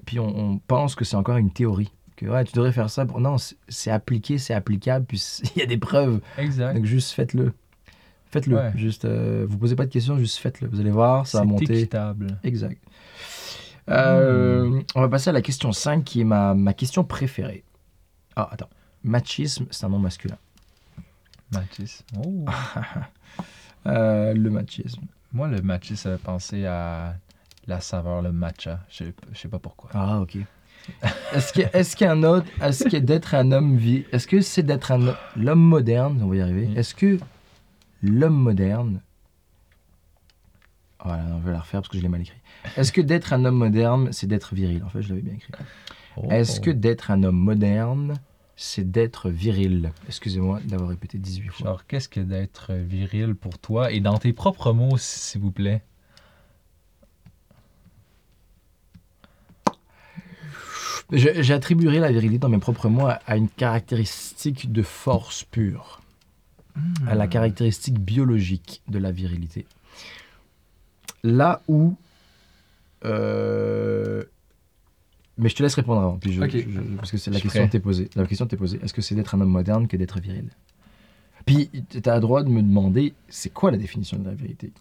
[0.07, 1.93] puis on, on pense que c'est encore une théorie.
[2.17, 3.05] Que ouais, tu devrais faire ça.
[3.05, 3.21] Pour...
[3.21, 6.21] Non, c'est- c'est appliqué, c'est applicable, puis c'est- il y a des preuves.
[6.39, 6.75] exact.
[6.77, 7.53] Donc juste faites-le.
[8.31, 8.57] Faites-le.
[8.57, 8.73] Ouais.
[8.75, 10.69] Juste, euh, vous posez pas de questions, juste faites-le.
[10.69, 11.79] Vous allez voir, ça va C'est monter.
[11.81, 12.39] équitable.
[12.43, 12.81] Exact.
[13.89, 17.63] Euh, On va passer à la question 5, qui est ma, ma question préférée.
[18.35, 18.69] Ah, attends.
[19.05, 20.37] Machisme, c'est un nom masculin.
[21.53, 22.03] Mathis.
[22.25, 22.45] Oh.
[23.87, 25.03] Euh, le machisme.
[25.33, 27.15] Moi, le matcha, ça fait penser à
[27.67, 28.81] la saveur, le matcha.
[28.89, 29.91] Je je sais pas pourquoi.
[29.95, 30.37] Ah, ok.
[31.35, 34.93] Est-ce que, est-ce qu'un autre, est-ce que d'être un homme vie, est-ce que c'est d'être
[34.93, 36.69] un ho- l'homme moderne, on va y arriver.
[36.69, 36.77] Mm.
[36.79, 37.19] Est-ce que
[38.03, 39.01] l'homme moderne,
[41.05, 42.39] voilà, on va la refaire parce que je l'ai mal écrit.
[42.77, 44.83] Est-ce que d'être un homme moderne, c'est d'être viril?
[44.85, 45.53] En fait, je l'avais bien écrit.
[46.17, 46.29] Oh.
[46.31, 48.15] Est-ce que d'être un homme moderne,
[48.55, 49.91] c'est d'être viril?
[50.07, 51.67] Excusez-moi d'avoir répété 18 fois.
[51.67, 53.91] Genre, qu'est-ce que d'être viril pour toi?
[53.91, 55.83] Et dans tes propres mots, s'il vous plaît?
[61.13, 66.03] J'attribuerai la virilité dans mes propres mots à, une caractéristique de force pure.
[67.07, 67.19] à Hmm.
[67.19, 69.65] la caractéristique biologique de la virilité.
[71.23, 71.95] Là où...
[73.07, 74.25] euh,
[75.39, 76.51] Mais je te laisse répondre avant, puis je- Ok.
[76.51, 78.11] je- parce que c'est la question t'est posée.
[78.15, 78.79] La question t'est posée.
[78.83, 80.51] Est-ce que c'est d'être un homme moderne que d'être viril?
[81.47, 84.73] Puis tu as le droit de me demander, c'est quoi la définition de la vérité?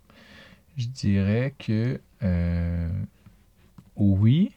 [0.77, 2.89] Je dirais que euh,
[3.95, 4.51] oui,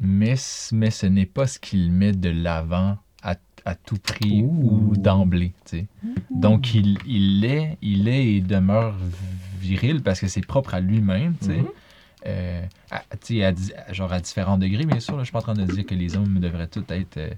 [0.00, 0.34] mais,
[0.72, 4.90] mais ce n'est pas ce qu'il met de l'avant à, à tout prix Ouh.
[4.90, 5.52] ou d'emblée.
[5.66, 5.86] sais.
[6.30, 8.94] Donc il, il est, il est et demeure
[9.60, 11.34] viril parce que c'est propre à lui-même.
[11.46, 11.66] Mhm.
[12.26, 15.14] Euh, à, à genre à différents degrés, bien sûr.
[15.16, 17.30] là, je suis pas en train de dire que les hommes devraient tous être euh,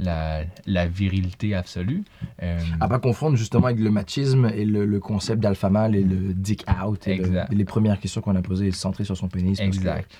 [0.00, 2.02] la, la virilité absolue.
[2.42, 6.02] Euh, À pas confondre justement avec le machisme et le, le concept d'alpha male et
[6.02, 7.06] le dick out.
[7.06, 9.60] Et le- les premières questions qu'on a posées et centrées sur son pénis.
[9.60, 10.10] Exact.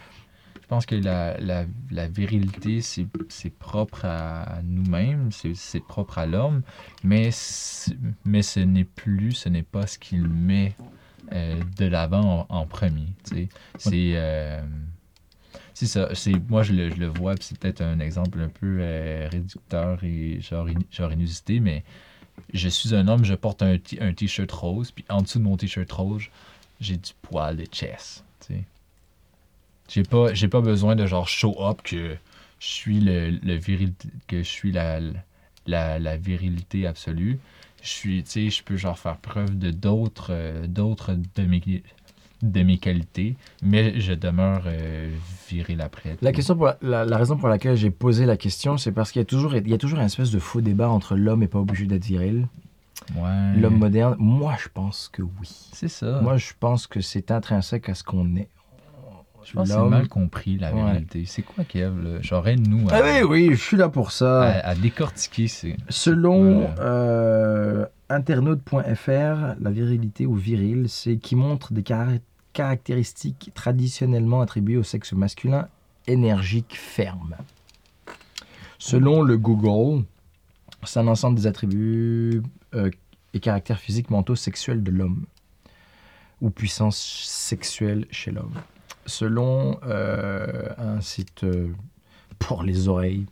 [0.70, 3.08] Je pense que la, la, la virilité, c'est
[3.58, 6.62] propre à, nous-mêmes, c'est propre à l'homme,
[7.02, 7.30] mais,
[8.24, 10.76] mais ce n'est plus, ce n'est pas ce qu'il met
[11.32, 13.08] euh, de l'avant en, en premier.
[13.78, 14.62] C'est euh,
[15.74, 16.08] c'est ça.
[16.48, 20.40] Moi, je le, je le vois, c'est peut-être un exemple un peu euh, réducteur et
[20.40, 21.82] genre, in- genre inusité, mais
[22.54, 25.56] je suis un homme, je porte un un t-shirt rose, puis en dessous de mon
[25.56, 26.26] t-shirt rose,
[26.80, 28.24] j'ai du poil de chest.
[28.46, 28.62] tu sais.
[29.92, 32.16] J'ai pas, j'ai pas besoin de genre show up que
[32.60, 33.92] je suis le, le viril,
[34.28, 35.00] que je suis la,
[35.66, 37.38] la, la virilité absolue.
[37.82, 41.82] Je suis, tu sais, je peux genre faire preuve de d'autres, euh, d'autres de mes,
[42.42, 45.10] de mes qualités, mais je demeure euh,
[45.48, 46.16] viril après.
[46.22, 49.10] La, question pour la, la- la raison pour laquelle j'ai posé la question, c'est parce
[49.12, 51.42] qu'il y a toujours, il y a toujours une espèce de faux débat entre l'homme
[51.42, 52.46] et pas obligé d'être viril.
[53.16, 53.54] Ouais.
[53.56, 55.48] L'homme moderne, moi je pense que oui.
[55.72, 56.20] C'est ça.
[56.20, 58.48] Moi je pense que c'est intrinsèque à ce qu'on est.
[59.44, 60.84] Je pense que c'est L'homme- mal compris, la Ouais.
[60.84, 61.24] virilité.
[61.26, 62.20] C'est quoi, Kev?
[62.22, 64.42] Genre, aide-nous à, Ah oui, oui, je suis là pour ça.
[64.42, 65.48] à- à décortiquer.
[65.48, 65.76] C'est...
[65.88, 66.74] Selon Voilà.
[66.80, 72.18] euh, internaute.fr, la virilité ou viril, c'est qui montre des cara-
[72.52, 75.68] caractéristiques traditionnellement attribuées au sexe masculin,
[76.06, 77.36] énergique, ferme.
[78.78, 80.04] Selon le Google,
[80.84, 82.42] c'est un ensemble des attributs
[82.74, 82.90] euh,
[83.34, 85.24] et caractères physiques, mentaux, sexuels de l'homme
[86.40, 88.54] ou puissance sexuelle chez l'homme.
[89.06, 91.68] Selon euh, un site euh,
[92.38, 93.26] pour les oreilles,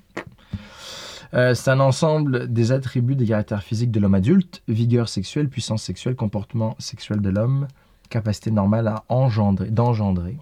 [1.35, 5.83] euh, c'est un ensemble des attributs des caractères physiques de l'homme adulte, vigueur sexuelle, puissance
[5.83, 7.69] sexuelle, comportement sexuel de l'homme,
[8.09, 10.39] capacité normale à engendrer, d'engendrer,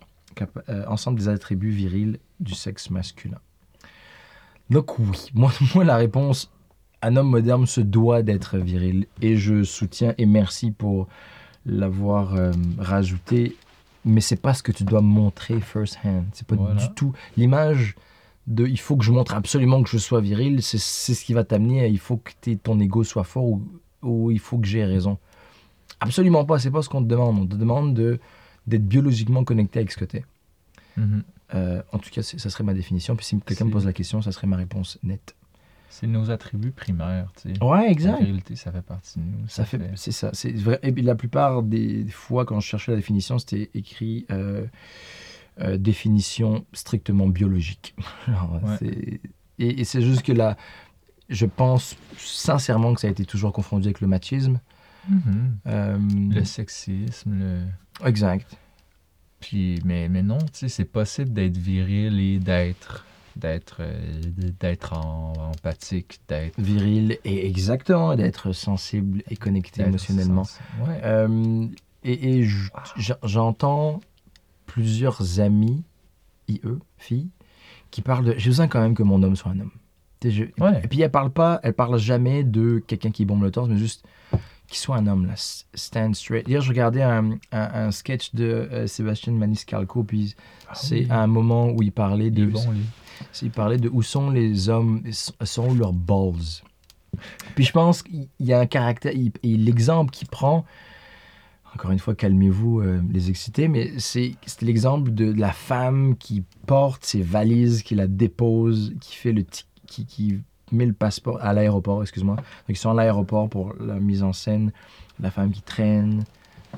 [0.87, 3.39] ensemble des attributs virils du sexe masculin.
[4.71, 6.53] Donc oui, moi, moi la réponse,
[7.03, 11.09] un homme moderne se doit d'être viril et je soutiens et merci pour
[11.65, 12.37] l'avoir
[12.79, 13.57] rajouté,
[14.07, 16.75] mais c'est pas ce que tu dois montrer first hand, c'est pas Voilà.
[16.81, 17.95] du tout l'image
[18.47, 21.45] de il faut que je montre absolument que je sois viril, c'est ce qui va
[21.45, 23.63] t'amener à il faut que ton ego soit fort ou,
[24.03, 25.19] ou il faut que j'ai raison.
[26.01, 27.39] Absolument pas, c'est pas ce qu'on te demande.
[27.39, 28.21] On te demande de
[28.67, 30.25] d'être biologiquement connecté avec ce que t'es.
[30.97, 31.23] Mhm.
[31.55, 33.17] Euh, en tout cas, ça serait ma définition.
[33.17, 35.35] Puis si quelqu'un me pose la question, ça serait ma réponse nette.
[35.89, 37.65] C'est nos attributs primaires, tu sais.
[37.65, 39.49] Ouais, La virilité, ça fait partie de nous.
[39.49, 40.79] Ça fait, c'est ça, c'est vrai.
[40.83, 44.67] Et puis la plupart des fois, quand je cherchais la définition, c'était écrit euh,
[45.61, 47.95] euh, définition strictement biologique.
[48.29, 49.21] Ouais.
[49.59, 50.57] Et, et c'est juste que là,
[51.31, 54.61] je pense sincèrement que ça a été toujours confondu avec le machisme.
[55.09, 55.59] Mhm.
[55.67, 55.99] Euh,
[56.35, 57.61] Le sexisme, le...
[58.07, 58.57] Exact.
[59.41, 63.07] Puis, mais, mais non, tu sais, c'est possible d'être viril et d'être
[63.37, 64.21] d'être euh,
[64.61, 70.43] d'être empathique, d'être Viril et exactement, d'être sensible et connecté émotionnellement.
[70.87, 71.01] Ouais.
[71.05, 71.67] Euh,
[72.03, 72.49] et et
[73.23, 74.01] j'entends
[74.67, 75.83] plusieurs amis,
[76.49, 76.61] IE,
[76.99, 77.29] filles,
[77.91, 78.35] qui parlent de.
[78.39, 79.71] J'ai besoin quand même que mon homme soit un homme.
[80.25, 80.81] Je- Ouais.
[80.83, 83.77] Et puis elle parle pas, elle parle jamais de quelqu'un qui bombe le torse, mais
[83.77, 84.05] juste
[84.67, 85.35] qu'il soit un homme, là.
[85.75, 86.49] Stand straight.
[86.49, 90.35] Hier, je regardais un, un- un sketch de euh, Sébastien Maniscalco, puis
[90.75, 91.07] c'est oui.
[91.11, 92.51] un moment où il parlait Il est de.
[92.51, 92.81] bon, lui.
[93.43, 96.63] Il parlait de où sont les hommes, sont leurs balls.
[97.55, 100.65] Puis je pense qu'il y a un caractère, et l'exemple qu'il prend,
[101.75, 107.05] encore une fois, calmez-vous euh, les excités, mais c'est l'exemple de la femme qui porte
[107.05, 109.45] ses valises, qui la dépose, qui fait le
[109.87, 110.41] qui, qui
[110.73, 112.37] met le passeport à l'aéroport, excuse-moi.
[112.37, 114.73] Donc ils sont à l'aéroport pour la mise en scène,
[115.21, 116.25] la femme qui traîne,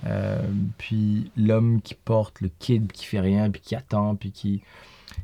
[0.07, 0.43] euh,
[0.79, 4.63] puis l'homme qui porte le kid qui fait rien, puis qui attend, puis qui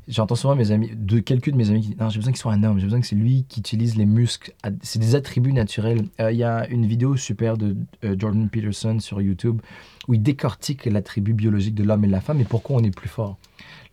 [0.07, 2.39] J'entends souvent mes amis, de quelques de mes amis qui disent Non, j'ai besoin qu'il
[2.39, 4.53] soit un homme, j'ai besoin que c'est lui qui utilise les muscles.
[4.81, 6.05] C'est des attributs naturels.
[6.19, 9.61] Euh, Il y a une vidéo super de euh, Jordan Peterson sur YouTube
[10.07, 12.95] où il décortique l'attribut biologique de l'homme et de la femme et pourquoi on est
[12.95, 13.37] plus fort.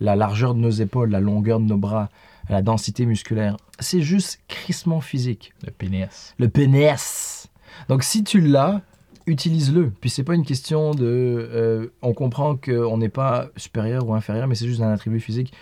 [0.00, 2.10] La largeur de nos épaules, la longueur de nos bras,
[2.48, 3.56] la densité musculaire.
[3.78, 5.54] C'est juste crissement physique.
[5.64, 6.34] Le pénis.
[6.38, 7.48] Le pénis.
[7.88, 8.82] Donc si tu l'as,
[9.26, 9.90] utilise-le.
[9.90, 11.04] Puis c'est pas une question de.
[11.04, 15.52] euh, on comprend qu'on n'est pas supérieur ou inférieur, mais c'est juste un attribut physique.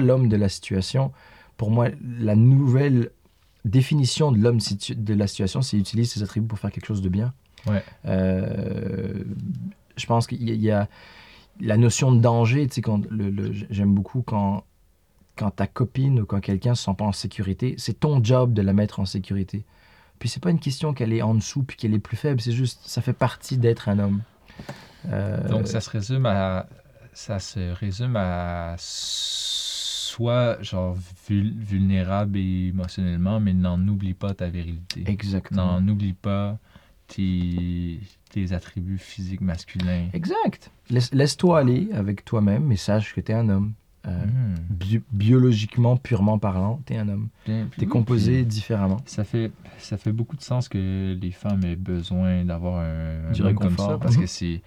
[0.00, 1.12] l'homme de la situation.
[1.56, 1.88] Pour moi,
[2.18, 3.10] la nouvelle
[3.64, 4.58] définition de l'homme
[4.96, 7.32] de la situation, c'est utiliser ses attributs pour faire quelque chose de bien.
[7.66, 7.82] Ouais.
[8.06, 9.22] Euh,
[9.96, 10.88] je pense qu'il y, a- il y a
[11.60, 12.66] la notion de danger.
[12.66, 14.64] Tu sais, quand le- le- j'aime beaucoup quand
[15.34, 18.60] quand ta copine ou quand quelqu'un se sent pas en sécurité, c'est ton job de
[18.60, 19.64] la mettre en sécurité.
[20.22, 22.52] Puis c'est pas une question qu'elle est en dessous puis qu'elle est plus faible, c'est
[22.52, 24.22] juste ça fait partie d'être un homme.
[25.08, 26.66] Euh, Donc, ça se résume à.
[27.12, 30.96] Ça se résume à soit genre
[31.28, 35.02] vul- vulnérable émotionnellement, mais n'en oublie pas ta virilité.
[35.06, 35.80] exactement.
[35.80, 36.58] N'en oublie pas
[37.08, 37.98] tes,
[38.30, 40.06] tes attributs physiques masculins.
[40.12, 40.70] Exact.
[40.88, 43.72] Laisse- Laisse-toi aller avec toi-même, mais sache que tu es un homme.
[44.06, 44.54] Euh, Hmm.
[44.68, 47.28] bi- biologiquement, purement parlant, tu es un homme.
[47.46, 48.96] Bien, Tu es oui, composé puis différemment.
[49.06, 53.32] Ça fait, ça fait beaucoup de sens que les femmes aient besoin d'avoir un, un
[53.32, 53.90] Du comme réconfort.
[53.92, 54.22] ça, parce Mhm.
[54.22, 54.62] que c'est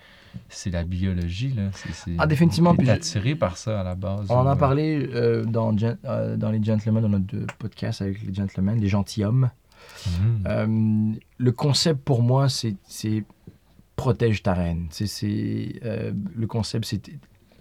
[0.49, 1.53] c'est la biologie.
[1.53, 1.69] Là.
[1.73, 4.25] C'est, c'est- Ah, définitivement, t'es puis je- attiré par ça à la base.
[4.29, 4.59] On en a Ouais.
[4.59, 8.79] parlé euh, dans, Gen- euh, dans les Gentlemen, dans notre euh, podcast avec les Gentlemen,
[8.79, 9.49] les gentilshommes.
[10.07, 10.43] Mhm.
[10.47, 13.23] Euh, le concept pour moi, c'est c'est
[13.95, 14.87] protège ta reine.
[14.91, 17.01] C'est c'est, euh, le concept, c'est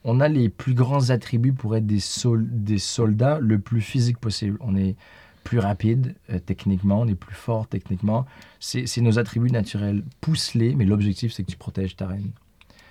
[0.05, 4.19] on a les plus grands attributs pour être des, sol- des soldats le plus physique
[4.19, 4.59] possible.
[4.61, 4.97] On est
[5.45, 8.27] plus rapide euh, techniquement, on est plus fort techniquement.
[8.61, 10.03] C'est nos attributs naturels.
[10.21, 12.31] Pousse-les, mais l'objectif, c'est que tu protèges ta reine.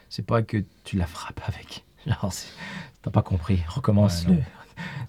[0.10, 1.84] C'est pas que tu la frappes avec.
[2.06, 2.32] Genre,
[3.02, 3.62] t'as pas compris.
[3.68, 4.36] Recommence Ouais, le.
[4.38, 4.44] non.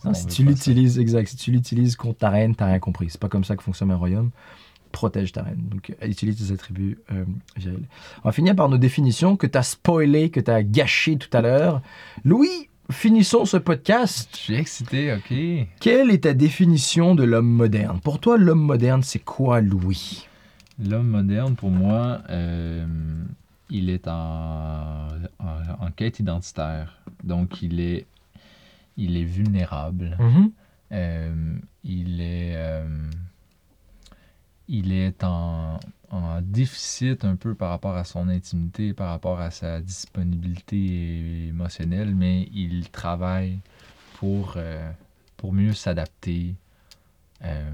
[0.05, 1.29] Non, On si tu l'utilises, exact.
[1.29, 3.09] Si tu l'utilises contre ta reine, t'as rien compris.
[3.11, 4.31] C'est pas comme ça que fonctionne un royaume.
[4.95, 5.61] Protège ta reine.
[5.71, 7.25] Donc, utilise tes attributs euh,
[7.57, 7.89] virils.
[8.23, 11.37] On va finir par nos définitions que tu as spoilées, que tu as gâchées tout
[11.37, 11.83] à l'heure.
[12.25, 14.29] Louis, finissons ce podcast.
[14.33, 15.35] Je suis excité, ok.
[15.81, 17.99] Quelle est ta définition de l'homme moderne?
[18.01, 20.29] Pour toi, l'homme moderne, c'est quoi, Louis?
[20.79, 22.87] L'homme moderne, pour moi, euh,
[23.71, 25.09] il est en,
[25.41, 27.01] en, en quête identitaire.
[27.25, 28.07] Donc, il est,
[28.97, 30.17] il est vulnérable.
[30.93, 32.87] Euh, il est, euh,
[34.69, 35.79] il est en,
[36.11, 42.15] en déficit un peu par rapport à son intimité, par rapport à sa disponibilité émotionnelle,
[42.15, 43.59] mais il travaille
[44.15, 44.91] pour, euh,
[45.37, 46.55] pour mieux s'adapter
[47.43, 47.71] euh,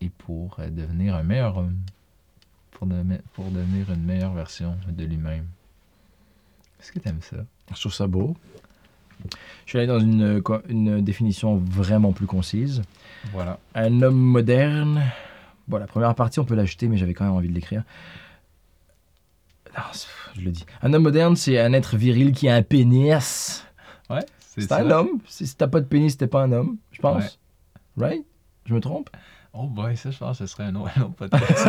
[0.00, 1.78] et pour euh, devenir un meilleur homme,
[2.72, 5.46] pour, de- pour devenir une meilleure version de lui-même.
[6.80, 7.38] Est-ce que tu aimes ça?
[7.74, 8.36] Je trouve ça beau.
[9.66, 12.82] Je suis allé dans une, une définition vraiment plus concise.
[13.32, 13.58] Voilà.
[13.74, 15.02] Un homme moderne.
[15.68, 17.82] Bon, la première partie, on peut l'ajouter, mais j'avais quand même envie de l'écrire.
[19.76, 20.64] Non, c'est- je le dis.
[20.82, 23.64] Un homme moderne, c'est un être viril qui a un pénis.
[24.10, 24.78] Ouais, c'est C'est ça.
[24.78, 25.08] un homme.
[25.26, 27.38] Si t'as pas de pénis, t'es pas un homme, je pense.
[27.96, 28.24] Right?
[28.64, 29.10] Je me trompe?
[29.52, 31.68] Oh boy, ça, je pense que ce serait un autre, un autre podcast.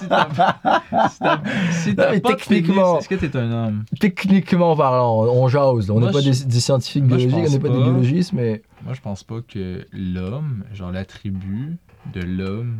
[0.00, 1.40] si t'as
[1.72, 3.84] si si pas de techniquement- pénis, est-ce que t'es un homme?
[3.98, 5.90] Techniquement parlant, on, on jase.
[5.90, 8.62] On n'est pas des, des scientifiques moi, biologiques, on n'est pas, des biologistes, mais.
[8.84, 11.76] Moi, je pense pas que l'homme, genre l'attribut
[12.12, 12.78] de l'homme,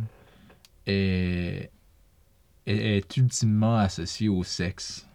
[0.87, 1.69] est,
[2.65, 5.05] est, est ultimement associé au sexe.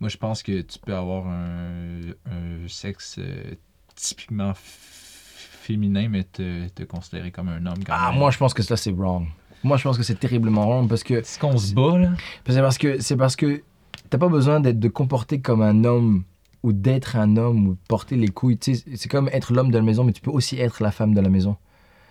[0.00, 3.54] Moi, je pense que tu peux avoir un, un sexe euh,
[3.94, 8.18] typiquement féminin, mais te, te considérer comme un homme quand Ah, même.
[8.18, 9.26] moi, je pense que ça, c'est wrong.
[9.62, 12.10] Moi, je pense que c'est terriblement wrong parce que Est-ce qu'on se bat, là?
[12.46, 13.62] C'est parce que c'est parce que
[14.10, 16.24] t'as pas besoin d'être de comporter comme un homme
[16.62, 18.58] ou d'être un homme ou porter les couilles.
[18.60, 21.20] C'est comme être l'homme de la maison, mais tu peux aussi être la femme de
[21.20, 21.56] la maison.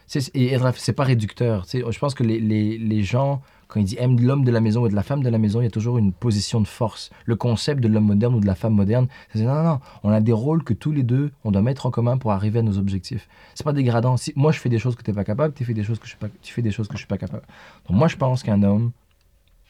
[0.07, 1.65] Tu Et c'est pas réducteur.
[1.65, 4.61] Tu Je pense que les, les, les gens, quand ils disent aiment l'homme de la
[4.61, 6.67] maison ou de la femme de la maison, il y a toujours une position de
[6.67, 7.09] force.
[7.25, 10.09] Le concept de l'homme moderne ou de la femme moderne, c'est non, non, non, on
[10.11, 12.61] a des rôles que tous les deux, on doit mettre en commun pour arriver à
[12.63, 13.27] nos objectifs.
[13.55, 14.17] C'est pas dégradant.
[14.17, 16.05] Si, moi, je fais des choses que t'es pas capable, tu fais des choses que
[16.05, 17.43] je suis pas, tu fais des choses que je suis pas capable.
[17.87, 18.91] Donc moi, je pense qu'un homme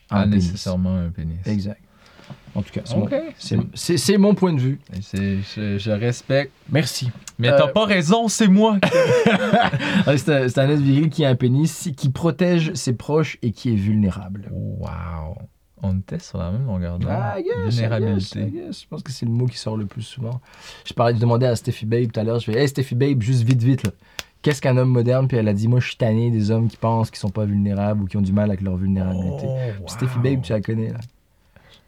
[0.09, 0.45] a Pas un pénis.
[0.45, 1.37] nécessairement un pénis.
[1.45, 1.81] Exact.
[2.55, 3.15] En tout cas, c'est mon- Ok.
[3.39, 4.79] c'est- c'est c'est mon point de vue.
[5.01, 6.51] C'est- Je, je respecte.
[6.71, 7.09] Merci.
[7.39, 8.77] Mais Euh, t'as pas raison, c'est moi.
[10.17, 13.51] C'est un, c'est un être viril qui a un pénis, qui protège ses proches et
[13.51, 14.49] qui est vulnérable.
[14.51, 15.35] wow.
[15.85, 17.09] On était sur la même longueur d'onde.
[17.11, 18.39] Ah, yes, Vulnérabilité.
[18.39, 18.81] yes, yes.
[18.83, 20.39] Je pense que c'est le mot qui sort le plus souvent.
[20.85, 23.21] Je parlais, je demandais à Steffi Babe tout à l'heure, je fais Hey Steffi Babe,
[23.21, 23.91] juste vite, vite, là.
[24.43, 25.27] Qu'est-ce qu'un homme moderne?
[25.27, 27.43] Puis elle a dit Moi, je suis tanné des hommes qui pensent qu'ils sont pas
[27.45, 29.45] vulnérables ou qui ont du mal avec leur vulnérabilité.
[29.45, 30.99] Oh, Puis Steffi Babe, tu la connais, là.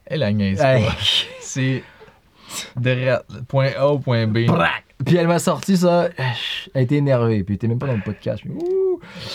[0.06, 0.86] Elle la niaise Hey.
[0.86, 0.96] pas.
[1.42, 1.84] C'est
[2.80, 3.18] de
[3.48, 4.46] point A au point B.
[4.46, 4.84] Brac!
[5.06, 6.08] Puis elle m'a sorti ça.
[6.74, 7.44] Elle était énervée.
[7.44, 8.44] Puis elle était même pas dans le podcast.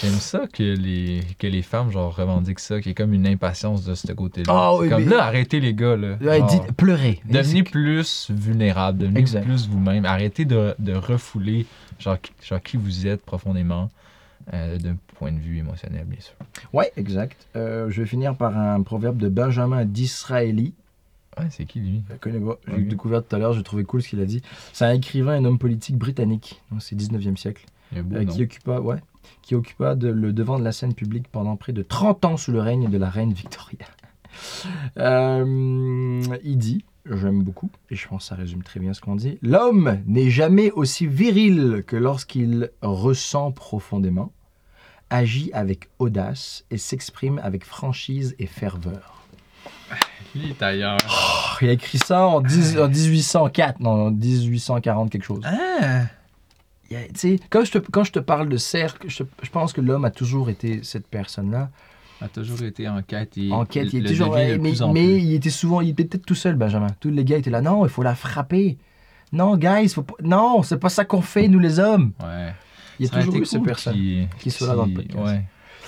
[0.00, 3.26] J'aime ça que les, que les femmes genre revendiquent ça, qu'il y ait comme une
[3.26, 4.46] impatience de ce côté-là.
[4.48, 6.16] Ah oui, comme mais- là, arrêtez les gars là.
[6.20, 7.20] Ouais, Genre, dites- pleurez.
[7.28, 9.44] Devenez plus vulnérable, devenez Exact.
[9.44, 10.06] plus vous-même.
[10.06, 11.66] Arrêtez de, de refouler
[11.98, 13.90] genre, genre qui vous êtes profondément
[14.52, 16.34] euh, d'un point de vue émotionnel, bien sûr.
[16.72, 17.46] Ouais, exact.
[17.56, 20.74] Euh, je vais finir par un proverbe de Benjamin Disraeli.
[21.38, 22.02] Ouais, c'est qui lui?
[22.08, 22.58] Je le connais pas.
[22.66, 22.88] J'ai Ok.
[22.88, 24.42] découvert tout à l'heure, j'ai trouvé cool ce qu'il a dit.
[24.72, 26.60] C'est un écrivain, un homme politique britannique.
[26.70, 27.64] Donc, C'est 19e siècle.
[27.92, 28.98] Beau euh, qui occupa, ouais,
[29.42, 32.52] qui occupa de- le devant de la scène publique pendant près de 30 ans sous
[32.52, 33.78] le règne de la reine Victoria.
[34.98, 39.16] Euh, il dit, j'aime beaucoup, et je pense que ça résume très bien ce qu'on
[39.16, 44.32] dit, l'homme n'est jamais aussi viril que lorsqu'il ressent profondément,
[45.10, 49.24] agit avec audace et s'exprime avec franchise et ferveur.
[50.34, 50.98] Lui, il est ailleurs.
[51.08, 55.42] Oh, il a écrit ça en, 10 en 1804, non, en 1840 quelque chose.
[55.44, 56.02] Ah
[56.90, 59.24] Il y a- tu sais, quand, je te, quand je te parle de cercle, je,
[59.42, 61.70] je pense que l'homme a toujours été cette personne-là.
[62.20, 64.30] a toujours été en quête et En quête, il était toujours.
[64.30, 64.58] de mais
[64.92, 66.88] mais il était souvent, il était peut-être tout seul, Benjamin.
[67.00, 67.60] Tous les gars étaient là.
[67.60, 68.78] Non, il faut la frapper.
[69.32, 72.12] Non, guys, faut pas- non, c'est pas ça qu'on fait, nous les hommes.
[72.22, 72.52] Ouais.
[73.00, 73.74] Il y a Ça toujours eu cool.
[73.74, 75.18] Qui, qui soit là dans le podcast.
[75.24, 75.44] Ouais.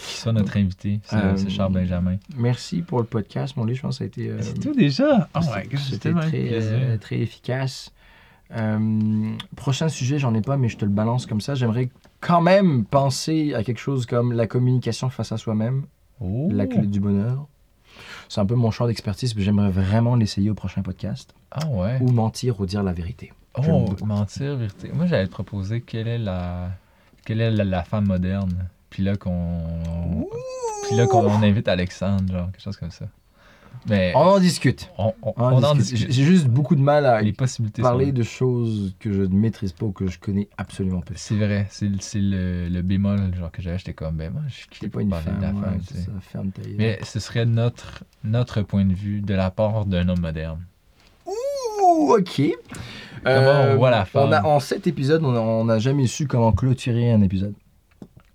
[0.09, 0.98] Qui soit notre invité.
[1.05, 2.16] C'est Euh, c'est Charles Benjamin.
[2.36, 3.74] Merci pour le podcast, mon lit.
[3.74, 4.28] Je pense que ça a été.
[4.30, 5.28] euh, C'est tout déjà?
[5.34, 5.40] Oh
[5.78, 7.93] c'était- très, euh, très efficace.
[9.56, 11.55] Prochain sujet, j'en ai pas, mais je te le balance comme ça.
[11.55, 11.89] J'aimerais
[12.20, 15.84] quand même penser à quelque chose comme la communication face à soi-même.
[16.24, 16.48] Oh.
[16.52, 17.47] la clé du bonheur.
[18.28, 21.34] C'est un peu mon champ d'expertise, mais j'aimerais vraiment l'essayer au prochain podcast.
[21.51, 21.98] Ah ouais?
[22.01, 23.32] Ou mentir ou dire la vérité.
[23.59, 24.90] Oh, mentir, vérité.
[24.94, 26.70] Moi, j'allais te proposer quelle est la,
[27.24, 28.69] quelle est la, la femme moderne?
[28.90, 30.28] Puis là qu'on,
[30.86, 33.07] puis là qu'on invite Alexandre, genre quelque chose comme ça.
[33.89, 34.90] Mais On en discute.
[34.99, 35.94] on, on- On en on en discute.
[35.97, 36.12] discute.
[36.12, 38.12] J'ai juste beaucoup de mal à Les possibilités parler sont.
[38.12, 41.15] de choses que je ne maîtrise pas ou que je connais absolument pas.
[41.16, 41.89] C'est vrai, c'est
[42.20, 43.78] le- bémol genre que j'avais.
[43.78, 46.01] J'étais comme ben moi, je suis pas une femme, de la ouais, femme, c'est tu
[46.01, 46.05] sais.
[46.05, 46.74] ça, ferme ta gueule.
[46.77, 50.61] Mais ce serait notre notre point de vue de la part d'un homme moderne.
[51.27, 52.43] Ouh, ok.
[53.24, 54.43] Voit la on a?
[54.44, 57.55] En sept épisodes, on n'a jamais su comment clôturer un épisode.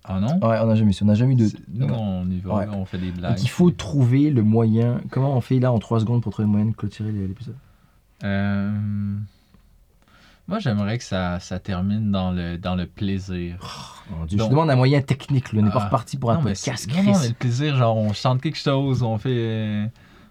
[0.09, 0.39] Ah non?
[0.47, 1.03] Ouais, on n'a jamais su.
[1.03, 1.49] On n'a jamais eu de.
[1.73, 2.65] Nous, on y va, Ouais.
[2.71, 3.41] on fait des Donc, blagues.
[3.41, 5.01] il faut trouver le moyen.
[5.11, 7.57] Comment on fait là en 3 secondes pour trouver le moyen de clôturer l'épisode?
[8.23, 8.71] Euh,
[10.47, 13.57] Moi, j'aimerais que ça, ça termine dans le, dans le plaisir.
[14.09, 15.51] Mon Dieu, Donc- Je demande un moyen technique.
[15.51, 15.59] là.
[15.61, 15.85] On n'est pas Ah.
[15.87, 19.03] reparti pour un non, podcast, non, non, mais le plaisir, genre, on chante quelque chose,
[19.03, 19.85] on fait, euh,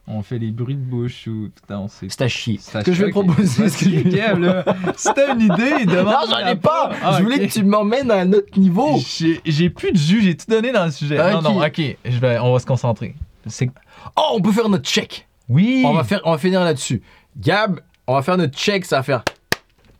[0.08, 1.50] on fait des bruits de bouche ou.
[1.54, 2.06] Putain, on sait.
[2.08, 2.58] C'est à chier.
[2.60, 4.64] C'est à Ce que je vais proposer, ce que je Vas-y, Kev, là.
[4.96, 6.14] Si t'as une idée, demande.
[6.14, 6.90] Non, j'en ai pas.
[7.18, 8.98] je voulais que tu m'emmènes à un autre niveau.
[9.44, 11.18] J'ai plus de jus, j'ai tout donné dans le sujet.
[11.20, 11.32] Ok.
[11.32, 13.14] Non, non, ok, je vais, on va se concentrer.
[13.46, 13.70] C'est.
[14.16, 15.26] Oh, on peut faire notre check.
[15.48, 15.82] Oui!
[15.86, 17.02] On va faire, on va finir là-dessus.
[17.36, 19.24] Gab, on va faire notre check, ça va faire.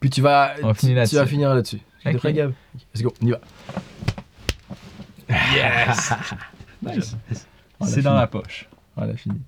[0.00, 1.16] Puis tu vas, On va tu, finir tu là-dessus.
[1.16, 1.80] vas finir là-dessus.
[2.02, 2.16] T'es Ok.
[2.18, 2.52] prêt, Gab?
[2.94, 3.38] Let's go, on y va.
[5.28, 6.12] Yes!
[6.82, 7.16] Nice.
[7.84, 8.68] C'est dans la poche.
[8.96, 9.40] On a fini.